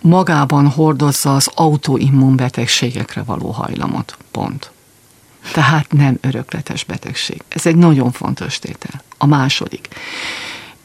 magában 0.00 0.68
hordozza 0.68 1.34
az 1.34 1.50
autoimmun 1.54 2.36
betegségekre 2.36 3.22
való 3.22 3.50
hajlamot. 3.50 4.16
Pont. 4.30 4.70
Tehát 5.52 5.92
nem 5.92 6.18
örökletes 6.20 6.84
betegség. 6.84 7.42
Ez 7.48 7.66
egy 7.66 7.76
nagyon 7.76 8.12
fontos 8.12 8.58
tétel. 8.58 9.02
A 9.18 9.26
második. 9.26 9.88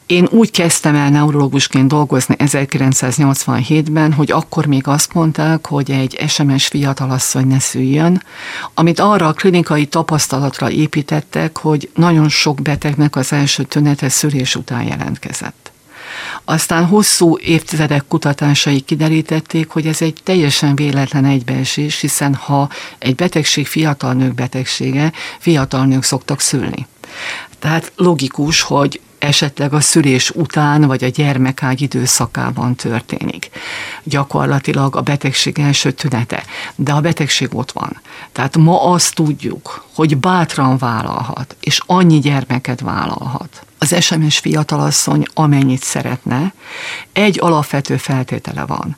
Én 0.10 0.28
úgy 0.32 0.52
kezdtem 0.52 0.95
el 0.95 1.10
neurológusként 1.10 1.88
dolgozni 1.88 2.36
1987-ben, 2.38 4.13
hogy 4.13 4.32
akkor 4.32 4.65
még 4.65 4.88
azt 4.88 5.13
mondták, 5.13 5.67
hogy 5.67 5.91
egy 5.91 6.24
SMS 6.28 6.67
fiatalasszony 6.67 7.48
ne 7.48 7.60
szüljön, 7.60 8.24
amit 8.74 9.00
arra 9.00 9.28
a 9.28 9.34
klinikai 9.34 9.86
tapasztalatra 9.86 10.69
építettek, 10.69 11.58
hogy 11.58 11.89
nagyon 11.95 12.30
sok 12.30 12.62
betegnek 12.62 13.15
az 13.15 13.34
első 13.34 13.63
tünete 13.63 14.10
szülés 14.10 14.56
után 14.56 14.84
jelentkezett. 14.84 15.72
Aztán 16.45 16.86
hosszú 16.86 17.38
évtizedek 17.38 18.04
kutatásai 18.08 18.80
kiderítették, 18.80 19.69
hogy 19.69 19.88
ez 19.88 20.02
egy 20.02 20.17
teljesen 20.24 20.76
véletlen 20.76 21.26
egybeesés, 21.26 22.00
hiszen 22.00 22.36
ha 22.36 22.69
egy 22.98 23.15
betegség 23.15 23.67
fiatal 23.67 24.13
nők 24.13 24.34
betegsége, 24.34 25.12
fiatal 25.39 25.86
nők 25.86 26.04
szoktak 26.04 26.39
szülni. 26.39 26.88
Tehát 27.60 27.91
logikus, 27.95 28.62
hogy 28.62 29.02
esetleg 29.19 29.73
a 29.73 29.82
szülés 29.82 30.29
után, 30.29 30.82
vagy 30.82 31.03
a 31.03 31.08
gyermekágy 31.08 31.82
időszakában 31.82 32.75
történik. 32.75 33.49
Gyakorlatilag 34.03 34.95
a 34.95 35.01
betegség 35.01 35.60
első 35.60 35.91
tünete, 35.91 36.43
de 36.75 36.93
a 36.93 37.01
betegség 37.01 37.55
ott 37.55 37.71
van. 37.71 38.01
Tehát 38.32 38.58
ma 38.58 38.84
azt 38.91 39.15
tudjuk, 39.15 39.86
hogy 39.95 40.17
bátran 40.17 40.77
vállalhat, 40.77 41.55
és 41.60 41.82
annyi 41.86 42.19
gyermeket 42.19 42.79
vállalhat. 42.79 43.63
Az 43.77 43.95
SMS 44.03 44.38
fiatalasszony 44.38 45.25
amennyit 45.34 45.84
szeretne, 45.84 46.53
egy 47.13 47.39
alapvető 47.41 47.97
feltétele 47.97 48.65
van. 48.65 48.97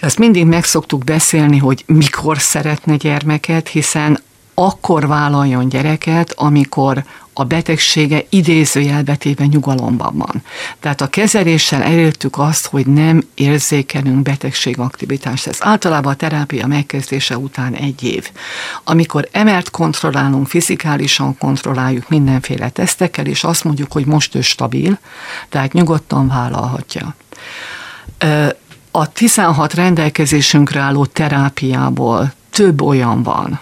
Azt 0.00 0.18
mindig 0.18 0.44
meg 0.44 0.64
szoktuk 0.64 1.04
beszélni, 1.04 1.58
hogy 1.58 1.84
mikor 1.86 2.40
szeretne 2.40 2.96
gyermeket, 2.96 3.68
hiszen 3.68 4.18
akkor 4.54 5.06
vállaljon 5.06 5.68
gyereket, 5.68 6.32
amikor 6.36 7.04
a 7.38 7.44
betegsége 7.44 8.24
idézőjelbetéve 8.28 9.46
nyugalomban 9.46 10.16
van. 10.16 10.42
Tehát 10.80 11.00
a 11.00 11.06
kezeléssel 11.06 11.82
elértük 11.82 12.38
azt, 12.38 12.66
hogy 12.66 12.86
nem 12.86 13.22
érzékelünk 13.34 14.22
betegségaktivitást. 14.22 15.46
Ez 15.46 15.56
általában 15.60 16.12
a 16.12 16.16
terápia 16.16 16.66
megkezdése 16.66 17.38
után 17.38 17.74
egy 17.74 18.02
év. 18.02 18.30
Amikor 18.84 19.28
emelt 19.32 19.70
kontrollálunk, 19.70 20.46
fizikálisan 20.46 21.38
kontrolláljuk 21.38 22.08
mindenféle 22.08 22.68
tesztekkel, 22.68 23.26
és 23.26 23.44
azt 23.44 23.64
mondjuk, 23.64 23.92
hogy 23.92 24.06
most 24.06 24.34
ő 24.34 24.40
stabil, 24.40 24.98
tehát 25.48 25.72
nyugodtan 25.72 26.28
vállalhatja. 26.28 27.14
A 28.90 29.12
16 29.12 29.74
rendelkezésünkre 29.74 30.80
álló 30.80 31.06
terápiából 31.06 32.32
több 32.50 32.82
olyan 32.82 33.22
van, 33.22 33.60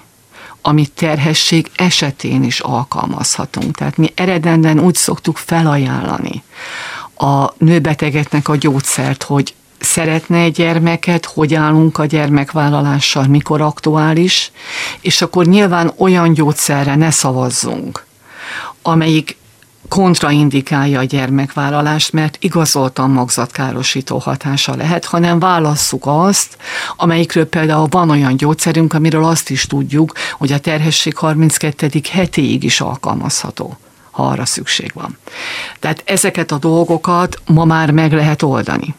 amit 0.66 0.92
terhesség 0.92 1.70
esetén 1.76 2.42
is 2.42 2.60
alkalmazhatunk. 2.60 3.76
Tehát 3.76 3.96
mi 3.96 4.12
eredenden 4.14 4.80
úgy 4.80 4.94
szoktuk 4.94 5.36
felajánlani 5.36 6.42
a 7.16 7.52
nőbetegeknek 7.58 8.48
a 8.48 8.56
gyógyszert, 8.56 9.22
hogy 9.22 9.54
szeretne 9.78 10.38
egy 10.38 10.52
gyermeket, 10.52 11.24
hogy 11.24 11.54
állunk 11.54 11.98
a 11.98 12.04
gyermekvállalással, 12.04 13.26
mikor 13.26 13.60
aktuális, 13.60 14.50
és 15.00 15.22
akkor 15.22 15.46
nyilván 15.46 15.92
olyan 15.96 16.32
gyógyszerre 16.32 16.94
ne 16.94 17.10
szavazzunk, 17.10 18.06
amelyik 18.82 19.36
kontraindikálja 19.94 20.98
a 20.98 21.04
gyermekvállalást, 21.04 22.12
mert 22.12 22.36
igazoltan 22.40 23.10
magzatkárosító 23.10 24.18
hatása 24.18 24.76
lehet, 24.76 25.04
hanem 25.04 25.38
válasszuk 25.38 26.02
azt, 26.06 26.56
amelyikről 26.96 27.48
például 27.48 27.86
van 27.90 28.10
olyan 28.10 28.36
gyógyszerünk, 28.36 28.92
amiről 28.92 29.24
azt 29.24 29.50
is 29.50 29.66
tudjuk, 29.66 30.12
hogy 30.32 30.52
a 30.52 30.58
terhesség 30.58 31.16
32. 31.16 31.88
hetéig 32.10 32.64
is 32.64 32.80
alkalmazható 32.80 33.76
ha 34.10 34.26
arra 34.26 34.44
szükség 34.44 34.90
van. 34.94 35.18
Tehát 35.78 36.02
ezeket 36.06 36.50
a 36.50 36.58
dolgokat 36.58 37.40
ma 37.46 37.64
már 37.64 37.90
meg 37.90 38.12
lehet 38.12 38.42
oldani. 38.42 38.94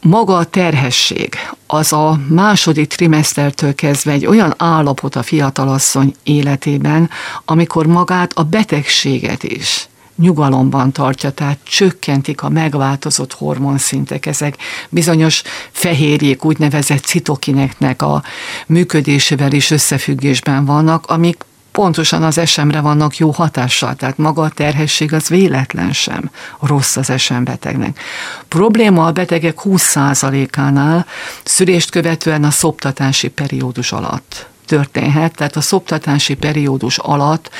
Maga 0.00 0.36
a 0.36 0.44
terhesség, 0.44 1.34
az 1.66 1.92
a 1.92 2.20
második 2.28 2.88
trimesztertől 2.88 3.74
kezdve 3.74 4.12
egy 4.12 4.26
olyan 4.26 4.54
állapot 4.56 5.16
a 5.16 5.22
fiatalasszony 5.22 6.14
életében, 6.22 7.10
amikor 7.44 7.86
magát 7.86 8.32
a 8.32 8.42
betegséget 8.42 9.42
is 9.42 9.88
nyugalomban 10.16 10.92
tartja, 10.92 11.30
tehát 11.30 11.58
csökkentik 11.62 12.42
a 12.42 12.48
megváltozott 12.48 13.32
hormonszintek, 13.32 14.26
ezek. 14.26 14.56
Bizonyos 14.88 15.42
fehérjék, 15.70 16.44
úgynevezett 16.44 17.04
citokineknek 17.04 18.02
a 18.02 18.22
működésével 18.66 19.52
is 19.52 19.70
összefüggésben 19.70 20.64
vannak, 20.64 21.06
amik 21.06 21.44
pontosan 21.72 22.22
az 22.22 22.38
esemre 22.38 22.80
vannak 22.80 23.16
jó 23.16 23.30
hatással, 23.30 23.94
tehát 23.94 24.18
maga 24.18 24.42
a 24.42 24.48
terhesség 24.48 25.12
az 25.12 25.28
véletlen 25.28 25.92
sem 25.92 26.30
rossz 26.60 26.96
az 26.96 27.10
esembetegnek. 27.10 28.00
Probléma 28.48 29.06
a 29.06 29.12
betegek 29.12 29.58
20%-ánál 29.64 31.06
szülést 31.44 31.90
követően 31.90 32.44
a 32.44 32.50
szoptatási 32.50 33.28
periódus 33.28 33.92
alatt 33.92 34.46
történhet, 34.68 35.34
tehát 35.34 35.56
a 35.56 35.60
szoptatási 35.60 36.34
periódus 36.34 36.98
alatt 36.98 37.50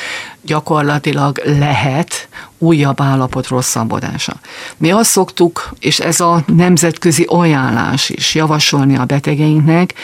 gyakorlatilag 0.42 1.42
lehet 1.44 2.28
újabb 2.58 3.00
állapot 3.00 3.46
rosszabbodása. 3.46 4.34
Mi 4.76 4.90
azt 4.90 5.10
szoktuk, 5.10 5.70
és 5.80 5.98
ez 5.98 6.20
a 6.20 6.42
nemzetközi 6.46 7.24
ajánlás 7.28 8.08
is 8.08 8.34
javasolni 8.34 8.96
a 8.96 9.04
betegeinknek, 9.04 9.94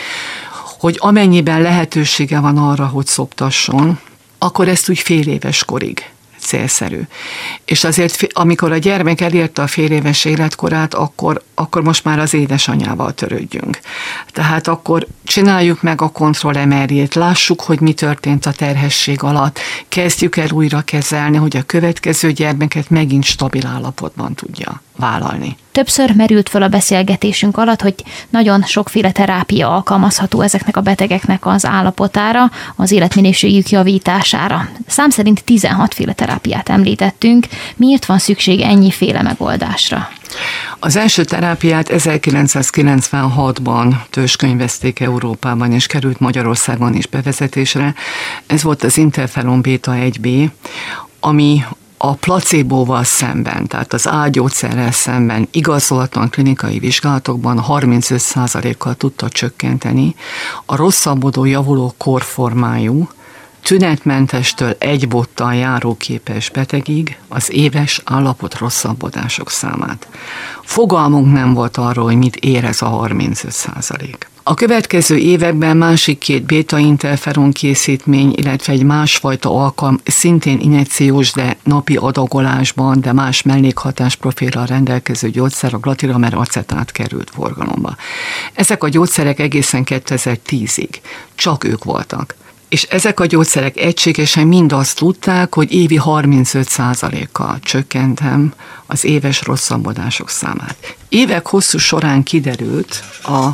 hogy 0.84 0.96
amennyiben 0.98 1.62
lehetősége 1.62 2.40
van 2.40 2.58
arra, 2.58 2.86
hogy 2.86 3.06
szoptasson, 3.06 3.98
akkor 4.38 4.68
ezt 4.68 4.88
úgy 4.88 4.98
fél 4.98 5.28
éves 5.28 5.64
korig 5.64 6.10
célszerű. 6.38 7.00
És 7.64 7.84
azért, 7.84 8.26
amikor 8.32 8.72
a 8.72 8.76
gyermek 8.76 9.20
elérte 9.20 9.62
a 9.62 9.66
fél 9.66 9.90
éves 9.90 10.24
életkorát, 10.24 10.94
akkor, 10.94 11.42
akkor 11.54 11.82
most 11.82 12.04
már 12.04 12.18
az 12.18 12.34
édesanyával 12.34 13.12
törődjünk. 13.12 13.78
Tehát 14.32 14.68
akkor 14.68 15.06
csináljuk 15.24 15.82
meg 15.82 16.02
a 16.02 16.08
kontrollemerjét, 16.08 17.14
lássuk, 17.14 17.60
hogy 17.60 17.80
mi 17.80 17.92
történt 17.92 18.46
a 18.46 18.52
terhesség 18.52 19.22
alatt, 19.22 19.58
kezdjük 19.88 20.36
el 20.36 20.50
újra 20.50 20.80
kezelni, 20.80 21.36
hogy 21.36 21.56
a 21.56 21.62
következő 21.62 22.32
gyermeket 22.32 22.90
megint 22.90 23.24
stabil 23.24 23.66
állapotban 23.66 24.34
tudja 24.34 24.82
vállalni. 24.96 25.56
Többször 25.72 26.14
merült 26.14 26.48
fel 26.48 26.62
a 26.62 26.68
beszélgetésünk 26.68 27.56
alatt, 27.56 27.80
hogy 27.80 27.94
nagyon 28.30 28.62
sokféle 28.62 29.12
terápia 29.12 29.74
alkalmazható 29.74 30.40
ezeknek 30.40 30.76
a 30.76 30.80
betegeknek 30.80 31.46
az 31.46 31.66
állapotára, 31.66 32.50
az 32.76 32.90
életminőségük 32.90 33.68
javítására. 33.68 34.68
Szám 34.86 35.10
szerint 35.10 35.44
16 35.44 35.94
féle 35.94 36.12
terápiát 36.12 36.68
említettünk. 36.68 37.46
Miért 37.76 38.04
van 38.04 38.18
szükség 38.18 38.60
ennyiféle 38.60 39.22
megoldásra? 39.22 40.08
Az 40.78 40.96
első 40.96 41.24
terápiát 41.24 41.86
1996-ban 41.90 43.94
tőskönyvezték 44.10 45.00
Európában, 45.00 45.72
és 45.72 45.86
került 45.86 46.20
Magyarországon 46.20 46.94
is 46.94 47.06
bevezetésre. 47.06 47.94
Ez 48.46 48.62
volt 48.62 48.82
az 48.82 48.98
interferon 48.98 49.60
beta 49.60 49.92
1B, 49.94 50.50
ami 51.20 51.64
a 52.06 52.14
placebóval 52.14 53.04
szemben, 53.04 53.66
tehát 53.66 53.92
az 53.92 54.08
ágyószerrel 54.08 54.92
szemben 54.92 55.48
igazolatlan 55.50 56.30
klinikai 56.30 56.78
vizsgálatokban 56.78 57.64
35%-kal 57.68 58.94
tudta 58.94 59.28
csökkenteni 59.28 60.14
a 60.66 60.76
rosszabbodó 60.76 61.44
javuló 61.44 61.94
korformájú, 61.98 63.08
tünetmentestől 63.62 64.76
egy 64.78 65.08
bottal 65.08 65.54
járóképes 65.54 66.50
betegig 66.50 67.18
az 67.28 67.52
éves 67.52 68.00
állapot 68.04 68.58
rosszabbodások 68.58 69.50
számát. 69.50 70.08
Fogalmunk 70.62 71.32
nem 71.32 71.54
volt 71.54 71.76
arról, 71.76 72.04
hogy 72.04 72.16
mit 72.16 72.36
érez 72.36 72.82
a 72.82 72.86
35 72.86 73.52
százalék. 73.52 74.28
A 74.46 74.54
következő 74.54 75.16
években 75.16 75.76
másik 75.76 76.18
két 76.18 76.42
beta-interferon 76.42 77.52
készítmény, 77.52 78.32
illetve 78.36 78.72
egy 78.72 78.82
másfajta 78.82 79.50
alkalm, 79.50 80.00
szintén 80.04 80.60
injekciós, 80.60 81.32
de 81.32 81.56
napi 81.62 81.96
adagolásban, 81.96 83.00
de 83.00 83.12
más 83.12 83.42
mellékhatás 83.42 84.16
profilral 84.16 84.66
rendelkező 84.66 85.30
gyógyszer, 85.30 85.74
a 85.74 85.78
glatiramer 85.78 86.34
acetát 86.34 86.92
került 86.92 87.30
forgalomba. 87.30 87.96
Ezek 88.54 88.82
a 88.82 88.88
gyógyszerek 88.88 89.38
egészen 89.38 89.82
2010-ig 89.86 90.88
csak 91.34 91.64
ők 91.64 91.84
voltak 91.84 92.34
és 92.68 92.82
ezek 92.82 93.20
a 93.20 93.26
gyógyszerek 93.26 93.76
egységesen 93.76 94.46
mind 94.46 94.72
azt 94.72 94.96
tudták, 94.96 95.54
hogy 95.54 95.72
évi 95.72 96.00
35%-kal 96.04 97.58
csökkentem 97.62 98.54
az 98.86 99.04
éves 99.04 99.42
rosszabbodások 99.42 100.30
számát. 100.30 100.96
Évek 101.08 101.46
hosszú 101.46 101.78
során 101.78 102.22
kiderült 102.22 103.04
a 103.22 103.48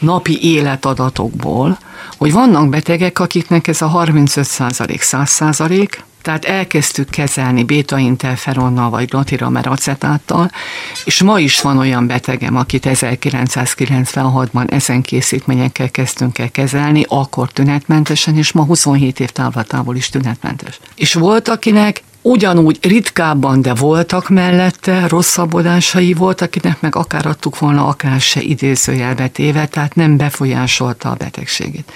napi 0.00 0.38
életadatokból, 0.42 1.78
hogy 2.18 2.32
vannak 2.32 2.68
betegek, 2.68 3.18
akiknek 3.18 3.68
ez 3.68 3.82
a 3.82 3.86
35 3.86 4.46
százalék 4.46 5.02
100 5.02 5.30
százalék, 5.30 6.04
tehát 6.22 6.44
elkezdtük 6.44 7.10
kezelni 7.10 7.64
beta-interferonnal 7.64 8.90
vagy 8.90 9.08
glutiramer 9.08 9.66
acetáttal, 9.66 10.50
és 11.04 11.22
ma 11.22 11.38
is 11.38 11.60
van 11.60 11.78
olyan 11.78 12.06
betegem, 12.06 12.56
akit 12.56 12.86
1996-ban 12.88 14.72
ezen 14.72 15.02
készítményekkel 15.02 15.90
kezdtünk 15.90 16.38
el 16.38 16.50
kezelni, 16.50 17.04
akkor 17.08 17.50
tünetmentesen, 17.50 18.36
és 18.36 18.52
ma 18.52 18.64
27 18.64 19.20
év 19.20 19.30
távlatából 19.30 19.96
is 19.96 20.08
tünetmentes. 20.08 20.80
És 20.94 21.14
volt, 21.14 21.48
akinek 21.48 22.02
ugyanúgy 22.22 22.78
ritkábban, 22.82 23.62
de 23.62 23.74
voltak 23.74 24.28
mellette 24.28 25.08
rosszabbodásai 25.08 26.12
volt, 26.12 26.40
akinek 26.40 26.80
meg 26.80 26.96
akár 26.96 27.26
adtuk 27.26 27.58
volna, 27.58 27.86
akár 27.86 28.20
se 28.20 28.40
idézőjelbe 28.40 29.28
téve, 29.28 29.66
tehát 29.66 29.94
nem 29.94 30.16
befolyásolta 30.16 31.10
a 31.10 31.14
betegségét. 31.14 31.92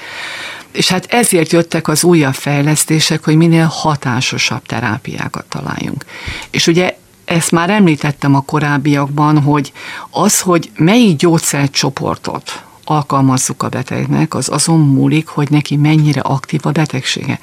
És 0.73 0.89
hát 0.89 1.07
ezért 1.09 1.53
jöttek 1.53 1.89
az 1.89 2.05
újabb 2.05 2.35
fejlesztések, 2.35 3.25
hogy 3.25 3.37
minél 3.37 3.67
hatásosabb 3.67 4.67
terápiákat 4.67 5.45
találjunk. 5.49 6.05
És 6.51 6.67
ugye 6.67 6.97
ezt 7.25 7.51
már 7.51 7.71
említettem 7.71 8.35
a 8.35 8.41
korábbiakban, 8.41 9.43
hogy 9.43 9.73
az, 10.11 10.41
hogy 10.41 10.71
melyik 10.77 11.17
gyógyszercsoportot 11.17 12.63
alkalmazzuk 12.85 13.63
a 13.63 13.69
betegnek, 13.69 14.35
az 14.35 14.49
azon 14.49 14.81
múlik, 14.81 15.27
hogy 15.27 15.51
neki 15.51 15.77
mennyire 15.77 16.21
aktív 16.21 16.61
a 16.63 16.71
betegsége. 16.71 17.39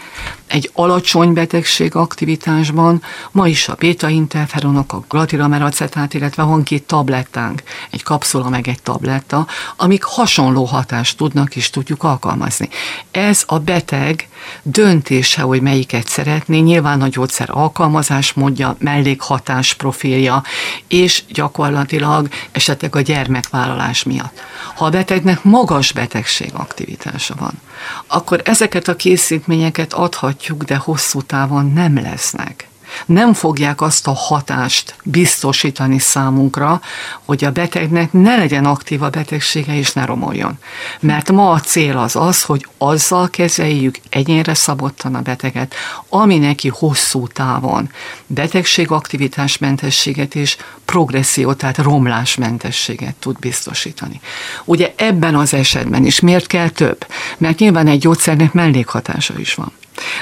Egy 0.48 0.70
alacsony 0.74 1.34
betegség 1.34 1.96
aktivitásban 1.96 3.02
ma 3.32 3.48
is 3.48 3.68
a 3.68 3.76
beta-interferonok, 3.80 4.94
a 4.94 5.04
glatilameracetát, 5.10 6.14
illetve 6.14 6.44
van 6.44 6.64
két 6.64 6.84
tablettánk, 6.84 7.64
egy 7.90 8.04
kapszula 8.04 8.50
meg 8.50 8.68
egy 8.68 8.82
tabletta, 8.82 9.48
amik 9.78 10.04
hasonló 10.04 10.64
hatást 10.64 11.18
tudnak 11.18 11.56
és 11.56 11.70
tudjuk 11.70 12.04
alkalmazni. 12.04 12.70
Ez 13.12 13.44
a 13.48 13.60
beteg 13.60 14.30
döntése, 14.64 15.42
hogy 15.42 15.62
melyiket 15.62 16.08
szeretné, 16.08 16.60
nyilván 16.60 17.02
a 17.02 17.08
gyógyszer 17.08 17.50
alkalmazás 17.52 18.34
módja, 18.34 18.76
mellékhatás 18.80 19.74
profilja, 19.74 20.44
és 20.88 21.24
gyakorlatilag 21.30 22.28
esetleg 22.52 22.96
a 22.96 23.02
gyermekvállalás 23.02 24.04
miatt. 24.04 24.40
Ha 24.76 24.86
a 24.86 24.90
betegnek 24.90 25.31
magas 25.42 25.92
betegség 25.92 26.52
aktivitása 26.54 27.36
van, 27.40 27.62
akkor 28.08 28.42
ezeket 28.46 28.88
a 28.88 28.96
készítményeket 28.96 29.94
adhatjuk, 29.94 30.64
de 30.64 30.76
hosszú 30.76 31.22
távon 31.22 31.72
nem 31.72 32.02
lesznek 32.02 32.70
nem 33.06 33.34
fogják 33.34 33.82
azt 33.82 34.08
a 34.08 34.14
hatást 34.14 34.96
biztosítani 35.04 36.00
számunkra, 36.00 36.82
hogy 37.26 37.44
a 37.44 37.52
betegnek 37.52 38.14
ne 38.14 38.36
legyen 38.36 38.66
aktív 38.66 39.02
a 39.02 39.10
betegsége 39.10 39.78
és 39.78 39.94
ne 39.94 40.06
romoljon. 40.06 40.58
Mert 41.00 41.32
ma 41.32 41.52
a 41.52 41.60
cél 41.60 41.98
az 41.98 42.16
az, 42.16 42.44
hogy 42.44 42.68
azzal 42.78 43.30
kezeljük 43.30 43.96
egyénre 44.10 44.54
szabottan 44.54 45.16
a 45.16 45.22
beteget, 45.22 45.76
ami 46.10 46.38
neki 46.38 46.68
hosszú 46.68 47.28
távon 47.28 47.90
betegségaktivitásmentességet 48.28 50.36
és 50.36 50.58
progresszió, 50.86 51.54
tehát 51.54 51.78
romlásmentességet 51.78 53.16
tud 53.16 53.40
biztosítani. 53.40 54.22
Ugye 54.66 54.94
ebben 54.96 55.36
az 55.36 55.54
esetben 55.54 56.06
is 56.06 56.20
miért 56.20 56.48
kell 56.48 56.70
több? 56.70 57.06
Mert 57.38 57.60
nyilván 57.60 57.88
egy 57.88 58.00
gyógyszernek 58.00 58.54
mellékhatása 58.54 59.40
is 59.40 59.54
van. 59.54 59.72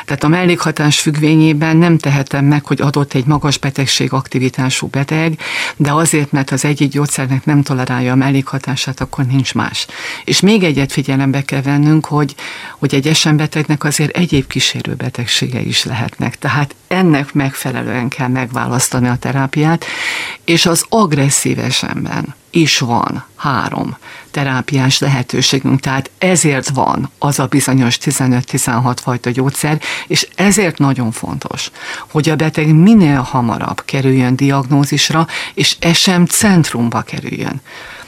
Tehát 0.06 0.24
a 0.24 0.28
mellékhatás 0.28 1.00
függvényében 1.00 1.78
nem 1.78 1.98
tehetem 1.98 2.46
meg, 2.46 2.66
hogy 2.66 2.82
adott 2.82 3.14
egy 3.14 3.26
magas 3.26 3.58
betegség 3.58 4.14
aktivitású 4.14 4.88
beteg, 4.88 5.40
de 5.76 5.92
azért, 5.92 6.32
mert 6.32 6.52
az 6.52 6.66
egyik 6.66 6.92
gyógyszernek 6.92 7.46
nem 7.46 7.62
tolerálja 7.62 8.12
a 8.12 8.16
mellékhatását, 8.16 9.02
akkor 9.02 9.26
nincs 9.26 9.54
más. 9.54 9.88
És 10.24 10.40
még 10.40 10.64
egyet 10.64 10.92
figyelembe 10.92 11.42
kell 11.42 11.62
vennünk, 11.62 12.06
hogy, 12.06 12.36
hogy 12.78 12.94
egy 12.94 13.08
esembetegnek 13.08 13.84
azért 13.84 14.18
egyéb 14.18 14.48
kísérő 14.48 14.94
betegsége 14.94 15.60
is 15.60 15.84
lehetnek. 15.84 16.38
Tehát 16.38 16.76
ennek 16.88 17.34
megfelelően 17.34 18.08
kell 18.08 18.28
megválasztani 18.28 19.08
a 19.08 19.16
terápiát, 19.16 19.86
és 20.46 20.66
az 20.66 20.86
agresszív 20.90 21.60
esemben 21.60 22.36
is 22.52 22.80
van 22.80 23.24
három 23.36 23.98
terápiás 24.32 25.00
lehetőségünk, 25.00 25.80
tehát 25.80 26.12
ezért 26.18 26.70
van 26.70 27.12
az 27.20 27.40
a 27.40 27.46
bizonyos 27.46 27.98
15-16 28.02 28.98
fajta 29.02 29.30
gyógyszer, 29.30 29.82
és 30.08 30.28
ezért 30.36 30.78
nagyon 30.78 31.12
fontos, 31.12 31.72
hogy 32.12 32.30
a 32.30 32.36
beteg 32.36 32.76
minél 32.76 33.22
hamarabb 33.22 33.82
kerüljön 33.86 34.36
diagnózisra, 34.36 35.28
és 35.54 35.76
ez 35.80 35.98
sem 35.98 36.26
centrumba 36.26 37.02
kerüljön. 37.02 37.62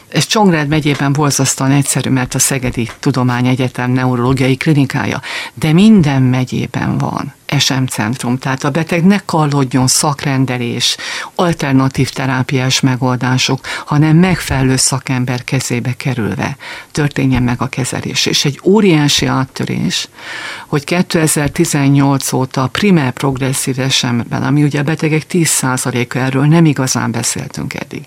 Ez 0.09 0.25
Csongrád 0.25 0.67
megyében 0.67 1.13
borzasztóan 1.13 1.71
egyszerű, 1.71 2.09
mert 2.09 2.35
a 2.35 2.39
Szegedi 2.39 2.89
Tudományegyetem 2.99 3.91
neurológiai 3.91 4.55
klinikája, 4.55 5.21
de 5.53 5.73
minden 5.73 6.21
megyében 6.21 6.97
van 6.97 7.33
SM 7.59 7.83
centrum, 7.83 8.37
tehát 8.37 8.63
a 8.63 8.69
beteg 8.69 9.05
ne 9.05 9.17
kallodjon 9.25 9.87
szakrendelés, 9.87 10.97
alternatív 11.35 12.09
terápiás 12.09 12.79
megoldások, 12.79 13.59
hanem 13.85 14.17
megfelelő 14.17 14.75
szakember 14.75 15.43
kezébe 15.43 15.93
kerülve 15.97 16.57
történjen 16.91 17.43
meg 17.43 17.61
a 17.61 17.67
kezelés. 17.67 18.25
És 18.25 18.45
egy 18.45 18.59
óriási 18.63 19.25
áttörés, 19.25 20.07
hogy 20.67 20.83
2018 20.83 22.33
óta 22.33 22.63
a 22.63 22.67
primer 22.67 23.11
progresszív 23.11 23.89
SM-ben, 23.89 24.43
ami 24.43 24.63
ugye 24.63 24.79
a 24.79 24.83
betegek 24.83 25.25
10%-a 25.31 26.17
erről 26.17 26.45
nem 26.45 26.65
igazán 26.65 27.11
beszéltünk 27.11 27.73
eddig. 27.73 28.03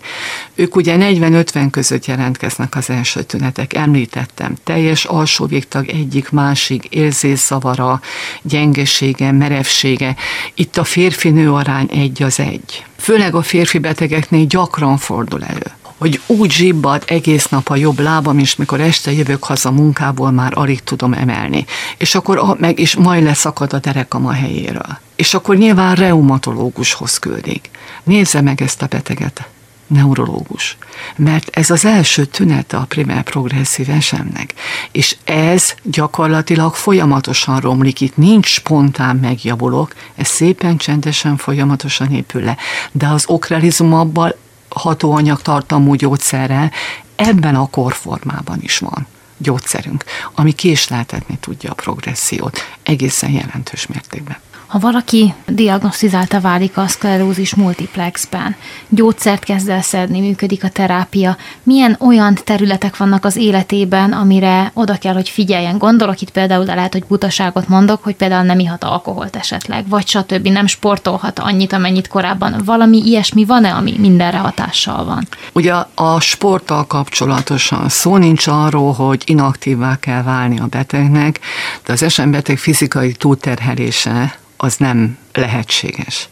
Ők 0.54 0.76
ugye 0.76 0.96
40-50 0.98 1.68
között 1.70 2.07
jelentkeznek 2.07 2.76
az 2.76 2.90
első 2.90 3.22
tünetek. 3.22 3.74
Említettem, 3.74 4.54
teljes 4.64 5.04
alsó 5.04 5.46
végtag 5.46 5.88
egyik 5.88 6.30
másik 6.30 6.85
érzésszavara, 6.85 8.00
gyengesége, 8.42 9.33
merevsége. 9.35 10.16
Itt 10.55 10.77
a 10.77 10.85
férfi-nő 10.85 11.53
arány 11.53 11.88
egy 11.92 12.23
az 12.23 12.40
egy. 12.40 12.85
Főleg 12.97 13.35
a 13.35 13.42
férfi 13.42 13.79
betegeknél 13.79 14.44
gyakran 14.44 14.97
fordul 14.97 15.44
elő 15.44 15.73
hogy 15.99 16.20
úgy 16.27 16.51
zsibbad 16.51 17.03
egész 17.07 17.49
nap 17.49 17.68
a 17.68 17.77
jobb 17.77 18.01
lábam, 18.01 18.38
és 18.38 18.57
mikor 18.57 18.81
este 18.81 19.12
jövök 19.12 19.44
haza 19.44 19.70
munkából, 19.70 20.31
már 20.31 20.53
alig 20.55 20.83
tudom 20.83 21.12
emelni. 21.12 21.64
És 21.97 22.14
akkor 22.14 22.57
meg 22.59 22.79
is 22.79 22.97
majd 22.97 23.23
leszakad 23.23 23.73
a 23.73 23.79
derekam 23.79 24.27
a 24.27 24.33
helyéről. 24.33 24.99
És 25.16 25.35
akkor 25.35 25.57
nyilván 25.57 25.94
reumatológushoz 25.94 27.18
küldik. 27.18 27.70
Nézze 28.03 28.40
meg 28.40 28.62
ezt 28.62 28.83
a 28.83 28.87
beteget 28.87 29.49
neurológus. 29.87 30.77
Mert 31.16 31.57
ez 31.57 31.70
az 31.70 31.85
első 31.85 32.25
tünete 32.25 32.77
a 32.77 32.85
primer 32.85 33.23
progresszív 33.23 33.90
esemnek. 33.90 34.55
És 34.92 35.16
ez 35.25 35.75
gyakorlatilag 35.83 36.75
folyamatosan 36.75 37.61
romlik. 37.61 38.01
Itt 38.01 38.16
nincs 38.16 38.47
spontán 38.47 39.16
megjavulok, 39.16 39.94
ez 40.14 40.29
szépen 40.29 40.77
csendesen 40.77 41.37
folyamatosan 41.37 42.12
épül 42.12 42.42
le. 42.42 42.57
De 42.92 43.09
az 43.09 43.25
okrelizumabban 43.27 44.35
hatóanyag 44.68 45.42
tartalmú 45.42 45.94
gyógyszerrel 45.94 46.73
ebben 47.16 47.55
a 47.55 47.66
korformában 47.70 48.59
is 48.61 48.79
van 48.79 49.07
gyógyszerünk, 49.38 50.05
ami 50.35 50.53
késleltetni 50.53 51.37
tudja 51.40 51.70
a 51.70 51.75
progressziót 51.75 52.61
egészen 52.83 53.31
jelentős 53.31 53.87
mértékben. 53.87 54.37
Ha 54.74 54.80
valaki 54.80 55.34
diagnosztizálta 55.46 56.40
válik 56.40 56.76
a 56.76 56.87
szklerózis 56.87 57.54
multiplexben, 57.54 58.56
gyógyszert 58.88 59.44
kezd 59.44 59.68
el 59.68 59.82
szedni, 59.82 60.20
működik 60.20 60.64
a 60.64 60.68
terápia, 60.68 61.37
milyen 61.62 61.96
olyan 62.00 62.38
területek 62.44 62.96
vannak 62.96 63.24
az 63.24 63.37
életében, 63.37 64.12
amire 64.12 64.70
oda 64.72 64.98
kell, 64.98 65.14
hogy 65.14 65.28
figyeljen. 65.28 65.78
Gondolok 65.78 66.20
itt 66.20 66.30
például, 66.30 66.64
de 66.64 66.74
lehet, 66.74 66.92
hogy 66.92 67.04
butaságot 67.04 67.68
mondok, 67.68 68.02
hogy 68.02 68.14
például 68.14 68.44
nem 68.44 68.58
ihat 68.58 68.84
alkoholt 68.84 69.37
esetleg, 69.37 69.88
vagy 69.88 70.06
stb. 70.06 70.46
nem 70.46 70.66
sportolhat 70.66 71.38
annyit, 71.38 71.72
amennyit 71.72 72.08
korábban. 72.08 72.62
Valami 72.64 73.02
ilyesmi 73.04 73.44
van-e, 73.44 73.74
ami 73.74 73.94
mindenre 73.98 74.38
hatással 74.38 75.04
van? 75.04 75.28
Ugye 75.52 75.74
a 75.94 76.20
sporttal 76.20 76.87
kapcsolatosan 76.87 77.88
szó 77.88 78.16
nincs 78.16 78.46
arról, 78.46 78.92
hogy 78.92 79.22
inaktívvá 79.26 79.96
kell 79.96 80.22
válni 80.22 80.58
a 80.58 80.66
betegnek, 80.66 81.40
de 81.87 81.92
az 81.92 82.02
esetbeteg 82.02 82.58
fizikai 82.58 83.12
túlterhelése 83.12 84.42
az 84.57 84.77
nem 84.77 85.19
lehetséges. 85.33 86.29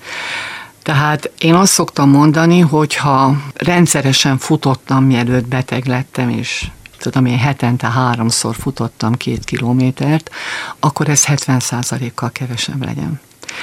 Tehát 0.82 1.30
én 1.38 1.54
azt 1.54 1.72
szoktam 1.72 2.10
mondani, 2.10 2.60
hogy 2.60 2.96
ha 2.96 3.36
rendszeresen 3.54 4.38
futottam, 4.38 5.04
mielőtt 5.04 5.46
beteg 5.46 5.86
lettem, 5.86 6.28
és 6.28 6.66
tudom 6.98 7.26
én 7.26 7.38
hetente 7.38 7.90
háromszor 7.90 8.54
futottam 8.54 9.14
két 9.14 9.44
kilométert, 9.44 10.30
akkor 10.80 11.08
ez 11.08 11.24
70% 11.26 12.10
kal 12.14 12.30
kevesebb 12.32 12.84
legyen. 12.84 13.20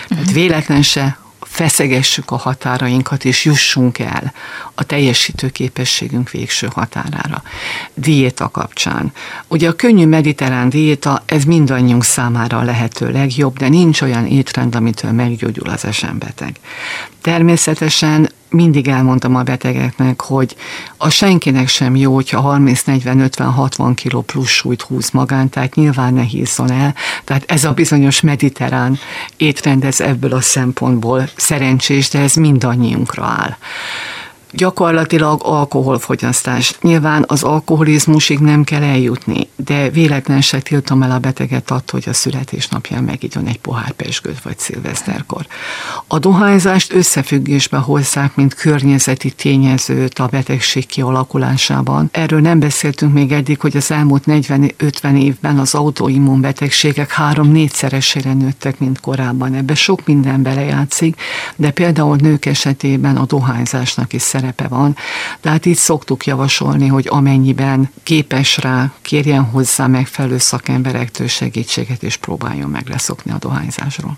Tehát 0.07 0.25
mhm. 0.25 0.33
véletlen 0.33 0.81
se 0.81 1.19
feszegessük 1.41 2.31
a 2.31 2.37
határainkat, 2.37 3.25
és 3.25 3.45
jussunk 3.45 3.99
el 3.99 4.33
a 4.79 4.83
teljesítő 4.83 5.49
képességünk 5.49 6.29
végső 6.29 6.67
határára. 6.73 7.43
Diéta 7.93 8.49
kapcsán. 8.49 9.11
Ugye 9.47 9.69
a 9.69 9.73
könnyű 9.73 10.05
mediterrán 10.05 10.69
diéta, 10.69 11.23
ez 11.25 11.43
mindannyiunk 11.43 12.03
számára 12.03 12.57
a 12.57 12.63
lehető 12.63 13.11
legjobb, 13.11 13.57
de 13.57 13.67
nincs 13.67 14.01
olyan 14.01 14.25
étrend, 14.25 14.75
amitől 14.75 15.11
meggyógyul 15.11 15.69
az 15.69 15.85
esenbeteg. 15.85 16.55
Természetesen 17.21 18.29
mindig 18.49 18.87
elmondtam 18.87 19.35
a 19.35 19.43
betegeknek, 19.43 20.21
hogy 20.21 20.55
a 20.97 21.09
senkinek 21.09 21.67
sem 21.67 21.95
jó, 21.95 22.13
hogyha 22.13 22.39
30, 22.39 22.81
40, 22.83 23.19
50, 23.19 23.51
60 23.51 23.93
kiló 23.93 24.21
plusz 24.21 24.49
súlyt 24.49 24.81
húz 24.81 25.09
magán, 25.09 25.49
tehát 25.49 25.75
nyilván 25.75 26.13
ne 26.13 26.23
hízzon 26.23 26.71
el. 26.71 26.95
Tehát 27.23 27.43
ez 27.51 27.63
a 27.63 27.71
bizonyos 27.71 28.21
mediterrán 28.21 28.99
étrend, 29.37 29.83
ez 29.83 30.01
ebből 30.01 30.33
a 30.33 30.41
szempontból 30.41 31.29
szerencsés, 31.35 32.09
de 32.09 32.19
ez 32.19 32.33
mindannyiunkra 32.33 33.23
áll 33.23 33.57
gyakorlatilag 34.51 35.41
alkoholfogyasztás. 35.43 36.77
Nyilván 36.81 37.23
az 37.27 37.43
alkoholizmusig 37.43 38.39
nem 38.39 38.63
kell 38.63 38.83
eljutni, 38.83 39.47
de 39.55 39.89
véletlen 39.89 40.41
se 40.41 40.59
tiltom 40.59 41.01
el 41.01 41.11
a 41.11 41.19
beteget 41.19 41.71
attól, 41.71 41.99
hogy 41.99 42.09
a 42.09 42.13
születésnapján 42.13 43.03
megígyon 43.03 43.47
egy 43.47 43.59
pohár 43.59 43.91
pesgőt 43.91 44.41
vagy 44.41 44.59
szilveszterkor. 44.59 45.45
A 46.07 46.19
dohányzást 46.19 46.93
összefüggésbe 46.93 47.77
hozzák, 47.77 48.35
mint 48.35 48.53
környezeti 48.53 49.31
tényezőt 49.31 50.19
a 50.19 50.27
betegség 50.27 50.85
kialakulásában. 50.85 52.09
Erről 52.11 52.39
nem 52.39 52.59
beszéltünk 52.59 53.13
még 53.13 53.31
eddig, 53.31 53.59
hogy 53.59 53.77
az 53.77 53.91
elmúlt 53.91 54.23
40-50 54.27 55.21
évben 55.21 55.57
az 55.59 55.75
autoimmunbetegségek 55.75 57.11
három-négyszeresére 57.11 58.33
nőttek, 58.33 58.79
mint 58.79 58.99
korábban. 58.99 59.53
Ebbe 59.53 59.75
sok 59.75 60.05
minden 60.05 60.41
belejátszik, 60.41 61.21
de 61.55 61.71
például 61.71 62.15
nők 62.15 62.45
esetében 62.45 63.17
a 63.17 63.25
dohányzásnak 63.25 64.13
is 64.13 64.21
szerepe 64.39 64.67
van. 64.67 64.95
Tehát 65.39 65.65
itt 65.65 65.77
szoktuk 65.77 66.25
javasolni, 66.25 66.87
hogy 66.87 67.07
amennyiben 67.09 67.89
képes 68.03 68.57
rá, 68.57 68.91
kérjen 69.01 69.43
hozzá 69.43 69.87
megfelelő 69.87 70.37
szakemberektől 70.37 71.27
segítséget, 71.27 72.03
és 72.03 72.17
próbáljon 72.17 72.69
meg 72.69 72.87
leszokni 72.87 73.31
a 73.31 73.37
dohányzásról. 73.37 74.17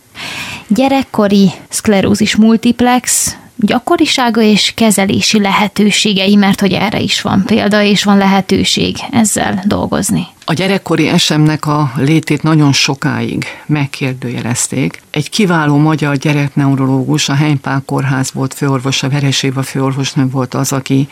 Gyerekkori 0.68 1.52
szklerózis 1.70 2.36
multiplex 2.36 3.36
gyakorisága 3.62 4.42
és 4.42 4.72
kezelési 4.76 5.40
lehetőségei, 5.40 6.36
mert 6.36 6.60
hogy 6.60 6.74
erre 6.74 7.00
is 7.00 7.22
van 7.22 7.44
példa, 7.46 7.82
és 7.82 8.04
van 8.04 8.18
lehetőség 8.18 8.98
ezzel 9.12 9.64
dolgozni. 9.66 10.28
A 10.46 10.54
gyerekkori 10.54 11.08
esemnek 11.08 11.66
a 11.66 11.92
létét 11.96 12.44
nagyon 12.44 12.74
sokáig 12.74 13.46
megkérdőjelezték. 13.66 15.02
Egy 15.10 15.30
kiváló 15.30 15.78
magyar 15.78 16.18
gyerekneurológus, 16.18 17.30
a 17.30 17.34
Heimpál 17.34 17.84
kórház 17.86 18.32
volt 18.34 18.54
főorvos, 18.54 19.04
a 19.04 19.10
Vereséva 19.10 19.64
főorvosnő 19.64 20.30
volt 20.30 20.54
az, 20.54 20.72
aki 20.72 21.08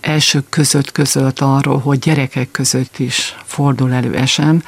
elsők 0.00 0.48
között 0.48 0.92
közölt 0.92 1.40
arról, 1.40 1.78
hogy 1.78 1.98
gyerekek 1.98 2.50
között 2.50 2.98
is 2.98 3.36
fordul 3.44 3.92
elő 3.92 4.14
esem. 4.14 4.62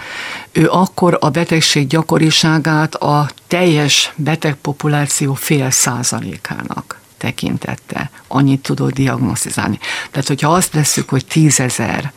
Ő 0.53 0.69
akkor 0.69 1.19
a 1.21 1.29
betegség 1.29 1.87
gyakoriságát 1.87 2.95
a 2.95 3.29
teljes 3.47 4.13
betegpopuláció 4.17 5.35
fél 5.35 5.71
százalékának 5.71 7.03
tekintette. 7.25 8.11
Annyit 8.29 8.61
tudott 8.61 8.93
diagnosztizálni. 8.93 9.79
Tehát, 10.11 10.29
hogyha 10.29 10.53
azt 10.53 10.73
veszük, 10.73 11.09
hogy 11.09 11.27
tízezer 11.27 12.13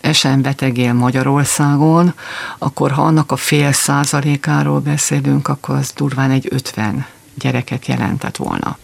esen 0.00 0.42
beteg 0.42 0.78
él 0.78 0.92
Magyarországon, 0.92 2.14
akkor 2.58 2.90
ha 2.90 3.02
annak 3.02 3.32
a 3.32 3.36
fél 3.36 3.72
százalékáról 3.72 4.80
beszélünk, 4.80 5.48
akkor 5.48 5.74
az 5.74 5.92
durván 5.96 6.30
egy 6.30 6.46
50 6.50 7.06
gyereket 7.34 7.86
jelentett 7.86 8.36
volna. 8.36 8.78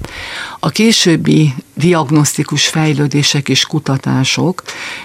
A 0.58 0.68
későbbi 0.68 1.54
diagnosztikus 1.74 2.66
fejlődések 2.68 3.48
és 3.48 3.66
kutatások 3.66 4.62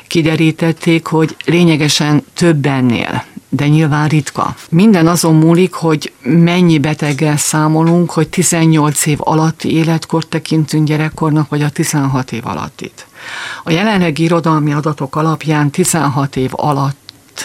kiderítették, 0.07 1.05
hogy 1.05 1.35
lényegesen 1.45 2.23
több 2.33 2.65
ennél 2.65 3.23
de 3.55 3.67
nyilván 3.67 4.07
ritka. 4.07 4.55
Minden 4.69 5.07
azon 5.07 5.35
múlik, 5.35 5.73
hogy 5.73 6.13
mennyi 6.21 6.79
beteggel 6.79 7.37
számolunk, 7.37 8.11
hogy 8.11 8.29
18 8.29 9.05
év 9.05 9.17
alatti 9.19 9.73
életkort 9.73 10.27
tekintünk 10.27 10.87
gyerekkornak, 10.87 11.49
vagy 11.49 11.61
a 11.61 11.69
16 11.69 12.31
év 12.31 12.45
alattit. 12.45 13.07
A 13.63 13.71
jelenlegi 13.71 14.23
irodalmi 14.23 14.73
adatok 14.73 15.15
alapján 15.15 15.69
16 15.69 16.35
év 16.35 16.49
alatt 16.51 17.01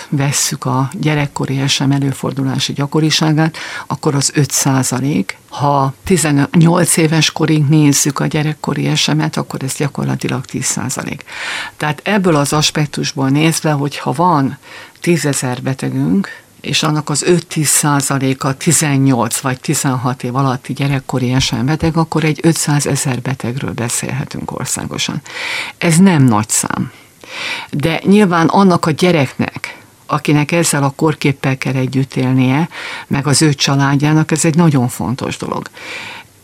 vesszük 0.09 0.65
a 0.65 0.91
gyerekkori 0.93 1.63
SM 1.67 1.91
előfordulási 1.91 2.73
gyakoriságát, 2.73 3.57
akkor 3.87 4.15
az 4.15 4.31
5 4.35 4.51
százalék. 4.51 5.37
Ha 5.49 5.95
18 6.05 6.97
éves 6.97 7.31
korig 7.31 7.65
nézzük 7.65 8.19
a 8.19 8.27
gyerekkori 8.27 8.95
SM-et, 8.97 9.37
akkor 9.37 9.63
ez 9.63 9.75
gyakorlatilag 9.75 10.45
10 10.45 10.65
százalék. 10.65 11.25
Tehát 11.77 12.01
ebből 12.05 12.37
az 12.37 12.53
aspektusból 12.53 13.29
nézve, 13.29 13.71
hogyha 13.71 14.13
van 14.13 14.59
10 15.01 15.27
ezer 15.27 15.63
betegünk, 15.63 16.29
és 16.61 16.83
annak 16.83 17.11
az 17.11 17.25
5-10 17.29 17.65
százaléka 17.65 18.55
18 18.55 19.39
vagy 19.39 19.61
16 19.61 20.23
év 20.23 20.37
alatti 20.37 20.73
gyerekkori 20.73 21.35
SM 21.39 21.65
beteg, 21.65 21.97
akkor 21.97 22.25
egy 22.25 22.41
500 22.43 22.87
ezer 22.87 23.21
betegről 23.21 23.73
beszélhetünk 23.73 24.59
országosan. 24.59 25.23
Ez 25.79 25.97
nem 25.97 26.23
nagy 26.23 26.49
szám. 26.49 26.93
De 27.71 28.01
nyilván 28.05 28.47
annak 28.47 28.87
a 28.87 28.91
gyereknek, 28.91 29.79
akinek 30.07 30.53
ezzel 30.53 30.83
a 30.83 30.93
korképpel 30.97 31.59
kell 31.59 31.75
együtt 31.75 32.15
élnie, 32.15 32.69
meg 33.07 33.27
az 33.27 33.43
ő 33.43 33.55
családjának, 33.55 34.31
ez 34.31 34.45
egy 34.45 34.55
nagyon 34.55 34.89
fontos 34.89 35.37
dolog. 35.37 35.69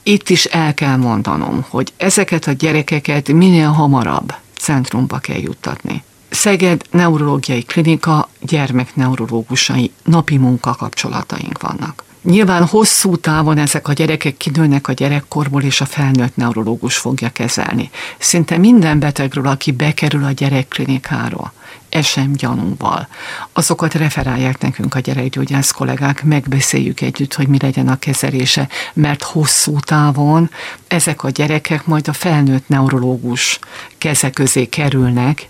Itt 0.03 0.29
is 0.29 0.45
el 0.45 0.75
kell 0.75 0.97
mondanom, 0.97 1.65
hogy 1.69 1.93
ezeket 1.97 2.47
a 2.47 2.53
gyerekeket 2.53 3.29
minél 3.29 3.69
hamarabb 3.69 4.35
centrumba 4.59 5.19
kell 5.19 5.41
juttatni. 5.41 6.03
Szeged 6.35 6.83
Neurológiai 6.91 7.63
Klinika 7.63 8.29
gyermekneurológusai 8.41 9.93
napi 10.05 10.37
munkakapcsolataink 10.37 11.61
vannak. 11.61 12.05
Nyilván 12.23 12.67
hosszú 12.67 13.17
távon 13.17 13.59
ezek 13.59 13.89
a 13.89 13.93
gyerekek 13.93 14.37
kinőnek 14.37 14.89
a 14.89 14.93
gyerekkorból, 14.93 15.63
és 15.63 15.81
a 15.81 15.85
felnőtt 15.85 16.37
neurológus 16.37 16.97
fogja 16.97 17.31
kezelni. 17.31 17.91
Szinte 18.19 18.57
minden 18.57 18.99
betegről, 18.99 19.47
aki 19.47 19.73
bekerül 19.73 20.25
a 20.25 20.31
gyerekklinikáról, 20.31 21.53
esem 21.95 22.33
gyanúval. 22.33 23.09
Azokat 23.53 23.95
referálják 23.95 24.61
nekünk 24.61 24.95
a 24.95 24.99
gyerekgyógyász 24.99 25.71
kollégák, 25.71 26.25
megbeszéljük 26.25 27.01
együtt, 27.01 27.35
hogy 27.35 27.49
mi 27.49 27.57
legyen 27.61 27.89
a 27.89 27.99
kezelése, 27.99 28.69
mert 28.93 29.23
hosszú 29.23 29.79
távon 29.81 30.51
ezek 30.89 31.25
a 31.25 31.31
gyerekek 31.31 31.87
majd 31.87 32.09
a 32.09 32.13
felnőtt 32.13 32.69
neurológus 32.69 33.59
keze 33.99 34.31
közé 34.31 34.67
kerülnek, 34.67 35.49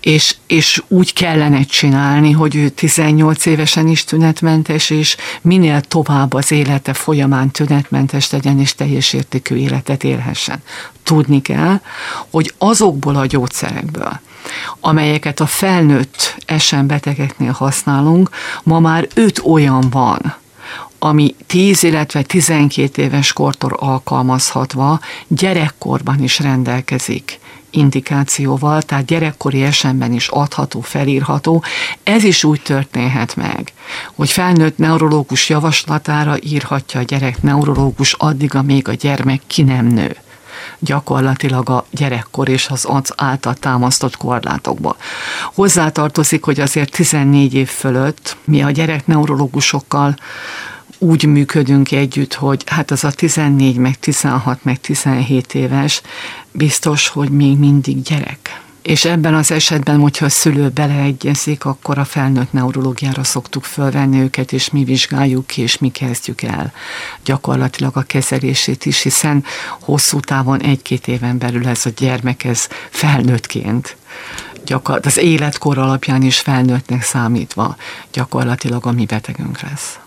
és, 0.00 0.36
és 0.46 0.82
úgy 0.88 1.12
kellene 1.12 1.62
csinálni, 1.62 2.32
hogy 2.32 2.56
ő 2.56 2.68
18 2.68 3.46
évesen 3.46 3.88
is 3.88 4.04
tünetmentes, 4.04 4.90
és 4.90 5.16
minél 5.42 5.80
tovább 5.80 6.32
az 6.32 6.50
élete 6.50 6.92
folyamán 6.92 7.50
tünetmentes 7.50 8.30
legyen, 8.30 8.60
és 8.60 8.74
teljes 8.74 9.12
értékű 9.12 9.56
életet 9.56 10.04
élhessen. 10.04 10.62
Tudni 11.02 11.42
kell, 11.42 11.80
hogy 12.30 12.54
azokból 12.58 13.16
a 13.16 13.26
gyógyszerekből, 13.26 14.20
amelyeket 14.80 15.40
a 15.40 15.46
felnőtt 15.46 16.36
SM 16.58 16.86
betegeknél 16.86 17.52
használunk, 17.52 18.30
ma 18.62 18.80
már 18.80 19.06
öt 19.14 19.40
olyan 19.44 19.90
van, 19.90 20.34
ami 20.98 21.34
10, 21.46 21.82
illetve 21.82 22.22
12 22.22 23.02
éves 23.02 23.32
kortól 23.32 23.72
alkalmazhatva 23.72 25.00
gyerekkorban 25.28 26.22
is 26.22 26.38
rendelkezik 26.38 27.38
indikációval, 27.70 28.82
tehát 28.82 29.04
gyerekkori 29.04 29.62
esemben 29.62 30.12
is 30.12 30.28
adható, 30.28 30.80
felírható. 30.80 31.62
Ez 32.02 32.24
is 32.24 32.44
úgy 32.44 32.60
történhet 32.62 33.36
meg, 33.36 33.72
hogy 34.14 34.30
felnőtt 34.30 34.78
neurológus 34.78 35.48
javaslatára 35.48 36.36
írhatja 36.40 37.00
a 37.00 37.02
gyerek 37.02 37.42
neurológus 37.42 38.12
addig, 38.12 38.54
amíg 38.54 38.88
a 38.88 38.92
gyermek 38.92 39.42
ki 39.46 39.62
nem 39.62 39.86
nő 39.86 40.16
gyakorlatilag 40.78 41.70
a 41.70 41.86
gyerekkor 41.90 42.48
és 42.48 42.68
az 42.68 42.86
az 42.90 43.12
által 43.16 43.54
támasztott 43.54 44.16
korlátokba. 44.16 44.96
Hozzátartozik, 45.54 46.44
hogy 46.44 46.60
azért 46.60 46.90
14 46.90 47.54
év 47.54 47.68
fölött 47.68 48.36
mi 48.44 48.62
a 48.62 48.70
gyerekneurológusokkal 48.70 50.16
úgy 50.98 51.24
működünk 51.26 51.92
együtt, 51.92 52.34
hogy 52.34 52.62
hát 52.66 52.90
az 52.90 53.04
a 53.04 53.10
14, 53.10 53.76
meg 53.76 53.98
16, 53.98 54.64
meg 54.64 54.80
17 54.80 55.54
éves 55.54 56.02
biztos, 56.52 57.08
hogy 57.08 57.30
még 57.30 57.58
mindig 57.58 58.02
gyerek 58.02 58.60
és 58.86 59.04
ebben 59.04 59.34
az 59.34 59.50
esetben, 59.50 59.98
hogyha 60.00 60.24
a 60.24 60.28
szülő 60.28 60.68
beleegyezik, 60.68 61.64
akkor 61.64 61.98
a 61.98 62.04
felnőtt 62.04 62.52
neurológiára 62.52 63.24
szoktuk 63.24 63.64
fölvenni 63.64 64.20
őket, 64.20 64.52
és 64.52 64.70
mi 64.70 64.84
vizsgáljuk 64.84 65.46
ki, 65.46 65.62
és 65.62 65.78
mi 65.78 65.88
kezdjük 65.88 66.42
el 66.42 66.72
gyakorlatilag 67.24 67.96
a 67.96 68.02
kezelését 68.02 68.84
is, 68.84 69.02
hiszen 69.02 69.44
hosszú 69.80 70.20
távon 70.20 70.62
egy-két 70.62 71.08
éven 71.08 71.38
belül 71.38 71.68
ez 71.68 71.86
a 71.86 71.90
gyermek, 71.96 72.44
ez 72.44 72.68
felnőttként 72.90 73.96
gyakor- 74.64 75.06
az 75.06 75.16
életkor 75.16 75.78
alapján 75.78 76.22
is 76.22 76.38
felnőttnek 76.38 77.02
számítva 77.02 77.76
gyakorlatilag 78.12 78.86
a 78.86 78.92
mi 78.92 79.04
betegünk 79.04 79.60
lesz. 79.60 79.98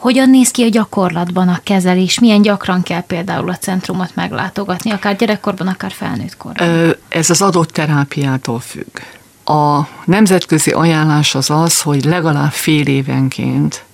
Hogyan 0.00 0.30
néz 0.30 0.50
ki 0.50 0.62
a 0.62 0.68
gyakorlatban 0.68 1.48
a 1.48 1.60
kezelés? 1.62 2.18
Milyen 2.18 2.42
gyakran 2.42 2.82
kell 2.82 3.00
például 3.02 3.50
a 3.50 3.56
centrumot 3.56 4.14
meglátogatni, 4.14 4.90
akár 4.90 5.16
gyerekkorban, 5.16 5.66
akár 5.66 5.92
felnőttkorban? 5.92 6.94
Ez 7.08 7.30
az 7.30 7.42
adott 7.42 7.70
terápiától 7.70 8.60
függ. 8.60 8.98
A 9.44 9.80
nemzetközi 10.04 10.70
ajánlás 10.70 11.34
az 11.34 11.50
az, 11.50 11.80
hogy 11.80 12.04
legalább 12.04 12.50
fél 12.50 12.86
évenként 12.86 13.84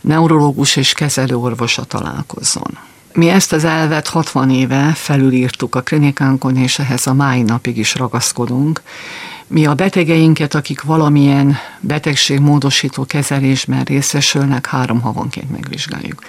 neurológus 0.00 0.76
és 0.76 0.92
kezelőorvosa 0.92 1.84
találkozzon. 1.84 2.78
Mi 3.12 3.28
ezt 3.28 3.52
az 3.52 3.64
elvet 3.64 4.08
60 4.08 4.50
éve 4.50 4.92
felülírtuk 4.94 5.74
a 5.74 5.80
klinikánkon, 5.80 6.56
és 6.56 6.78
ehhez 6.78 7.06
a 7.06 7.14
mai 7.14 7.42
napig 7.42 7.78
is 7.78 7.94
ragaszkodunk, 7.94 8.82
mi 9.46 9.66
a 9.66 9.74
betegeinket, 9.74 10.54
akik 10.54 10.82
valamilyen 10.82 11.56
betegségmódosító 11.80 13.04
kezelésben 13.04 13.84
részesülnek, 13.84 14.66
három 14.66 15.00
havonként 15.00 15.50
megvizsgáljuk. 15.50 16.22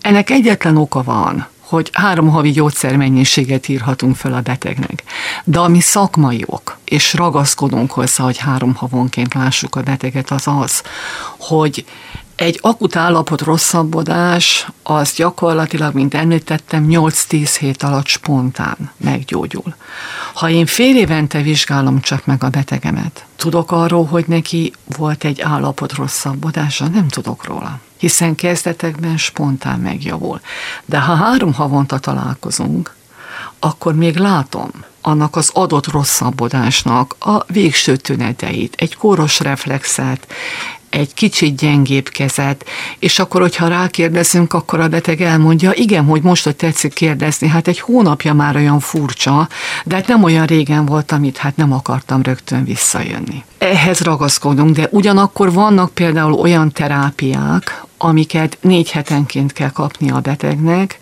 Ennek 0.00 0.30
egyetlen 0.30 0.76
oka 0.76 1.02
van, 1.02 1.46
hogy 1.60 1.90
három 1.92 2.28
havi 2.28 2.50
gyógyszermennyiséget 2.50 3.68
írhatunk 3.68 4.16
fel 4.16 4.32
a 4.32 4.40
betegnek. 4.40 5.02
De 5.44 5.58
ami 5.58 5.80
szakmai 5.80 6.42
ok, 6.46 6.78
és 6.84 7.14
ragaszkodunk 7.14 7.90
hozzá, 7.90 8.24
hogy 8.24 8.36
három 8.36 8.74
havonként 8.74 9.34
lássuk 9.34 9.76
a 9.76 9.82
beteget, 9.82 10.30
az 10.30 10.42
az, 10.44 10.82
hogy 11.38 11.84
egy 12.36 12.58
akut 12.62 12.96
állapot 12.96 13.40
rosszabbodás 13.40 14.68
az 14.82 15.12
gyakorlatilag, 15.12 15.94
mint 15.94 16.14
említettem, 16.14 16.86
8-10 16.88 17.56
hét 17.58 17.82
alatt 17.82 18.06
spontán 18.06 18.90
meggyógyul. 18.96 19.74
Ha 20.34 20.50
én 20.50 20.66
fél 20.66 20.96
évente 20.96 21.42
vizsgálom 21.42 22.00
csak 22.00 22.26
meg 22.26 22.44
a 22.44 22.48
betegemet, 22.48 23.24
tudok 23.36 23.72
arról, 23.72 24.04
hogy 24.04 24.24
neki 24.26 24.72
volt 24.96 25.24
egy 25.24 25.40
állapot 25.40 25.92
rosszabbodása? 25.92 26.88
Nem 26.88 27.08
tudok 27.08 27.44
róla 27.44 27.80
hiszen 27.96 28.34
kezdetekben 28.34 29.16
spontán 29.16 29.80
megjavul. 29.80 30.40
De 30.84 31.00
ha 31.00 31.14
három 31.14 31.52
havonta 31.52 31.98
találkozunk, 31.98 32.94
akkor 33.58 33.94
még 33.94 34.16
látom 34.16 34.70
annak 35.00 35.36
az 35.36 35.50
adott 35.52 35.86
rosszabbodásnak 35.86 37.16
a 37.18 37.44
végső 37.46 37.96
tüneteit, 37.96 38.74
egy 38.78 38.96
kóros 38.96 39.40
reflexet, 39.40 40.32
egy 40.90 41.14
kicsit 41.14 41.56
gyengébb 41.56 42.08
kezet, 42.08 42.64
és 42.98 43.18
akkor, 43.18 43.40
hogyha 43.40 43.68
rákérdezünk, 43.68 44.52
akkor 44.52 44.80
a 44.80 44.88
beteg 44.88 45.20
elmondja, 45.20 45.72
igen, 45.74 46.04
hogy 46.04 46.22
most, 46.22 46.44
hogy 46.44 46.56
tetszik 46.56 46.92
kérdezni, 46.92 47.48
hát 47.48 47.68
egy 47.68 47.80
hónapja 47.80 48.34
már 48.34 48.56
olyan 48.56 48.80
furcsa, 48.80 49.48
de 49.84 49.94
hát 49.94 50.06
nem 50.06 50.22
olyan 50.22 50.46
régen 50.46 50.86
volt, 50.86 51.12
amit 51.12 51.36
hát 51.36 51.56
nem 51.56 51.72
akartam 51.72 52.22
rögtön 52.22 52.64
visszajönni. 52.64 53.44
Ehhez 53.58 54.00
ragaszkodunk, 54.00 54.76
de 54.76 54.88
ugyanakkor 54.90 55.52
vannak 55.52 55.90
például 55.90 56.32
olyan 56.32 56.72
terápiák, 56.72 57.84
amiket 57.98 58.58
négy 58.60 58.90
hetenként 58.90 59.52
kell 59.52 59.70
kapni 59.70 60.10
a 60.10 60.20
betegnek, 60.20 61.00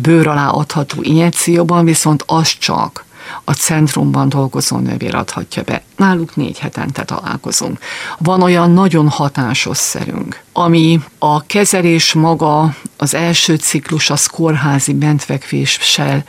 bőr 0.00 0.26
alá 0.26 0.48
adható 0.48 1.02
injekcióban, 1.02 1.84
viszont 1.84 2.22
az 2.26 2.58
csak 2.58 3.06
a 3.44 3.52
centrumban 3.52 4.28
dolgozó 4.28 4.78
nővér 4.78 5.14
adhatja 5.14 5.62
be. 5.62 5.82
Náluk 5.96 6.36
négy 6.36 6.58
hetente 6.58 7.04
találkozunk. 7.04 7.78
Van 8.18 8.42
olyan 8.42 8.70
nagyon 8.70 9.08
hatásos 9.08 9.76
szerünk, 9.76 10.42
ami 10.52 11.00
a 11.18 11.46
kezelés 11.46 12.12
maga, 12.12 12.74
az 12.96 13.14
első 13.14 13.56
ciklus 13.56 14.10
az 14.10 14.26
kórházi 14.26 14.94
bentvekvéssel 14.94 16.24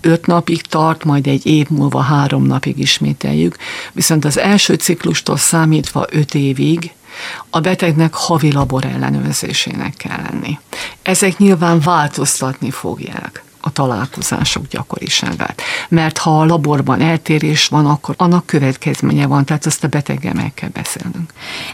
öt 0.00 0.26
napig 0.26 0.62
tart, 0.62 1.04
majd 1.04 1.26
egy 1.26 1.46
év 1.46 1.68
múlva 1.68 2.00
három 2.00 2.46
napig 2.46 2.78
ismételjük, 2.78 3.56
viszont 3.92 4.24
az 4.24 4.38
első 4.38 4.74
ciklustól 4.74 5.36
számítva 5.36 6.06
öt 6.10 6.34
évig 6.34 6.92
a 7.50 7.60
betegnek 7.60 8.14
havi 8.14 8.52
labor 8.52 8.84
ellenőrzésének 8.84 9.94
kell 9.96 10.20
lenni. 10.30 10.58
Ezek 11.02 11.38
nyilván 11.38 11.80
változtatni 11.80 12.70
fogják 12.70 13.42
a 13.60 13.72
találkozások 13.72 14.66
gyakoriságát. 14.68 15.62
Mert 15.88 16.18
ha 16.18 16.40
a 16.40 16.44
laborban 16.44 17.00
eltérés 17.00 17.66
van, 17.66 17.86
akkor 17.86 18.14
annak 18.18 18.46
következménye 18.46 19.26
van, 19.26 19.44
tehát 19.44 19.66
azt 19.66 19.84
a 19.84 19.88
beteggel 19.88 20.34
meg 20.34 20.54
kell 20.54 20.68
beszélnünk. 20.72 21.32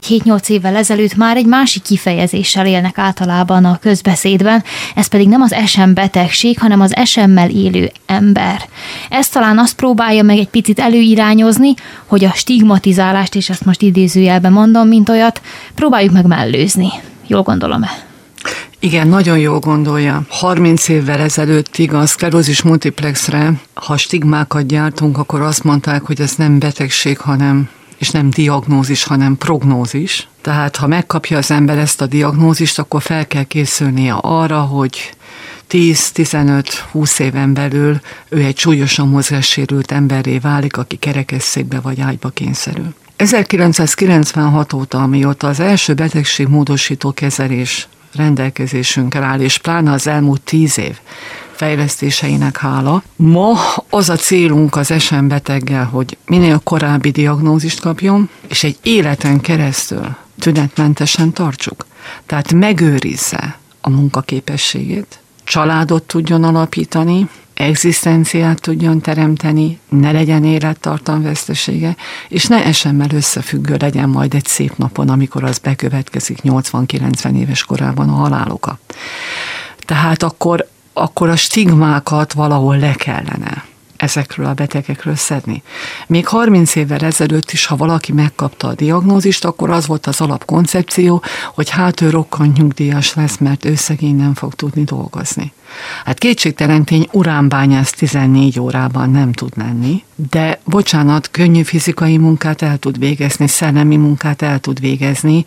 7-8 0.09 0.49
évvel 0.49 0.77
ezelőtt 0.77 1.15
már 1.15 1.37
egy 1.37 1.47
másik 1.47 1.83
kifejezéssel 1.83 2.67
élnek 2.67 2.99
általában 2.99 3.65
a 3.65 3.79
közbeszédben, 3.79 4.65
ez 4.95 5.07
pedig 5.07 5.29
nem 5.29 5.43
az 5.43 5.55
SM 5.67 5.93
betegség, 5.93 6.59
hanem 6.59 6.81
az 6.81 6.95
SM-mel 7.05 7.51
élő 7.51 7.91
ember. 8.07 8.69
Ez 9.11 9.29
talán 9.29 9.59
azt 9.59 9.75
próbálja 9.75 10.23
meg 10.23 10.39
egy 10.39 10.49
picit 10.49 10.79
előirányozni, 10.79 11.75
hogy 12.07 12.25
a 12.25 12.33
stigmatizálást, 12.35 13.35
és 13.35 13.51
ezt 13.51 13.65
most 13.65 13.83
idézőjelben 13.83 14.53
mondom, 14.53 14.89
mint 14.89 15.09
olyat, 15.09 15.41
próbáljuk 15.75 16.13
meg 16.13 16.27
mellőzni. 16.27 16.89
Jól 17.27 17.43
gondolom-e? 17.43 18.14
Igen, 18.85 19.09
nagyon 19.09 19.39
jól 19.39 19.59
gondolja. 19.59 20.23
30 20.29 20.89
évvel 20.89 21.21
ezelőttig 21.21 21.93
a 21.93 22.07
szklerózis 22.07 22.63
multiplexre, 22.63 23.53
ha 23.75 23.97
stigmákat 23.97 24.67
gyártunk, 24.67 25.19
akkor 25.19 25.41
azt 25.41 25.65
mondták, 25.65 26.03
hogy 26.03 26.21
ez 26.21 26.35
nem 26.37 26.59
betegség, 26.59 27.19
hanem 27.19 27.69
és 27.99 28.11
nem 28.11 28.31
diagnózis, 28.31 29.05
hanem 29.05 29.37
prognózis. 29.37 30.29
Tehát 30.41 30.77
ha 30.77 30.87
megkapja 30.87 31.39
az 31.39 31.51
ember 31.51 31.79
ezt 31.79 32.01
a 32.01 32.07
diagnózist, 32.07 32.79
akkor 32.79 33.03
fel 33.03 33.27
kell 33.27 33.43
készülnie 33.43 34.13
arra, 34.13 34.61
hogy 34.61 35.11
10-15-20 35.71 37.21
éven 37.21 37.55
belül 37.55 38.01
ő 38.29 38.41
egy 38.41 38.59
súlyosan 38.59 39.09
mozgássérült 39.09 39.93
emberré 39.93 40.39
válik, 40.39 40.77
aki 40.77 40.97
kerekesszékbe 40.97 41.81
vagy 41.81 42.01
ágyba 42.01 42.29
kényszerül. 42.29 42.95
1996 43.17 44.73
óta, 44.73 45.03
amióta 45.03 45.47
az 45.47 45.61
első 45.61 45.95
betegségmódosító 45.95 47.13
kezelés 47.13 47.89
rendelkezésünkre 48.15 49.25
áll, 49.25 49.41
és 49.41 49.59
pláne 49.59 49.93
az 49.93 50.07
elmúlt 50.07 50.41
tíz 50.41 50.79
év 50.79 50.99
fejlesztéseinek 51.55 52.57
hála. 52.57 53.03
Ma 53.17 53.53
az 53.91 54.09
a 54.09 54.17
célunk 54.17 54.77
az 54.77 54.93
SM 54.99 55.27
beteggel, 55.27 55.85
hogy 55.85 56.17
minél 56.27 56.61
korábbi 56.65 57.11
diagnózist 57.11 57.81
kapjon, 57.81 58.29
és 58.49 58.65
egy 58.65 58.79
életen 58.83 59.41
keresztül 59.41 60.17
tünetmentesen 60.39 61.33
tartsuk. 61.33 61.87
Tehát 62.27 62.53
megőrizze 62.53 63.59
a 63.81 63.91
munkaképességét, 63.91 65.19
családot 65.45 66.03
tudjon 66.03 66.45
alapítani, 66.45 67.29
egzisztenciát 67.55 68.61
tudjon 68.61 69.01
teremteni, 69.01 69.79
ne 69.89 70.13
legyen 70.13 70.45
élettartam 70.45 71.23
vesztesége, 71.23 71.97
és 72.29 72.47
ne 72.47 72.65
esemmel 72.65 73.11
összefüggő 73.11 73.77
legyen 73.79 74.09
majd 74.09 74.35
egy 74.35 74.47
szép 74.47 74.77
napon, 74.77 75.09
amikor 75.09 75.45
az 75.45 75.59
bekövetkezik 75.59 76.39
80-90 76.43 77.37
éves 77.37 77.65
korában 77.65 78.09
a 78.09 78.13
haláloka. 78.13 78.79
Tehát 79.79 80.23
akkor, 80.23 80.69
akkor 80.93 81.29
a 81.29 81.37
stigmákat 81.37 82.33
valahol 82.33 82.79
le 82.79 82.93
kellene 82.93 83.65
ezekről 84.05 84.47
a 84.47 84.55
betegekről 84.55 85.15
szedni. 85.15 85.63
Még 86.07 86.27
30 86.27 86.75
évvel 86.75 87.01
ezelőtt 87.01 87.51
is, 87.51 87.67
ha 87.67 87.77
valaki 87.77 88.13
megkapta 88.13 88.69
a 88.69 88.75
diagnózist, 88.75 89.45
akkor 89.45 89.71
az 89.71 89.87
volt 89.87 90.07
az 90.07 90.21
alapkoncepció, 90.21 91.23
hogy 91.55 91.71
hát 91.71 92.01
ő 92.01 92.11
rokkant 92.11 92.57
nyugdíjas 92.57 93.15
lesz, 93.15 93.37
mert 93.39 93.65
ő 93.65 93.75
szegény 93.75 94.17
nem 94.17 94.35
fog 94.35 94.55
tudni 94.55 94.85
dolgozni. 94.85 95.53
Hát 96.05 96.19
kétségtelen 96.19 96.85
tény, 96.85 97.09
uránbányász 97.13 97.91
14 97.91 98.61
órában 98.61 99.11
nem 99.11 99.33
tud 99.33 99.53
lenni, 99.57 100.05
de 100.31 100.61
bocsánat, 100.65 101.31
könnyű 101.31 101.63
fizikai 101.63 102.17
munkát 102.17 102.63
el 102.63 102.79
tud 102.79 102.99
végezni, 102.99 103.47
szellemi 103.47 103.97
munkát 103.97 104.43
el 104.43 104.59
tud 104.59 104.81
végezni, 104.81 105.45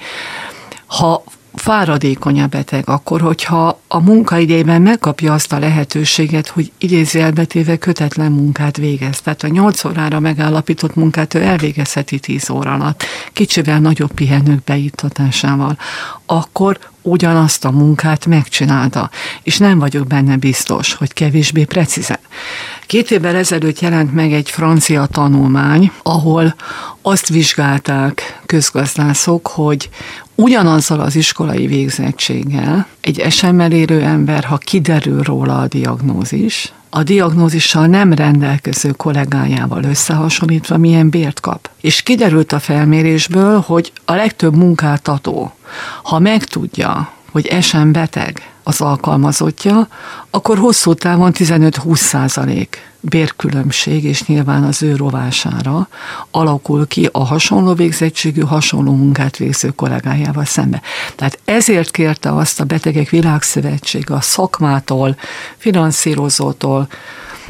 ha 0.85 1.23
fáradékony 1.57 2.41
a 2.41 2.47
beteg, 2.47 2.89
akkor, 2.89 3.21
hogyha 3.21 3.79
a 3.87 3.99
munkaidejében 3.99 4.81
megkapja 4.81 5.33
azt 5.33 5.53
a 5.53 5.59
lehetőséget, 5.59 6.47
hogy 6.47 6.71
idézőjelbetéve 6.77 7.77
kötetlen 7.77 8.31
munkát 8.31 8.77
végez. 8.77 9.21
Tehát 9.21 9.43
a 9.43 9.47
8 9.47 9.83
órára 9.83 10.19
megállapított 10.19 10.95
munkát 10.95 11.33
ő 11.33 11.41
elvégezheti 11.41 12.19
10 12.19 12.49
óra 12.49 12.73
alatt, 12.73 13.03
kicsivel 13.33 13.79
nagyobb 13.79 14.11
pihenők 14.11 14.63
beittatásával, 14.63 15.77
akkor 16.25 16.79
ugyanazt 17.01 17.65
a 17.65 17.71
munkát 17.71 18.25
megcsinálta, 18.25 19.09
és 19.43 19.57
nem 19.57 19.79
vagyok 19.79 20.07
benne 20.07 20.37
biztos, 20.37 20.93
hogy 20.93 21.13
kevésbé 21.13 21.63
precízen. 21.63 22.19
Két 22.85 23.11
évvel 23.11 23.35
ezelőtt 23.35 23.79
jelent 23.79 24.13
meg 24.13 24.33
egy 24.33 24.49
francia 24.49 25.05
tanulmány, 25.05 25.91
ahol 26.03 26.55
azt 27.01 27.27
vizsgálták 27.27 28.41
közgazdászok, 28.45 29.47
hogy 29.47 29.89
ugyanazzal 30.37 30.99
az 30.99 31.15
iskolai 31.15 31.67
végzettséggel 31.67 32.87
egy 33.01 33.19
esemmel 33.19 33.71
érő 33.71 34.01
ember, 34.01 34.43
ha 34.43 34.57
kiderül 34.57 35.21
róla 35.21 35.59
a 35.59 35.67
diagnózis, 35.67 36.73
a 36.89 37.03
diagnózissal 37.03 37.85
nem 37.85 38.13
rendelkező 38.13 38.91
kollégájával 38.91 39.83
összehasonlítva 39.83 40.77
milyen 40.77 41.09
bért 41.09 41.39
kap. 41.39 41.69
És 41.81 42.01
kiderült 42.01 42.51
a 42.51 42.59
felmérésből, 42.59 43.59
hogy 43.59 43.91
a 44.05 44.13
legtöbb 44.13 44.55
munkáltató, 44.55 45.51
ha 46.03 46.19
megtudja, 46.19 47.11
hogy 47.31 47.47
esen 47.47 47.91
beteg 47.91 48.51
az 48.63 48.81
alkalmazottja, 48.81 49.87
akkor 50.29 50.57
hosszú 50.57 50.93
távon 50.93 51.31
15-20 51.33 51.95
százalék 51.95 52.91
bérkülönbség, 53.09 54.03
és 54.03 54.25
nyilván 54.25 54.63
az 54.63 54.83
ő 54.83 54.95
rovására 54.95 55.87
alakul 56.31 56.87
ki 56.87 57.09
a 57.11 57.23
hasonló 57.23 57.73
végzettségű, 57.73 58.41
hasonló 58.41 58.95
munkát 58.95 59.37
végző 59.37 59.69
kollégájával 59.69 60.45
szembe. 60.45 60.81
Tehát 61.15 61.39
ezért 61.45 61.91
kérte 61.91 62.33
azt 62.33 62.59
a 62.59 62.63
Betegek 62.63 63.09
Világszövetség 63.09 64.11
a 64.11 64.21
szakmától, 64.21 65.17
finanszírozótól, 65.57 66.87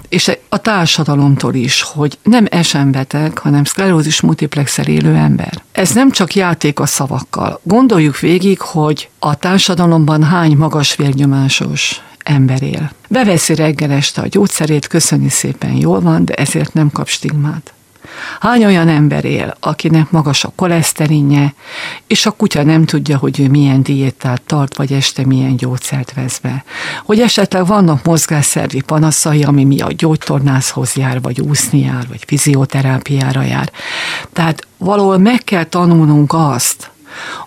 és 0.10 0.32
a 0.50 0.58
társadalomtól 0.58 1.54
is, 1.54 1.82
hogy 1.82 2.18
nem 2.24 2.46
beteg, 2.92 3.38
hanem 3.38 3.64
szklerózis 3.64 4.22
multiplexel 4.22 4.86
élő 4.86 5.16
ember. 5.16 5.62
Ez 5.72 5.92
nem 5.92 6.12
csak 6.12 6.36
játék 6.36 6.80
a 6.80 6.86
szavakkal. 6.86 7.60
Gondoljuk 7.64 8.20
végig, 8.20 8.60
hogy 8.60 9.10
a 9.20 9.36
társadalomban 9.36 10.24
hány 10.24 10.58
magas 10.58 10.96
vérnyomásos 10.96 12.02
ember 12.24 12.62
él. 12.62 12.92
Beveszi 13.10 13.56
reggel 13.56 13.92
este 13.92 14.22
a 14.22 14.28
gyógyszerét, 14.28 14.88
köszöni 14.88 15.30
szépen, 15.30 15.72
jól 15.72 16.00
van, 16.00 16.26
de 16.26 16.34
ezért 16.34 16.74
nem 16.74 16.92
kap 16.92 17.08
stigmát. 17.08 17.74
Hány 18.40 18.66
olyan 18.66 18.88
ember 18.88 19.26
él, 19.26 19.58
akinek 19.60 20.12
magas 20.12 20.44
a 20.44 20.52
koleszterinje, 20.56 21.54
és 22.08 22.26
a 22.26 22.32
kutya 22.32 22.64
nem 22.64 22.86
tudja, 22.86 23.18
hogy 23.18 23.40
ő 23.40 23.50
milyen 23.50 23.84
diétát 23.84 24.42
tart, 24.42 24.78
vagy 24.78 24.94
este 24.94 25.26
milyen 25.26 25.56
gyógyszert 25.56 26.14
vesz 26.14 26.40
be. 26.40 26.64
Hogy 27.06 27.20
esetleg 27.20 27.66
vannak 27.66 28.04
mozgásszervi 28.04 28.82
panaszai, 28.82 29.44
ami 29.44 29.64
miatt 29.64 29.92
gyógytornászhoz 29.92 30.94
jár, 30.96 31.22
vagy 31.22 31.42
úszni 31.42 31.80
jár, 31.80 32.08
vagy 32.08 32.24
fizioterápiára 32.28 33.42
jár. 33.42 33.72
Tehát 34.34 34.68
valahol 34.78 35.18
meg 35.18 35.44
kell 35.44 35.64
tanulnunk 35.64 36.34
azt, 36.34 36.92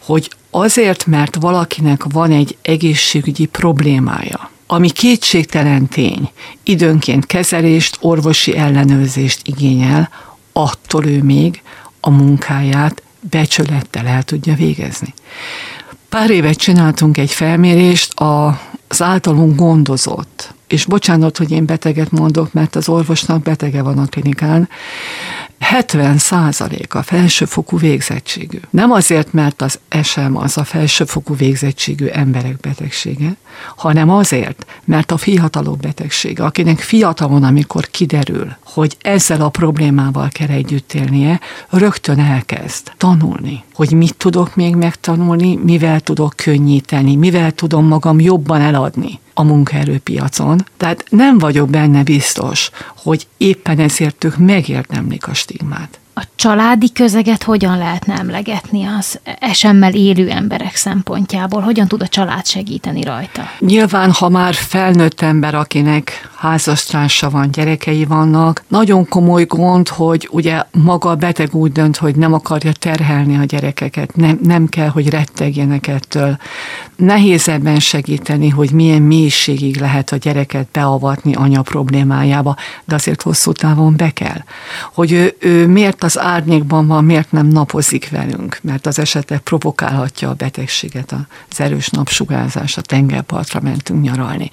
hogy 0.03 0.31
azért, 0.51 1.07
mert 1.07 1.37
valakinek 1.37 2.05
van 2.13 2.31
egy 2.31 2.57
egészségügyi 2.63 3.47
problémája, 3.47 4.51
ami 4.67 4.91
kétségtelen 4.91 5.89
tény, 5.89 6.31
időnként 6.63 7.27
kezelést, 7.27 7.97
orvosi 8.01 8.57
ellenőrzést 8.57 9.41
igényel, 9.45 10.11
attól 10.63 11.07
ő 11.07 11.23
még 11.23 11.63
a 12.01 12.11
munkáját 12.11 13.03
becsülettel 13.31 14.07
el 14.07 14.23
tudja 14.23 14.55
végezni. 14.55 15.15
Pár 16.09 16.31
évet 16.31 16.57
csináltunk 16.57 17.19
egy 17.19 17.31
felmérést 17.31 18.13
az 18.15 19.03
általunk 19.03 19.57
gondozott, 19.57 20.55
és 20.67 20.85
bocsánat, 20.85 21.37
hogy 21.37 21.51
én 21.51 21.65
beteget 21.65 22.11
mondok, 22.11 22.53
mert 22.53 22.77
az 22.77 22.89
orvosnak 22.89 23.43
betege 23.43 23.83
van 23.83 23.99
a 23.99 24.07
klinikán, 24.07 24.69
70 25.71 26.19
százalék 26.19 26.95
a 26.95 27.03
felsőfokú 27.03 27.79
végzettségű. 27.79 28.59
Nem 28.71 28.91
azért, 28.91 29.33
mert 29.33 29.63
az 29.63 29.79
SM 30.03 30.37
az 30.37 30.57
a 30.59 30.65
felsőfokú 30.65 31.37
végzettségű 31.37 32.07
emberek 32.07 32.57
betegsége, 32.57 33.37
hanem 33.77 34.11
azért, 34.11 34.67
mert 34.85 35.11
a 35.11 35.17
fiatalok 35.17 35.79
betegsége, 35.79 36.45
akinek 36.45 36.79
fiatalon, 36.79 37.43
amikor 37.45 37.87
kiderül, 37.87 38.57
hogy 38.65 38.97
ezzel 39.01 39.41
a 39.41 39.49
problémával 39.49 40.29
kell 40.29 40.49
együtt 40.49 40.93
élnie, 40.93 41.41
rögtön 41.69 42.19
elkezd 42.19 42.93
tanulni, 42.97 43.65
hogy 43.81 43.93
mit 43.93 44.17
tudok 44.17 44.57
még 44.57 44.75
megtanulni, 44.75 45.57
mivel 45.57 46.01
tudok 46.01 46.33
könnyíteni, 46.37 47.17
mivel 47.17 47.53
tudom 47.53 47.87
magam 47.87 48.21
jobban 48.21 48.61
eladni 48.61 49.19
a 49.35 49.43
munkaerőpiacon. 49.43 50.65
Tehát 50.77 51.05
nem 51.11 51.39
vagyok 51.39 51.71
benne 51.71 52.03
biztos, 52.03 52.71
hogy 52.97 53.27
éppen 53.37 53.79
ezért 53.79 54.25
ők 54.25 54.37
megérdemlik 54.37 55.29
a 55.29 55.35
stigmát. 55.35 55.99
A 56.21 56.25
családi 56.35 56.93
közeget 56.93 57.43
hogyan 57.43 57.79
lehetne 57.79 58.15
emlegetni 58.15 58.87
az 58.99 59.19
esemmel 59.39 59.95
élő 59.95 60.31
emberek 60.31 60.77
szempontjából? 60.77 61.61
Hogyan 61.61 61.89
tud 61.89 62.03
a 62.03 62.09
család 62.09 62.47
segíteni 62.47 63.03
rajta? 63.03 63.43
Nyilván, 63.59 64.13
ha 64.13 64.29
már 64.29 64.55
felnőtt 64.55 65.21
ember, 65.21 65.55
akinek 65.55 66.31
házastársa 66.37 67.31
van, 67.31 67.51
gyerekei 67.51 68.05
vannak, 68.05 68.65
nagyon 68.69 69.09
komoly 69.09 69.45
gond, 69.45 69.89
hogy 69.89 70.29
ugye 70.31 70.63
maga 70.71 71.11
a 71.11 71.15
beteg 71.15 71.55
úgy 71.55 71.73
dönt, 71.73 71.97
hogy 71.97 72.17
nem 72.17 72.33
akarja 72.33 72.73
terhelni 72.73 73.37
a 73.37 73.45
gyerekeket, 73.45 74.17
nem, 74.17 74.39
nem 74.43 74.67
kell, 74.67 74.89
hogy 74.89 75.09
rettegjenek 75.09 75.87
ettől. 75.87 76.37
Nehéz 76.97 77.49
ebben 77.49 77.79
segíteni, 77.79 78.49
hogy 78.49 78.71
milyen 78.71 79.03
mélységig 79.03 79.81
lehet 79.81 80.11
a 80.11 80.17
gyereket 80.17 80.69
beavatni 80.73 81.35
anya 81.35 81.63
problémájába, 81.63 82.57
de 82.85 82.95
azért 82.95 83.23
hosszú 83.23 83.53
távon 83.53 83.97
be 83.97 84.11
kell. 84.11 84.43
Hogy 84.93 85.13
ő, 85.13 85.37
ő 85.39 85.67
miért 85.67 85.97
az 86.17 86.19
árnyékban 86.19 86.87
van, 86.87 87.05
miért 87.05 87.33
nem 87.33 87.47
napozik 87.47 88.11
velünk, 88.11 88.59
mert 88.63 88.87
az 88.87 88.99
esetleg 88.99 89.39
provokálhatja 89.39 90.29
a 90.29 90.35
betegséget, 90.35 91.15
az 91.51 91.61
erős 91.61 91.89
napsugárzás, 91.89 92.77
a 92.77 92.81
tengerpartra 92.81 93.61
mentünk 93.61 94.03
nyaralni. 94.03 94.51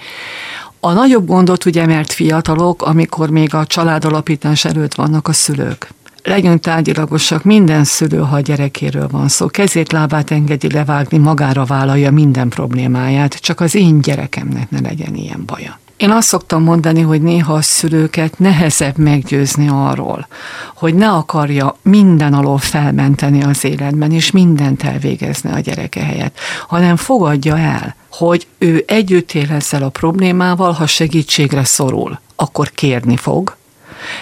A 0.80 0.91
nagyobb 0.91 1.26
gondot 1.26 1.66
ugye, 1.66 1.86
mert 1.86 2.12
fiatalok, 2.12 2.82
amikor 2.82 3.30
még 3.30 3.53
a 3.53 3.66
családalapítás 3.66 4.66
előtt 4.66 4.95
vannak 4.95 5.28
a 5.28 5.34
szülők 5.34 5.89
legyünk 6.24 6.60
tárgyilagosak, 6.62 7.43
minden 7.43 7.84
szülő, 7.84 8.18
ha 8.18 8.36
a 8.36 8.39
gyerekéről 8.39 9.08
van 9.08 9.28
szó, 9.28 9.47
kezét, 9.47 9.91
lábát 9.91 10.32
engedi 10.32 10.72
levágni, 10.72 11.18
magára 11.18 11.66
vállalja 11.66 12.12
minden 12.12 12.49
problémáját, 12.49 13.34
csak 13.34 13.60
az 13.60 13.76
én 13.76 14.01
gyerekemnek 14.01 14.70
ne 14.70 14.80
legyen 14.80 15.16
ilyen 15.16 15.43
baja. 15.45 15.80
Én 15.98 16.12
azt 16.12 16.28
szoktam 16.28 16.64
mondani, 16.64 17.02
hogy 17.02 17.22
néha 17.22 17.54
a 17.54 17.62
szülőket 17.62 18.39
nehezebb 18.39 18.98
meggyőzni 18.98 19.68
arról, 19.70 20.28
hogy 20.76 20.95
ne 20.95 21.10
akarja 21.10 21.78
minden 21.82 22.34
alól 22.34 22.58
felmenteni 22.58 23.43
az 23.43 23.64
életben, 23.64 24.12
és 24.12 24.32
mindent 24.32 24.84
elvégezni 24.84 25.52
a 25.52 25.60
gyereke 25.60 26.04
helyett, 26.04 26.39
hanem 26.68 26.95
fogadja 26.95 27.58
el, 27.58 27.95
hogy 28.12 28.48
ő 28.58 28.84
együtt 28.88 29.32
él 29.32 29.52
ezzel 29.52 29.84
a 29.84 29.89
problémával, 29.89 30.72
ha 30.72 30.88
segítségre 30.88 31.64
szorul, 31.64 32.20
akkor 32.36 32.72
kérni 32.72 33.18
fog, 33.18 33.56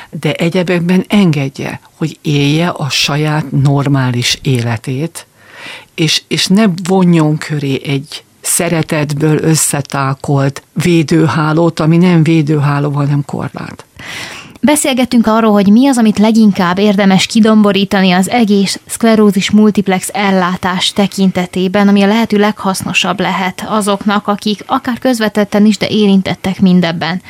de 0.09 0.33
egyebekben 0.33 1.05
engedje, 1.07 1.79
hogy 1.97 2.17
élje 2.21 2.69
a 2.69 2.89
saját 2.89 3.51
normális 3.51 4.39
életét, 4.41 5.27
és, 5.95 6.21
és 6.27 6.47
ne 6.47 6.65
vonjon 6.83 7.37
köré 7.37 7.81
egy 7.85 8.24
szeretetből 8.45 9.37
összetákolt 9.37 10.63
védőhálót, 10.73 11.79
ami 11.79 11.97
nem 11.97 12.23
védőháló, 12.23 12.91
hanem 12.91 13.23
korlát. 13.25 13.85
Beszélgettünk 14.61 15.27
arról, 15.27 15.51
hogy 15.51 15.71
mi 15.71 15.87
az, 15.87 15.97
amit 15.97 16.17
leginkább 16.17 16.77
érdemes 16.77 17.25
kidomborítani 17.25 18.11
az 18.11 18.29
egész 18.29 18.79
szklerózis 18.85 19.51
multiplex 19.51 20.09
ellátás 20.13 20.93
tekintetében, 20.93 21.87
ami 21.87 22.01
a 22.01 22.07
lehető 22.07 22.37
leghasznosabb 22.37 23.19
lehet 23.19 23.65
azoknak, 23.67 24.27
akik 24.27 24.63
akár 24.65 24.99
közvetetten 24.99 25.65
is, 25.65 25.77
de 25.77 25.87
érintettek 25.87 26.61
mindebben. 26.61 27.21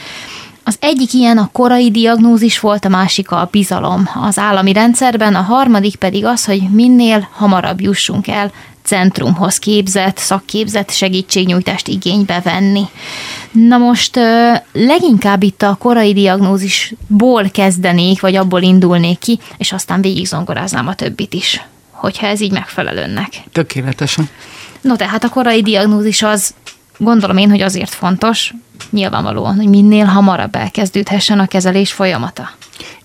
Az 0.63 0.77
egyik 0.79 1.13
ilyen 1.13 1.37
a 1.37 1.49
korai 1.51 1.91
diagnózis 1.91 2.59
volt, 2.59 2.85
a 2.85 2.89
másik 2.89 3.31
a 3.31 3.47
bizalom 3.51 4.09
az 4.23 4.37
állami 4.37 4.73
rendszerben, 4.73 5.35
a 5.35 5.41
harmadik 5.41 5.95
pedig 5.95 6.25
az, 6.25 6.45
hogy 6.45 6.61
minél 6.71 7.27
hamarabb 7.31 7.81
jussunk 7.81 8.27
el 8.27 8.51
centrumhoz 8.85 9.57
képzett, 9.57 10.17
szakképzett 10.17 10.89
segítségnyújtást 10.89 11.87
igénybe 11.87 12.41
venni. 12.43 12.83
Na 13.51 13.77
most 13.77 14.19
leginkább 14.71 15.43
itt 15.43 15.61
a 15.61 15.75
korai 15.79 16.13
diagnózisból 16.13 17.49
kezdenék, 17.49 18.21
vagy 18.21 18.35
abból 18.35 18.61
indulnék 18.61 19.19
ki, 19.19 19.39
és 19.57 19.71
aztán 19.71 20.01
végig 20.01 20.25
zongoráznám 20.25 20.87
a 20.87 20.95
többit 20.95 21.33
is, 21.33 21.61
hogyha 21.91 22.27
ez 22.27 22.41
így 22.41 22.51
megfelel 22.51 22.97
önnek. 22.97 23.33
Tökéletesen. 23.51 24.29
No, 24.81 24.95
tehát 24.95 25.23
a 25.23 25.29
korai 25.29 25.61
diagnózis 25.61 26.21
az 26.21 26.53
gondolom 26.97 27.37
én, 27.37 27.49
hogy 27.49 27.61
azért 27.61 27.93
fontos, 27.93 28.53
nyilvánvalóan, 28.89 29.55
hogy 29.55 29.67
minél 29.67 30.05
hamarabb 30.05 30.55
elkezdődhessen 30.55 31.39
a 31.39 31.47
kezelés 31.47 31.91
folyamata. 31.91 32.49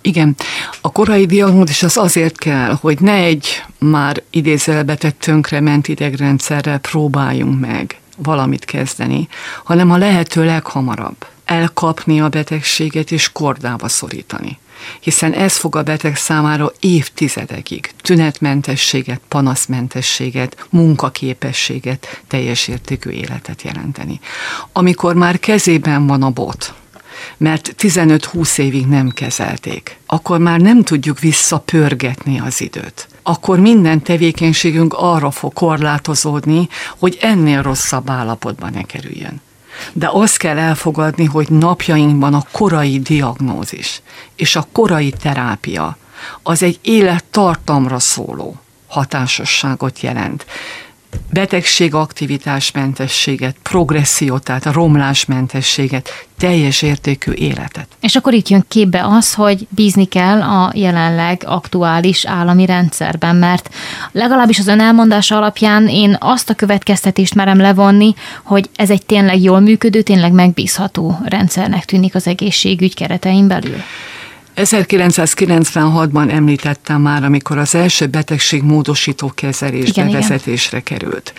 Igen, 0.01 0.37
a 0.81 0.93
korai 0.93 1.27
diagnózis 1.27 1.83
az 1.83 1.97
azért 1.97 2.39
kell, 2.39 2.77
hogy 2.81 3.01
ne 3.01 3.15
egy 3.15 3.63
már 3.79 4.23
idézelbetett 4.31 5.19
tönkre 5.19 5.61
ment 5.61 5.89
idegrendszerrel 5.89 6.79
próbáljunk 6.79 7.61
meg 7.61 7.99
valamit 8.17 8.65
kezdeni, 8.65 9.29
hanem 9.65 9.91
a 9.91 9.97
lehető 9.97 10.45
leghamarabb 10.45 11.27
elkapni 11.45 12.21
a 12.21 12.29
betegséget 12.29 13.11
és 13.11 13.33
kordába 13.33 13.89
szorítani 13.89 14.59
hiszen 15.01 15.33
ez 15.33 15.57
fog 15.57 15.77
a 15.77 15.83
beteg 15.83 16.17
számára 16.17 16.73
évtizedekig 16.81 17.91
tünetmentességet, 18.03 19.21
panaszmentességet, 19.29 20.67
munkaképességet, 20.71 22.23
teljes 22.27 22.69
értékű 22.69 23.11
életet 23.11 23.63
jelenteni. 23.63 24.21
Amikor 24.73 25.15
már 25.15 25.39
kezében 25.39 26.07
van 26.07 26.23
a 26.23 26.31
bot, 26.31 26.75
mert 27.41 27.75
15-20 27.79 28.59
évig 28.59 28.87
nem 28.87 29.09
kezelték, 29.09 29.99
akkor 30.07 30.39
már 30.39 30.61
nem 30.61 30.83
tudjuk 30.83 31.19
visszapörgetni 31.19 32.41
az 32.41 32.61
időt. 32.61 33.09
Akkor 33.23 33.61
minden 33.61 34.03
tevékenységünk 34.03 34.95
arra 34.97 35.31
fog 35.31 35.53
korlátozódni, 35.53 36.69
hogy 36.99 37.19
ennél 37.21 37.63
rosszabb 37.63 38.11
állapotba 38.11 38.71
ne 38.71 38.83
kerüljön. 38.83 39.41
De 39.93 40.09
azt 40.13 40.37
kell 40.37 40.59
elfogadni, 40.59 41.25
hogy 41.25 41.49
napjainkban 41.51 42.35
a 42.35 42.45
korai 42.53 42.99
diagnózis 42.99 44.03
és 44.37 44.57
a 44.57 44.67
korai 44.73 45.11
terápia 45.11 45.97
az 46.43 46.63
egy 46.63 46.79
élettartamra 46.83 47.99
szóló 47.99 48.57
hatásosságot 48.87 50.01
jelent 50.01 50.47
betegség 51.33 51.95
aktivitásmentességet, 51.95 53.57
progressziót, 53.63 54.43
tehát 54.43 54.67
a 54.67 54.73
romlásmentességet, 54.73 56.09
teljes 56.39 56.83
értékű 56.83 57.33
életet. 57.33 57.87
És 58.01 58.17
akkor 58.17 58.33
itt 58.33 58.49
jön 58.49 58.65
képbe 58.69 59.07
az, 59.07 59.35
hogy 59.35 59.67
bízni 59.69 60.05
kell 60.05 60.43
a 60.43 60.73
jelenleg 60.75 61.43
aktuális 61.47 62.27
állami 62.27 62.67
rendszerben, 62.67 63.37
mert 63.37 63.75
legalábbis 64.13 64.59
az 64.59 64.67
ön 64.67 64.81
elmondása 64.81 65.37
alapján 65.37 65.89
én 65.89 66.17
azt 66.21 66.51
a 66.51 66.55
következtetést 66.55 67.35
merem 67.35 67.59
levonni, 67.59 68.15
hogy 68.43 68.71
ez 68.77 68.91
egy 68.91 69.07
tényleg 69.07 69.43
jól 69.43 69.61
működő, 69.61 70.03
tényleg 70.03 70.33
megbízható 70.33 71.19
rendszernek 71.25 71.85
tűnik 71.85 72.15
az 72.15 72.27
egészségügy 72.27 72.95
keretein 72.95 73.49
belül. 73.49 73.83
1996-ban 74.57 76.31
említettem 76.31 77.01
már, 77.01 77.25
amikor 77.25 77.59
az 77.59 77.75
első 77.75 78.07
betegség 78.07 78.63
módosító 78.63 79.33
kezelés 79.35 79.89
igen, 79.89 80.07
bevezetésre 80.07 80.79
igen. 80.79 80.99
került 80.99 81.33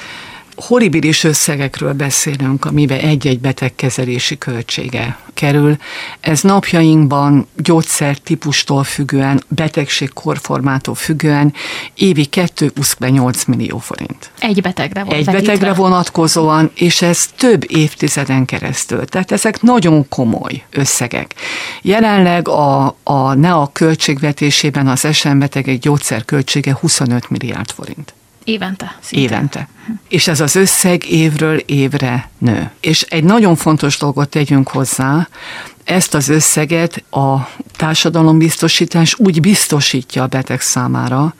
horribilis 0.61 1.23
összegekről 1.23 1.93
beszélünk, 1.93 2.65
amiben 2.65 2.99
egy-egy 2.99 3.39
betegkezelési 3.39 4.37
költsége 4.37 5.17
kerül. 5.33 5.77
Ez 6.19 6.41
napjainkban 6.41 7.47
gyógyszer 7.57 8.17
típustól 8.17 8.83
függően, 8.83 9.43
betegség 9.47 10.13
korformától 10.13 10.95
függően 10.95 11.53
évi 11.93 12.27
2,8 12.31 13.47
millió 13.47 13.77
forint. 13.77 14.31
Egy 14.39 14.61
betegre 14.61 15.05
Egy 15.09 15.25
betegre 15.25 15.73
vonatkozóan, 15.73 16.71
és 16.73 17.01
ez 17.01 17.27
több 17.35 17.71
évtizeden 17.71 18.45
keresztül. 18.45 19.05
Tehát 19.05 19.31
ezek 19.31 19.61
nagyon 19.61 20.09
komoly 20.09 20.63
összegek. 20.69 21.33
Jelenleg 21.81 22.47
a, 22.47 22.95
a 23.03 23.33
NEA 23.33 23.69
költségvetésében 23.73 24.87
az 24.87 25.07
SM 25.11 25.39
betegek 25.39 25.79
gyógyszerköltsége 25.79 26.77
25 26.81 27.29
milliárd 27.29 27.71
forint. 27.71 28.13
Évente. 28.43 28.97
Szinte. 29.01 29.23
Évente. 29.23 29.67
És 30.07 30.27
ez 30.27 30.39
az 30.39 30.55
összeg 30.55 31.09
évről 31.09 31.57
évre 31.57 32.29
nő. 32.37 32.71
És 32.79 33.01
egy 33.01 33.23
nagyon 33.23 33.55
fontos 33.55 33.97
dolgot 33.97 34.29
tegyünk 34.29 34.67
hozzá, 34.67 35.27
ezt 35.83 36.13
az 36.13 36.29
összeget 36.29 37.03
a 37.09 37.49
társadalombiztosítás 37.75 39.15
úgy 39.17 39.39
biztosítja 39.39 40.23
a 40.23 40.27
beteg 40.27 40.61
számára, 40.61 41.33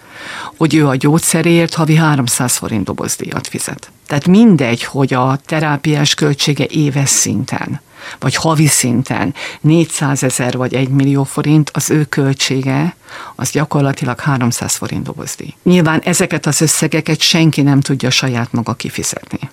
hogy 0.58 0.76
ő 0.76 0.88
a 0.88 0.96
gyógyszerért 0.96 1.74
havi 1.74 1.96
300 1.96 2.56
forint 2.56 2.84
dobozdíjat 2.84 3.48
fizet. 3.48 3.92
Tehát 4.08 4.28
mindegy, 4.28 4.84
hogy 4.84 5.14
a 5.14 5.40
terápiás 5.46 6.14
költsége 6.14 6.66
éves 6.70 7.10
szinten 7.10 7.82
vagy 8.20 8.36
havi 8.36 8.68
szinten 8.68 9.34
400 9.62 10.24
ezer 10.24 10.58
vagy 10.58 10.74
1 10.74 10.90
millió 10.90 11.24
forint, 11.24 11.70
az 11.74 11.90
ő 11.90 12.04
költsége 12.04 12.96
az 13.36 13.52
gyakorlatilag 13.52 14.20
300 14.20 14.76
forint 14.76 15.04
dobozdi. 15.04 15.56
Nyilván 15.64 16.00
ezeket 16.00 16.46
az 16.46 16.62
összegeket 16.62 17.20
senki 17.20 17.62
nem 17.62 17.80
tudja 17.82 18.10
saját 18.10 18.52
maga 18.52 18.74
kifizetni. 18.74 19.50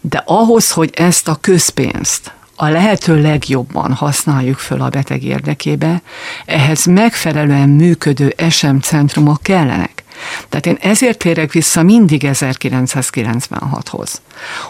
De 0.00 0.22
ahhoz, 0.26 0.70
hogy 0.70 0.90
ezt 0.94 1.28
a 1.28 1.38
közpénzt 1.40 2.32
a 2.56 2.68
lehető 2.68 3.20
legjobban 3.20 3.92
használjuk 3.92 4.58
föl 4.58 4.80
a 4.80 4.88
beteg 4.88 5.24
érdekébe, 5.24 6.02
ehhez 6.46 6.84
megfelelően 6.84 7.68
működő 7.68 8.34
SM 8.48 8.76
centrumok 8.76 9.42
kellenek. 9.42 10.01
Tehát 10.48 10.66
én 10.66 10.78
ezért 10.80 11.18
térek 11.18 11.52
vissza 11.52 11.82
mindig 11.82 12.22
1996-hoz, 12.24 14.20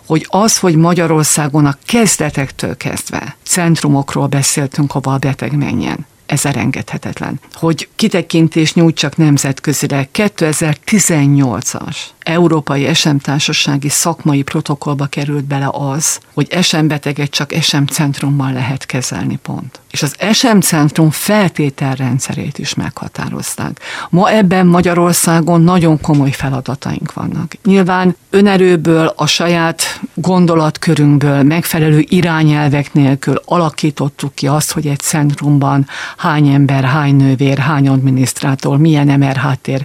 hogy 0.07 0.27
az, 0.29 0.59
hogy 0.59 0.77
Magyarországon 0.77 1.67
a 1.67 1.77
kezdetektől 1.87 2.77
kezdve 2.77 3.37
centrumokról 3.43 4.27
beszéltünk, 4.27 4.93
hova 4.93 5.13
a 5.13 5.19
beteg 5.19 5.57
menjen, 5.57 6.07
ez 6.27 6.45
elengedhetetlen. 6.45 7.41
Hogy 7.53 7.89
kitekintés 7.97 8.75
nyújtsak 8.75 9.17
nemzetközire, 9.17 10.09
2018-as 10.15 11.97
Európai 12.25 12.95
SM 12.95 13.17
Társasági 13.17 13.89
szakmai 13.89 14.43
protokollba 14.43 15.07
került 15.07 15.45
bele 15.45 15.69
az, 15.73 16.21
hogy 16.35 16.57
SM 16.61 16.87
beteget 16.87 17.31
csak 17.31 17.53
SM 17.61 17.85
centrummal 17.85 18.53
lehet 18.53 18.87
kezelni 18.87 19.39
pont. 19.43 19.81
És 19.91 20.03
az 20.03 20.17
SM 20.33 20.59
centrum 20.59 21.11
feltételrendszerét 21.11 22.59
is 22.59 22.75
meghatározták. 22.75 23.81
Ma 24.11 24.31
ebben 24.31 24.67
Magyarországon 24.67 25.61
nagyon 25.61 26.01
komoly 26.01 26.31
feladataink 26.31 27.13
vannak. 27.13 27.53
Nyilván 27.65 28.17
önerőből, 28.31 29.13
a 29.17 29.27
saját 29.27 30.01
gondolatkörünkből, 30.15 31.43
megfelelő 31.43 32.05
irányelvek 32.09 32.93
nélkül 32.93 33.43
alakítottuk 33.45 34.35
ki 34.35 34.47
azt, 34.47 34.73
hogy 34.73 34.87
egy 34.87 35.01
centrumban 35.01 35.87
hány 36.17 36.49
ember, 36.49 36.85
hány 36.85 37.17
nővér, 37.17 37.59
hány 37.59 37.89
adminisztrátor, 37.89 38.79
milyen 38.79 39.19
MR 39.19 39.37
háttér, 39.37 39.85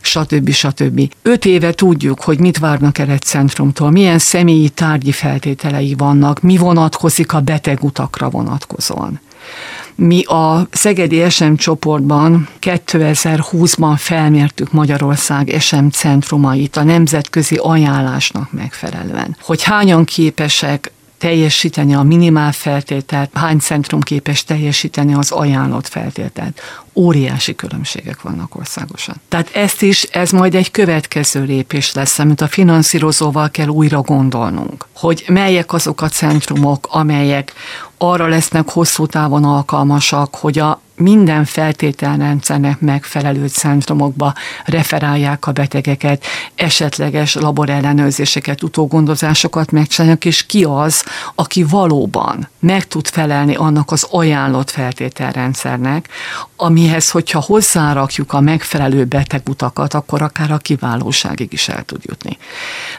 stb. 0.00 0.50
stb. 0.50 1.12
Öt 1.22 1.44
éve 1.44 1.72
tudjuk, 1.74 2.22
hogy 2.22 2.38
mit 2.38 2.58
várnak 2.58 2.98
el 2.98 3.10
egy 3.10 3.22
centrumtól, 3.22 3.90
milyen 3.90 4.18
személyi 4.18 4.68
tárgyi 4.68 5.12
feltételei 5.12 5.94
vannak, 5.98 6.40
mi 6.40 6.56
vonatkozik 6.56 7.32
a 7.32 7.40
betegutakra 7.40 8.30
vonatkozóan. 8.30 9.20
Mi 9.94 10.22
a 10.24 10.68
Szegedi 10.70 11.30
SM 11.30 11.54
csoportban 11.54 12.48
2020-ban 12.60 13.94
felmértük 13.96 14.72
Magyarország 14.72 15.56
SM 15.58 15.86
centrumait 15.88 16.76
a 16.76 16.82
nemzetközi 16.82 17.56
ajánlásnak 17.56 18.52
megfelelően. 18.52 19.36
Hogy 19.40 19.62
hányan 19.62 20.04
képesek 20.04 20.92
teljesíteni 21.18 21.94
a 21.94 22.02
minimál 22.02 22.52
feltételt, 22.52 23.30
hány 23.32 23.58
centrum 23.58 24.00
képes 24.00 24.44
teljesíteni 24.44 25.14
az 25.14 25.30
ajánlott 25.30 25.88
feltételt. 25.88 26.60
Óriási 26.94 27.54
különbségek 27.54 28.22
vannak 28.22 28.56
országosan. 28.56 29.14
Tehát 29.28 29.50
ezt 29.54 29.82
is, 29.82 30.02
ez 30.02 30.30
majd 30.30 30.54
egy 30.54 30.70
következő 30.70 31.42
lépés 31.42 31.92
lesz, 31.92 32.18
amit 32.18 32.40
a 32.40 32.48
finanszírozóval 32.48 33.50
kell 33.50 33.68
újra 33.68 34.00
gondolnunk, 34.00 34.86
hogy 34.92 35.24
melyek 35.28 35.72
azok 35.72 36.00
a 36.00 36.08
centrumok, 36.08 36.88
amelyek 36.90 37.52
arra 37.98 38.26
lesznek 38.26 38.70
hosszú 38.70 39.06
távon 39.06 39.44
alkalmasak, 39.44 40.34
hogy 40.34 40.58
a 40.58 40.82
minden 40.96 41.44
feltételrendszernek 41.44 42.80
megfelelő 42.80 43.46
centrumokba 43.46 44.34
referálják 44.64 45.46
a 45.46 45.52
betegeket, 45.52 46.24
esetleges 46.54 47.34
laborellenőrzéseket, 47.34 48.62
utógondozásokat 48.62 49.70
megcsinálják, 49.70 50.24
és 50.24 50.46
ki 50.46 50.64
az, 50.64 51.04
aki 51.34 51.62
valóban 51.62 52.48
meg 52.58 52.86
tud 52.86 53.08
felelni 53.08 53.54
annak 53.54 53.90
az 53.90 54.06
ajánlott 54.10 54.70
feltételrendszernek, 54.70 56.08
amihez, 56.84 57.10
hogyha 57.10 57.40
hozzárakjuk 57.40 58.32
a 58.32 58.40
megfelelő 58.40 59.04
betegutakat, 59.04 59.94
akkor 59.94 60.22
akár 60.22 60.50
a 60.50 60.56
kiválóságig 60.56 61.52
is 61.52 61.68
el 61.68 61.82
tud 61.84 62.04
jutni. 62.04 62.38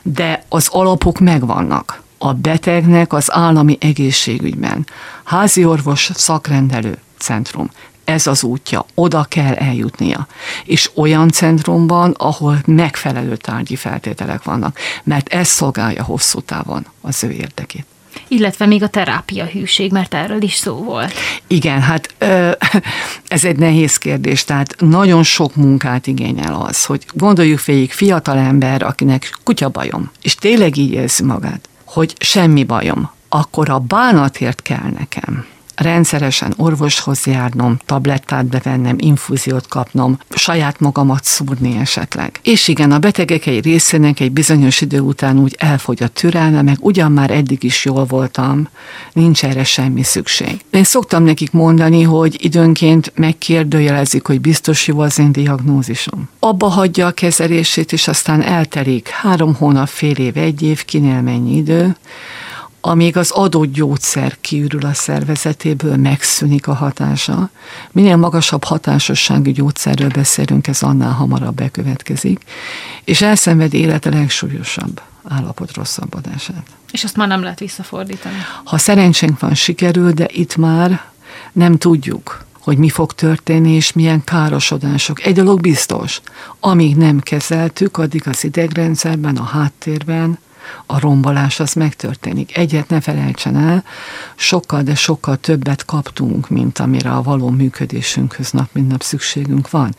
De 0.02 0.46
az 0.50 0.68
alapok 0.72 1.20
megvannak 1.20 2.02
a 2.18 2.34
betegnek 2.34 3.14
az 3.14 3.32
állami 3.32 3.78
egészségügyben. 3.80 4.86
Házi 5.24 5.66
orvos, 5.66 6.12
szakrendelő, 6.14 6.98
centrum. 7.18 7.70
Ez 8.04 8.28
az 8.28 8.44
útja, 8.44 8.86
oda 8.94 9.24
kell 9.24 9.54
eljutnia. 9.54 10.28
És 10.64 10.92
olyan 10.96 11.30
centrumban, 11.30 12.12
ahol 12.18 12.58
megfelelő 12.66 13.36
tárgyi 13.36 13.76
feltételek 13.76 14.44
vannak, 14.44 14.80
mert 15.04 15.28
ez 15.34 15.48
szolgálja 15.48 16.04
hosszú 16.04 16.40
távon 16.40 16.86
az 17.02 17.24
ő 17.24 17.32
érdekét. 17.32 17.86
Illetve 18.28 18.66
még 18.66 18.84
a 18.84 18.88
terápia 18.88 19.46
hűség, 19.46 19.92
mert 19.92 20.14
erről 20.14 20.42
is 20.42 20.54
szó 20.54 20.76
volt. 20.76 21.14
Igen, 21.48 21.82
hát 21.82 22.14
ez 23.28 23.46
egy 23.46 23.58
nehéz 23.58 23.98
kérdés, 23.98 24.44
tehát 24.44 24.76
nagyon 24.80 25.24
sok 25.24 25.56
munkát 25.56 26.08
igényel 26.08 26.54
az, 26.54 26.86
hogy 26.86 27.06
gondoljuk 27.14 27.64
végig 27.64 27.92
fiatal 27.92 28.38
ember, 28.38 28.84
akinek 28.84 29.40
kutya 29.44 29.70
bajom, 29.70 30.12
és 30.22 30.36
tényleg 30.36 30.78
így 30.78 30.92
érzi 30.92 31.24
magát, 31.24 31.70
hogy 31.84 32.14
semmi 32.20 32.64
bajom, 32.64 33.12
akkor 33.30 33.70
a 33.70 33.80
bánatért 33.80 34.62
kell 34.62 34.90
nekem 34.98 35.46
rendszeresen 35.76 36.54
orvoshoz 36.58 37.26
járnom, 37.26 37.80
tablettát 37.86 38.46
bevennem, 38.46 38.96
infúziót 39.00 39.68
kapnom, 39.68 40.20
saját 40.30 40.80
magamat 40.80 41.24
szúrni 41.24 41.78
esetleg. 41.78 42.40
És 42.44 42.68
igen, 42.68 42.92
a 42.92 43.00
betegek 43.00 43.46
egy 43.46 43.64
részének 43.64 44.20
egy 44.20 44.32
bizonyos 44.32 44.82
idő 44.82 45.00
után 45.00 45.40
úgy 45.40 45.56
elfogy 45.60 46.04
a 46.04 46.08
türelme, 46.08 46.62
meg 46.62 46.78
ugyan 46.80 47.12
már 47.12 47.32
eddig 47.32 47.64
is 47.64 47.86
jól 47.86 48.06
voltam, 48.06 48.68
nincs 49.14 49.44
erre 49.44 49.64
semmi 49.64 50.04
szükség. 50.04 50.60
Én 50.70 50.84
szoktam 50.84 51.24
nekik 51.24 51.52
mondani, 51.52 52.04
hogy 52.04 52.44
időnként 52.44 53.12
megkérdőjelezik, 53.16 54.28
hogy 54.28 54.42
biztos 54.42 54.88
jó 54.88 55.00
az 55.00 55.20
én 55.20 55.32
diagnózisom. 55.32 56.30
Abba 56.40 56.68
hagyja 56.68 57.08
a 57.08 57.12
kezelését, 57.12 57.92
és 57.92 58.08
aztán 58.08 58.42
eltelik 58.42 59.08
három 59.08 59.56
hónap, 59.56 59.88
fél 59.88 60.16
év, 60.16 60.38
egy 60.38 60.62
év, 60.62 60.86
kinél 60.86 61.22
mennyi 61.22 61.56
idő, 61.56 61.96
amíg 62.88 63.18
az 63.18 63.32
adott 63.32 63.72
gyógyszer 63.72 64.38
kiürül 64.42 64.86
a 64.86 64.94
szervezetéből, 64.94 65.96
megszűnik 65.96 66.68
a 66.68 66.74
hatása. 66.74 67.50
Minél 67.92 68.16
magasabb 68.16 68.64
hatásosságú 68.64 69.52
gyógyszerről 69.52 70.10
beszélünk, 70.10 70.68
ez 70.68 70.84
annál 70.84 71.12
hamarabb 71.12 71.56
bekövetkezik, 71.56 72.44
és 73.04 73.22
elszenved 73.22 73.74
élete 73.74 74.10
legsúlyosabb 74.10 75.02
állapot 75.24 75.76
rosszabbodását. 75.76 76.66
És 76.92 77.04
azt 77.04 77.16
már 77.16 77.28
nem 77.28 77.42
lehet 77.42 77.60
visszafordítani. 77.60 78.36
Ha 78.64 78.78
szerencsénk 78.78 79.40
van, 79.40 79.54
sikerül, 79.54 80.12
de 80.12 80.28
itt 80.32 80.56
már 80.56 81.04
nem 81.52 81.78
tudjuk, 81.78 82.46
hogy 82.60 82.78
mi 82.78 82.90
fog 82.90 83.14
történni, 83.14 83.72
és 83.72 83.94
milyen 83.94 84.24
károsodások. 84.24 85.26
Egy 85.26 85.36
dolog 85.36 85.62
biztos, 85.62 86.22
amíg 86.60 86.96
nem 86.96 87.20
kezeltük, 87.20 87.98
addig 87.98 88.28
az 88.28 88.44
idegrendszerben, 88.44 89.38
a 89.38 89.44
háttérben 89.44 90.38
a 90.86 91.00
rombolás 91.00 91.60
az 91.60 91.74
megtörténik. 91.74 92.58
Egyet 92.58 92.90
ne 92.90 93.02
felejtsen 93.02 93.56
el, 93.56 93.84
sokkal, 94.36 94.82
de 94.82 94.96
sokkal 94.96 95.38
többet 95.38 95.86
kaptunk, 95.86 96.50
mint 96.50 96.80
amire 96.80 97.12
a 97.12 97.22
való 97.22 97.50
működésünkhöz 97.50 98.52
nap 98.52 98.70
mint 98.72 98.88
nap 98.88 99.02
szükségünk 99.02 99.70
van. 99.70 99.96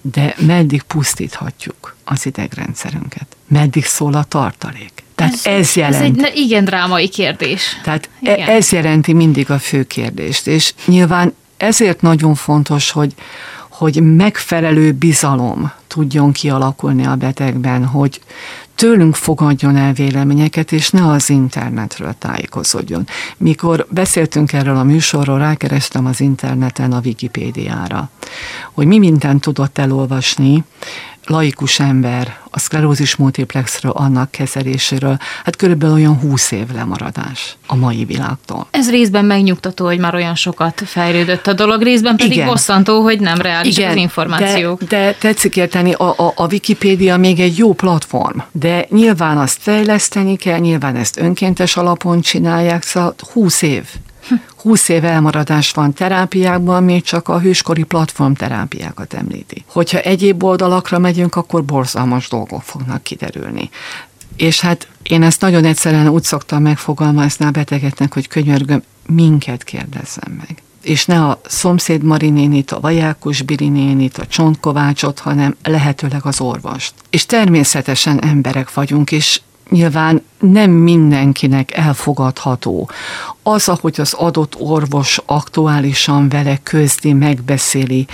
De 0.00 0.34
meddig 0.38 0.82
pusztíthatjuk 0.82 1.96
az 2.04 2.26
idegrendszerünket? 2.26 3.26
Meddig 3.48 3.84
szól 3.84 4.14
a 4.14 4.22
tartalék? 4.22 4.92
Tehát 5.14 5.34
ez, 5.34 5.46
ez 5.46 5.74
jelent. 5.74 6.18
Ez 6.18 6.24
egy 6.24 6.36
igen 6.36 6.64
drámai 6.64 7.08
kérdés. 7.08 7.80
Tehát 7.82 8.08
e- 8.22 8.32
igen. 8.32 8.48
ez 8.48 8.72
jelenti 8.72 9.12
mindig 9.12 9.50
a 9.50 9.58
fő 9.58 9.84
kérdést, 9.84 10.46
és 10.46 10.74
nyilván 10.84 11.34
ezért 11.56 12.00
nagyon 12.00 12.34
fontos, 12.34 12.90
hogy, 12.90 13.14
hogy 13.68 14.02
megfelelő 14.02 14.92
bizalom 14.92 15.72
tudjon 15.86 16.32
kialakulni 16.32 17.06
a 17.06 17.14
betegben, 17.14 17.86
hogy 17.86 18.20
tőlünk 18.78 19.14
fogadjon 19.14 19.76
el 19.76 19.92
véleményeket, 19.92 20.72
és 20.72 20.90
ne 20.90 21.06
az 21.06 21.30
internetről 21.30 22.14
tájékozódjon. 22.18 23.06
Mikor 23.36 23.86
beszéltünk 23.90 24.52
erről 24.52 24.76
a 24.76 24.82
műsorról, 24.82 25.38
rákerestem 25.38 26.06
az 26.06 26.20
interneten 26.20 26.92
a 26.92 27.00
Wikipédiára, 27.04 28.10
hogy 28.72 28.86
mi 28.86 28.98
mindent 28.98 29.40
tudott 29.40 29.78
elolvasni, 29.78 30.64
laikus 31.28 31.80
ember 31.80 32.36
a 32.50 32.58
szklerózis 32.58 33.16
multiplexről, 33.16 33.92
annak 33.92 34.30
kezeléséről, 34.30 35.18
hát 35.44 35.56
körülbelül 35.56 35.94
olyan 35.94 36.18
húsz 36.18 36.50
év 36.50 36.66
lemaradás 36.74 37.56
a 37.66 37.76
mai 37.76 38.04
világtól. 38.04 38.66
Ez 38.70 38.90
részben 38.90 39.24
megnyugtató, 39.24 39.84
hogy 39.84 39.98
már 39.98 40.14
olyan 40.14 40.34
sokat 40.34 40.82
fejlődött 40.86 41.46
a 41.46 41.52
dolog, 41.52 41.82
részben 41.82 42.16
pedig 42.16 42.32
Igen. 42.32 42.46
bosszantó, 42.46 43.02
hogy 43.02 43.20
nem 43.20 43.40
reális 43.40 43.76
Igen, 43.76 43.90
az 43.90 43.96
információk. 43.96 44.82
De, 44.82 44.86
de 44.86 45.14
tetszik 45.18 45.56
érteni, 45.56 45.92
a, 45.92 46.08
a, 46.08 46.32
a 46.36 46.46
Wikipédia 46.46 47.16
még 47.16 47.40
egy 47.40 47.58
jó 47.58 47.72
platform, 47.72 48.38
de 48.52 48.86
nyilván 48.90 49.38
azt 49.38 49.58
fejleszteni 49.60 50.36
kell, 50.36 50.58
nyilván 50.58 50.96
ezt 50.96 51.18
önkéntes 51.18 51.76
alapon 51.76 52.20
csinálják, 52.20 52.82
szóval 52.82 53.14
húsz 53.32 53.62
év 53.62 53.84
20 54.56 54.88
év 54.88 55.04
elmaradás 55.04 55.70
van 55.70 55.92
terápiákban, 55.92 56.82
még 56.82 57.02
csak 57.02 57.28
a 57.28 57.40
hőskori 57.40 57.82
platform 57.82 58.32
terápiákat 58.32 59.14
említi. 59.14 59.64
Hogyha 59.66 59.98
egyéb 59.98 60.42
oldalakra 60.42 60.98
megyünk, 60.98 61.36
akkor 61.36 61.64
borzalmas 61.64 62.28
dolgok 62.28 62.62
fognak 62.62 63.02
kiderülni. 63.02 63.70
És 64.36 64.60
hát 64.60 64.88
én 65.02 65.22
ezt 65.22 65.40
nagyon 65.40 65.64
egyszerűen 65.64 66.08
úgy 66.08 66.22
szoktam 66.22 66.62
megfogalmazni 66.62 67.44
a 67.44 67.50
betegeknek, 67.50 68.14
hogy 68.14 68.28
könyörgöm, 68.28 68.82
minket 69.06 69.64
kérdezzem 69.64 70.32
meg 70.46 70.62
és 70.82 71.06
ne 71.06 71.24
a 71.24 71.40
szomszéd 71.46 72.02
Marinénit, 72.02 72.70
a 72.70 72.80
Vajákos 72.80 73.42
Birinénit, 73.42 74.18
a 74.18 74.26
Csontkovácsot, 74.26 75.18
hanem 75.18 75.56
lehetőleg 75.62 76.20
az 76.24 76.40
orvost. 76.40 76.94
És 77.10 77.26
természetesen 77.26 78.22
emberek 78.22 78.74
vagyunk, 78.74 79.12
és 79.12 79.40
nyilván 79.70 80.24
nem 80.38 80.70
mindenkinek 80.70 81.76
elfogadható. 81.76 82.90
Az, 83.42 83.68
ahogy 83.68 84.00
az 84.00 84.12
adott 84.12 84.60
orvos 84.60 85.20
aktuálisan 85.26 86.28
vele 86.28 86.58
közdi, 86.62 87.12
megbeszéli, 87.12 88.06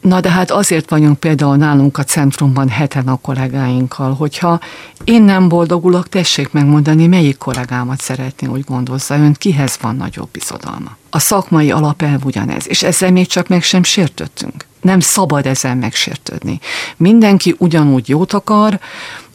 Na 0.00 0.20
de 0.20 0.30
hát 0.30 0.50
azért 0.50 0.90
vagyunk 0.90 1.20
például 1.20 1.56
nálunk 1.56 1.98
a 1.98 2.04
centrumban 2.04 2.68
heten 2.68 3.08
a 3.08 3.16
kollégáinkkal, 3.16 4.14
hogyha 4.14 4.60
én 5.04 5.22
nem 5.22 5.48
boldogulok, 5.48 6.08
tessék 6.08 6.52
megmondani, 6.52 7.06
melyik 7.06 7.38
kollégámat 7.38 8.00
szeretné, 8.00 8.46
hogy 8.46 8.64
gondozza 8.64 9.16
önt, 9.16 9.38
kihez 9.38 9.78
van 9.80 9.96
nagyobb 9.96 10.28
bizodalma. 10.32 10.96
A 11.10 11.18
szakmai 11.18 11.70
alapelv 11.70 12.24
ugyanez, 12.24 12.68
és 12.68 12.82
ezzel 12.82 13.10
még 13.10 13.26
csak 13.26 13.48
meg 13.48 13.62
sem 13.62 13.82
sértöttünk. 13.82 14.66
Nem 14.80 15.00
szabad 15.00 15.46
ezzel 15.46 15.74
megsértődni. 15.74 16.60
Mindenki 16.96 17.54
ugyanúgy 17.58 18.08
jót 18.08 18.32
akar, 18.32 18.80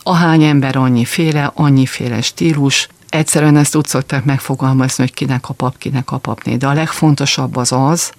ahány 0.07 0.43
ember 0.43 0.75
annyiféle, 0.75 1.51
annyiféle 1.55 2.21
stílus, 2.21 2.87
egyszerűen 3.09 3.57
ezt 3.57 3.75
úgy 3.75 3.87
szokták 3.87 4.23
megfogalmazni, 4.23 5.03
hogy 5.03 5.13
kinek 5.13 5.49
a 5.49 5.53
pap, 5.53 5.77
kinek 5.77 6.11
a 6.11 6.17
papné. 6.17 6.55
De 6.55 6.67
a 6.67 6.73
legfontosabb 6.73 7.55
az 7.55 7.71
az, 7.71 8.11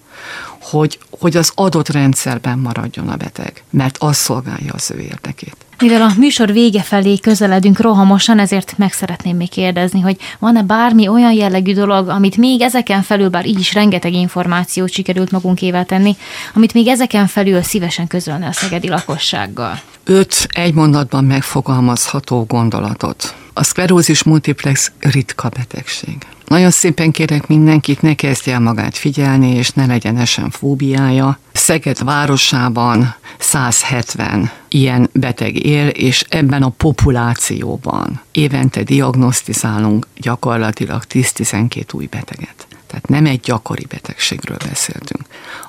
hogy, 0.61 0.99
hogy 1.11 1.37
az 1.37 1.53
adott 1.55 1.89
rendszerben 1.89 2.59
maradjon 2.59 3.09
a 3.09 3.17
beteg, 3.17 3.63
mert 3.71 3.97
az 3.99 4.17
szolgálja 4.17 4.73
az 4.73 4.91
ő 4.91 4.99
érdekét. 4.99 5.57
Mivel 5.79 6.03
a 6.03 6.13
műsor 6.19 6.53
vége 6.53 6.83
felé 6.83 7.19
közeledünk 7.19 7.81
rohamosan, 7.81 8.39
ezért 8.39 8.79
meg 8.79 8.93
szeretném 8.93 9.37
még 9.37 9.51
kérdezni, 9.51 10.01
hogy 10.01 10.17
van-e 10.39 10.63
bármi 10.63 11.09
olyan 11.09 11.33
jellegű 11.33 11.75
dolog, 11.75 12.09
amit 12.09 12.37
még 12.37 12.61
ezeken 12.61 13.03
felül, 13.03 13.29
bár 13.29 13.47
így 13.47 13.59
is 13.59 13.75
rengeteg 13.75 14.13
információt 14.13 14.91
sikerült 14.91 15.31
magunkével 15.31 15.85
tenni, 15.85 16.17
amit 16.55 16.75
még 16.75 16.87
ezeken 16.87 17.27
felül 17.27 17.63
szívesen 17.63 18.07
közölne 18.07 18.47
a 18.47 18.53
szegedi 18.53 18.89
lakossággal? 18.89 19.81
Öt 20.09 20.47
egy 20.49 20.75
mondatban 20.75 21.25
megfogalmazható 21.25 22.45
gondolatot. 22.45 23.35
A 23.53 23.65
szklerózis 23.65 24.23
multiplex 24.23 24.93
ritka 24.99 25.49
betegség. 25.49 26.17
Nagyon 26.47 26.71
szépen 26.71 27.11
kérek 27.11 27.47
mindenkit, 27.47 28.03
ne 28.03 28.15
kezdje 28.15 28.53
el 28.53 28.61
magát 28.61 28.97
figyelni, 28.97 29.55
és 29.55 29.71
ne 29.71 29.87
legyen 29.87 30.17
esen 30.17 30.51
fóbiája. 30.51 31.39
Szeged 31.53 32.05
városában 32.05 33.15
170 33.39 34.51
ilyen 34.69 35.11
beteg 35.13 35.65
él, 35.65 35.89
és 35.89 36.25
ebben 36.29 36.63
a 36.63 36.69
populációban 36.69 38.21
évente 38.33 38.83
diagnosztizálunk 38.83 40.07
gyakorlatilag 40.17 41.03
10-12 41.11 41.95
új 41.95 42.07
beteget. 42.07 42.67
Tehát 42.87 43.09
nem 43.09 43.27
egy 43.27 43.41
gyakori 43.41 43.87
betegségről 43.89 44.59
beszéltünk. 44.69 45.23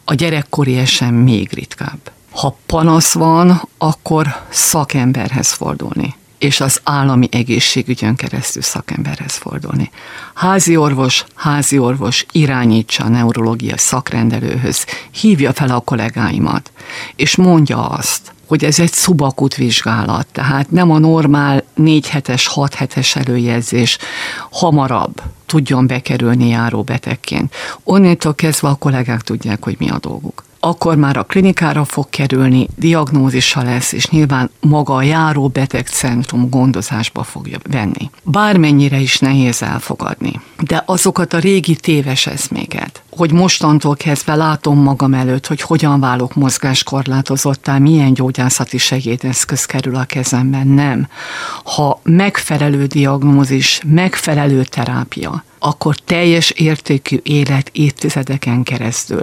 A 0.04 0.14
gyerekkori 0.14 0.78
esen 0.78 1.14
még 1.14 1.54
ritkább. 1.54 2.00
Ha 2.38 2.58
panasz 2.66 3.14
van, 3.14 3.62
akkor 3.78 4.28
szakemberhez 4.50 5.52
fordulni 5.52 6.16
és 6.38 6.60
az 6.60 6.80
állami 6.84 7.28
egészségügyön 7.32 8.16
keresztül 8.16 8.62
szakemberhez 8.62 9.36
fordulni. 9.36 9.92
Házi 10.34 10.78
orvos, 10.78 11.26
házi 11.36 11.78
orvos 11.78 12.26
irányítsa 12.32 13.04
a 13.04 13.08
neurológia 13.08 13.78
szakrendelőhöz, 13.78 14.86
hívja 15.12 15.54
fel 15.54 15.70
a 15.70 15.80
kollégáimat, 15.80 16.72
és 17.16 17.36
mondja 17.36 17.90
azt, 17.90 18.32
hogy 18.48 18.64
ez 18.64 18.80
egy 18.80 18.94
szubakut 18.94 19.56
vizsgálat, 19.56 20.28
tehát 20.32 20.72
nem 20.72 20.92
a 20.92 20.98
normál 20.98 21.64
négy 21.74 22.08
hetes, 22.08 22.48
hat 22.48 22.74
hetes 22.74 23.16
előjelzés 23.16 23.98
hamarabb 24.52 25.22
tudjon 25.46 25.88
bekerülni 25.88 26.48
járó 26.48 26.84
betegként. 26.84 27.54
Onnantól 27.84 28.36
kezdve 28.36 28.68
a 28.68 28.76
kollégák 28.76 29.22
tudják, 29.22 29.64
hogy 29.64 29.76
mi 29.80 29.90
a 29.90 29.98
dolguk 30.00 30.46
akkor 30.60 30.96
már 30.96 31.18
a 31.18 31.24
klinikára 31.24 31.86
fog 31.86 32.10
kerülni, 32.10 32.68
diagnózisa 32.76 33.64
lesz, 33.64 33.92
és 33.92 34.08
nyilván 34.08 34.50
maga 34.60 34.96
a 34.96 35.02
járó 35.02 35.48
betegcentrum 35.48 36.50
gondozásba 36.50 37.24
fogja 37.24 37.58
venni. 37.72 38.10
Bármennyire 38.24 39.00
is 39.00 39.20
nehéz 39.20 39.62
elfogadni, 39.62 40.42
de 40.60 40.84
azokat 40.86 41.34
a 41.34 41.40
régi 41.40 41.76
téves 41.76 42.28
eszméket, 42.28 43.02
hogy 43.10 43.32
mostantól 43.32 43.96
kezdve 43.96 44.36
látom 44.36 44.80
magam 44.80 45.14
előtt, 45.14 45.48
hogy 45.48 45.62
hogyan 45.62 46.00
válok 46.00 46.36
mozgáskorlátozottá, 46.36 47.78
milyen 47.78 48.14
gyógyászati 48.14 48.78
segédeszköz 48.78 49.66
kerül 49.66 49.96
a 49.96 50.04
kezemben, 50.04 50.68
nem. 50.68 51.08
Ha 51.64 52.00
megfelelő 52.04 52.86
diagnózis, 52.86 53.82
megfelelő 53.86 54.64
terápia, 54.64 55.44
akkor 55.60 55.96
teljes 55.96 56.50
értékű 56.50 57.20
élet 57.24 57.70
évtizedeken 57.74 58.64
keresztül 58.64 59.22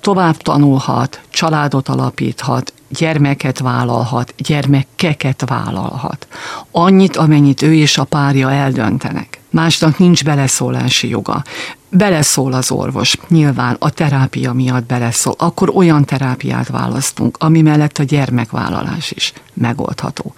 tovább 0.00 0.36
tanulhat, 0.36 1.20
családot 1.30 1.88
alapíthat, 1.88 2.72
gyermeket 2.88 3.58
vállalhat, 3.58 4.34
gyermekeket 4.36 5.44
vállalhat. 5.46 6.26
Annyit, 6.70 7.16
amennyit 7.16 7.62
ő 7.62 7.74
és 7.74 7.98
a 7.98 8.04
párja 8.04 8.52
eldöntenek. 8.52 9.40
Másnak 9.50 9.98
nincs 9.98 10.24
beleszólási 10.24 11.08
joga. 11.08 11.44
Beleszól 11.88 12.52
az 12.52 12.70
orvos, 12.70 13.16
nyilván 13.28 13.76
a 13.78 13.90
terápia 13.90 14.52
miatt 14.52 14.84
beleszól, 14.84 15.34
akkor 15.38 15.70
olyan 15.74 16.04
terápiát 16.04 16.68
választunk, 16.68 17.36
ami 17.40 17.62
mellett 17.62 17.98
a 17.98 18.02
gyermekvállalás 18.02 19.10
is 19.10 19.32
megoldható. 19.54 20.34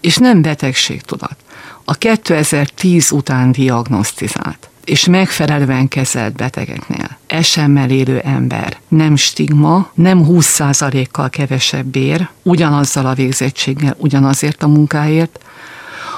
És 0.00 0.16
nem 0.16 0.42
betegségtudat. 0.42 1.36
A 1.84 1.94
2010 1.94 3.10
után 3.10 3.52
diagnosztizált 3.52 4.70
és 4.86 5.06
megfelelően 5.06 5.88
kezelt 5.88 6.32
betegeknél. 6.32 7.18
Esemmel 7.26 7.90
élő 7.90 8.18
ember. 8.18 8.76
Nem 8.88 9.16
stigma, 9.16 9.90
nem 9.94 10.24
20%-kal 10.28 11.30
kevesebb 11.30 11.86
bér, 11.86 12.28
ugyanazzal 12.42 13.06
a 13.06 13.14
végzettséggel, 13.14 13.96
ugyanazért 13.98 14.62
a 14.62 14.68
munkáért, 14.68 15.38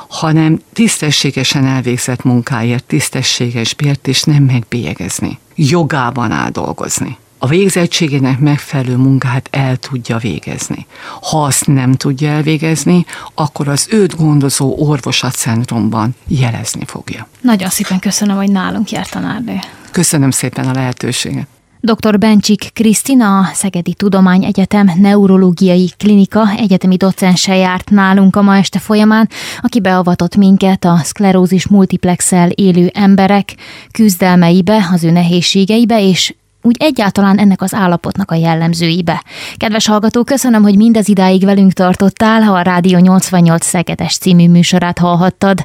hanem 0.09 0.61
tisztességesen 0.73 1.65
elvégzett 1.67 2.23
munkáért 2.23 2.85
tisztességes 2.85 3.75
bért, 3.75 4.09
és 4.09 4.23
nem 4.23 4.43
megbélyegezni. 4.43 5.39
Jogában 5.55 6.31
áll 6.31 6.51
dolgozni 6.51 7.17
a 7.39 7.47
végzettségének 7.47 8.39
megfelelő 8.39 8.97
munkát 8.97 9.49
el 9.51 9.77
tudja 9.77 10.17
végezni. 10.17 10.87
Ha 11.21 11.45
azt 11.45 11.67
nem 11.67 11.95
tudja 11.95 12.29
elvégezni, 12.29 13.07
akkor 13.35 13.69
az 13.69 13.87
őt 13.91 14.17
gondozó 14.17 14.77
orvos 14.79 15.23
a 15.23 15.31
centrumban 15.31 16.15
jelezni 16.27 16.85
fogja. 16.85 17.29
Nagyon 17.41 17.69
szépen 17.69 17.99
köszönöm, 17.99 18.37
hogy 18.37 18.51
nálunk 18.51 18.91
járt 18.91 19.11
tanárnő. 19.11 19.59
Köszönöm 19.91 20.31
szépen 20.31 20.69
a 20.69 20.73
lehetőséget. 20.73 21.47
Dr. 21.81 22.19
Bencsik 22.19 22.71
Krisztina, 22.73 23.39
a 23.39 23.51
Szegedi 23.55 23.95
Tudományegyetem 23.95 24.91
neurológiai 24.97 25.91
klinika 25.97 26.51
egyetemi 26.57 26.97
docense 26.97 27.57
járt 27.57 27.91
nálunk 27.91 28.37
a 28.37 28.43
ma 28.43 28.57
este 28.57 28.79
folyamán, 28.79 29.29
aki 29.61 29.81
beavatott 29.81 30.37
minket 30.37 30.85
a 30.85 31.01
szklerózis 31.03 31.67
multiplexel 31.67 32.51
élő 32.51 32.91
emberek 32.95 33.55
küzdelmeibe, 33.93 34.89
az 34.93 35.05
ő 35.05 35.11
nehézségeibe, 35.11 36.03
és 36.03 36.35
úgy 36.63 36.77
egyáltalán 36.79 37.39
ennek 37.39 37.63
az 37.63 37.75
állapotnak 37.75 38.31
a 38.31 38.35
jellemzőibe. 38.35 39.23
Kedves 39.57 39.87
hallgató, 39.87 40.25
köszönöm, 40.25 40.63
hogy 40.63 40.77
mindez 40.77 41.09
idáig 41.09 41.45
velünk 41.45 41.73
tartottál, 41.73 42.43
ha 42.43 42.53
a 42.53 42.63
Rádió 42.63 42.99
88 42.99 43.65
Szegedes 43.65 44.19
című 44.19 44.49
műsorát 44.49 44.99
hallhattad. 44.99 45.65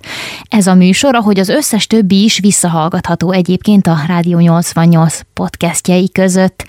Ez 0.50 0.68
a 0.68 0.74
műsor, 0.74 1.16
ahogy 1.16 1.40
az 1.40 1.50
összes 1.50 1.88
többi 1.88 2.24
is 2.24 2.40
visszahallgatható 2.40 3.32
egyébként 3.32 3.88
a 3.88 3.98
Rádió 4.08 4.40
88 4.40 5.20
podcastjei 5.34 6.12
között. 6.12 6.66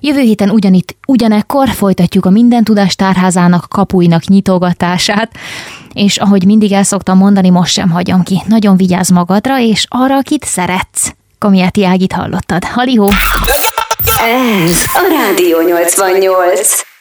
Jövő 0.00 0.20
héten 0.20 0.50
ugyanitt, 0.50 0.96
ugyanekkor 1.06 1.68
folytatjuk 1.68 2.24
a 2.24 2.30
Minden 2.30 2.64
Tudás 2.64 2.94
Tárházának 2.94 3.66
kapuinak 3.68 4.24
nyitogatását, 4.24 5.30
és 5.92 6.16
ahogy 6.16 6.44
mindig 6.44 6.72
el 6.72 6.82
szoktam 6.82 7.18
mondani, 7.18 7.50
most 7.50 7.72
sem 7.72 7.90
hagyom 7.90 8.22
ki. 8.22 8.42
Nagyon 8.46 8.76
vigyázz 8.76 9.10
magadra, 9.10 9.60
és 9.60 9.86
arra, 9.88 10.16
akit 10.16 10.44
szeretsz. 10.44 11.12
Kamiáti 11.42 11.84
Ágit 11.84 12.12
hallottad. 12.12 12.64
Halihó! 12.64 13.08
Ez 13.08 14.84
a 14.94 15.08
Rádió 15.10 15.58
88. 15.58 16.91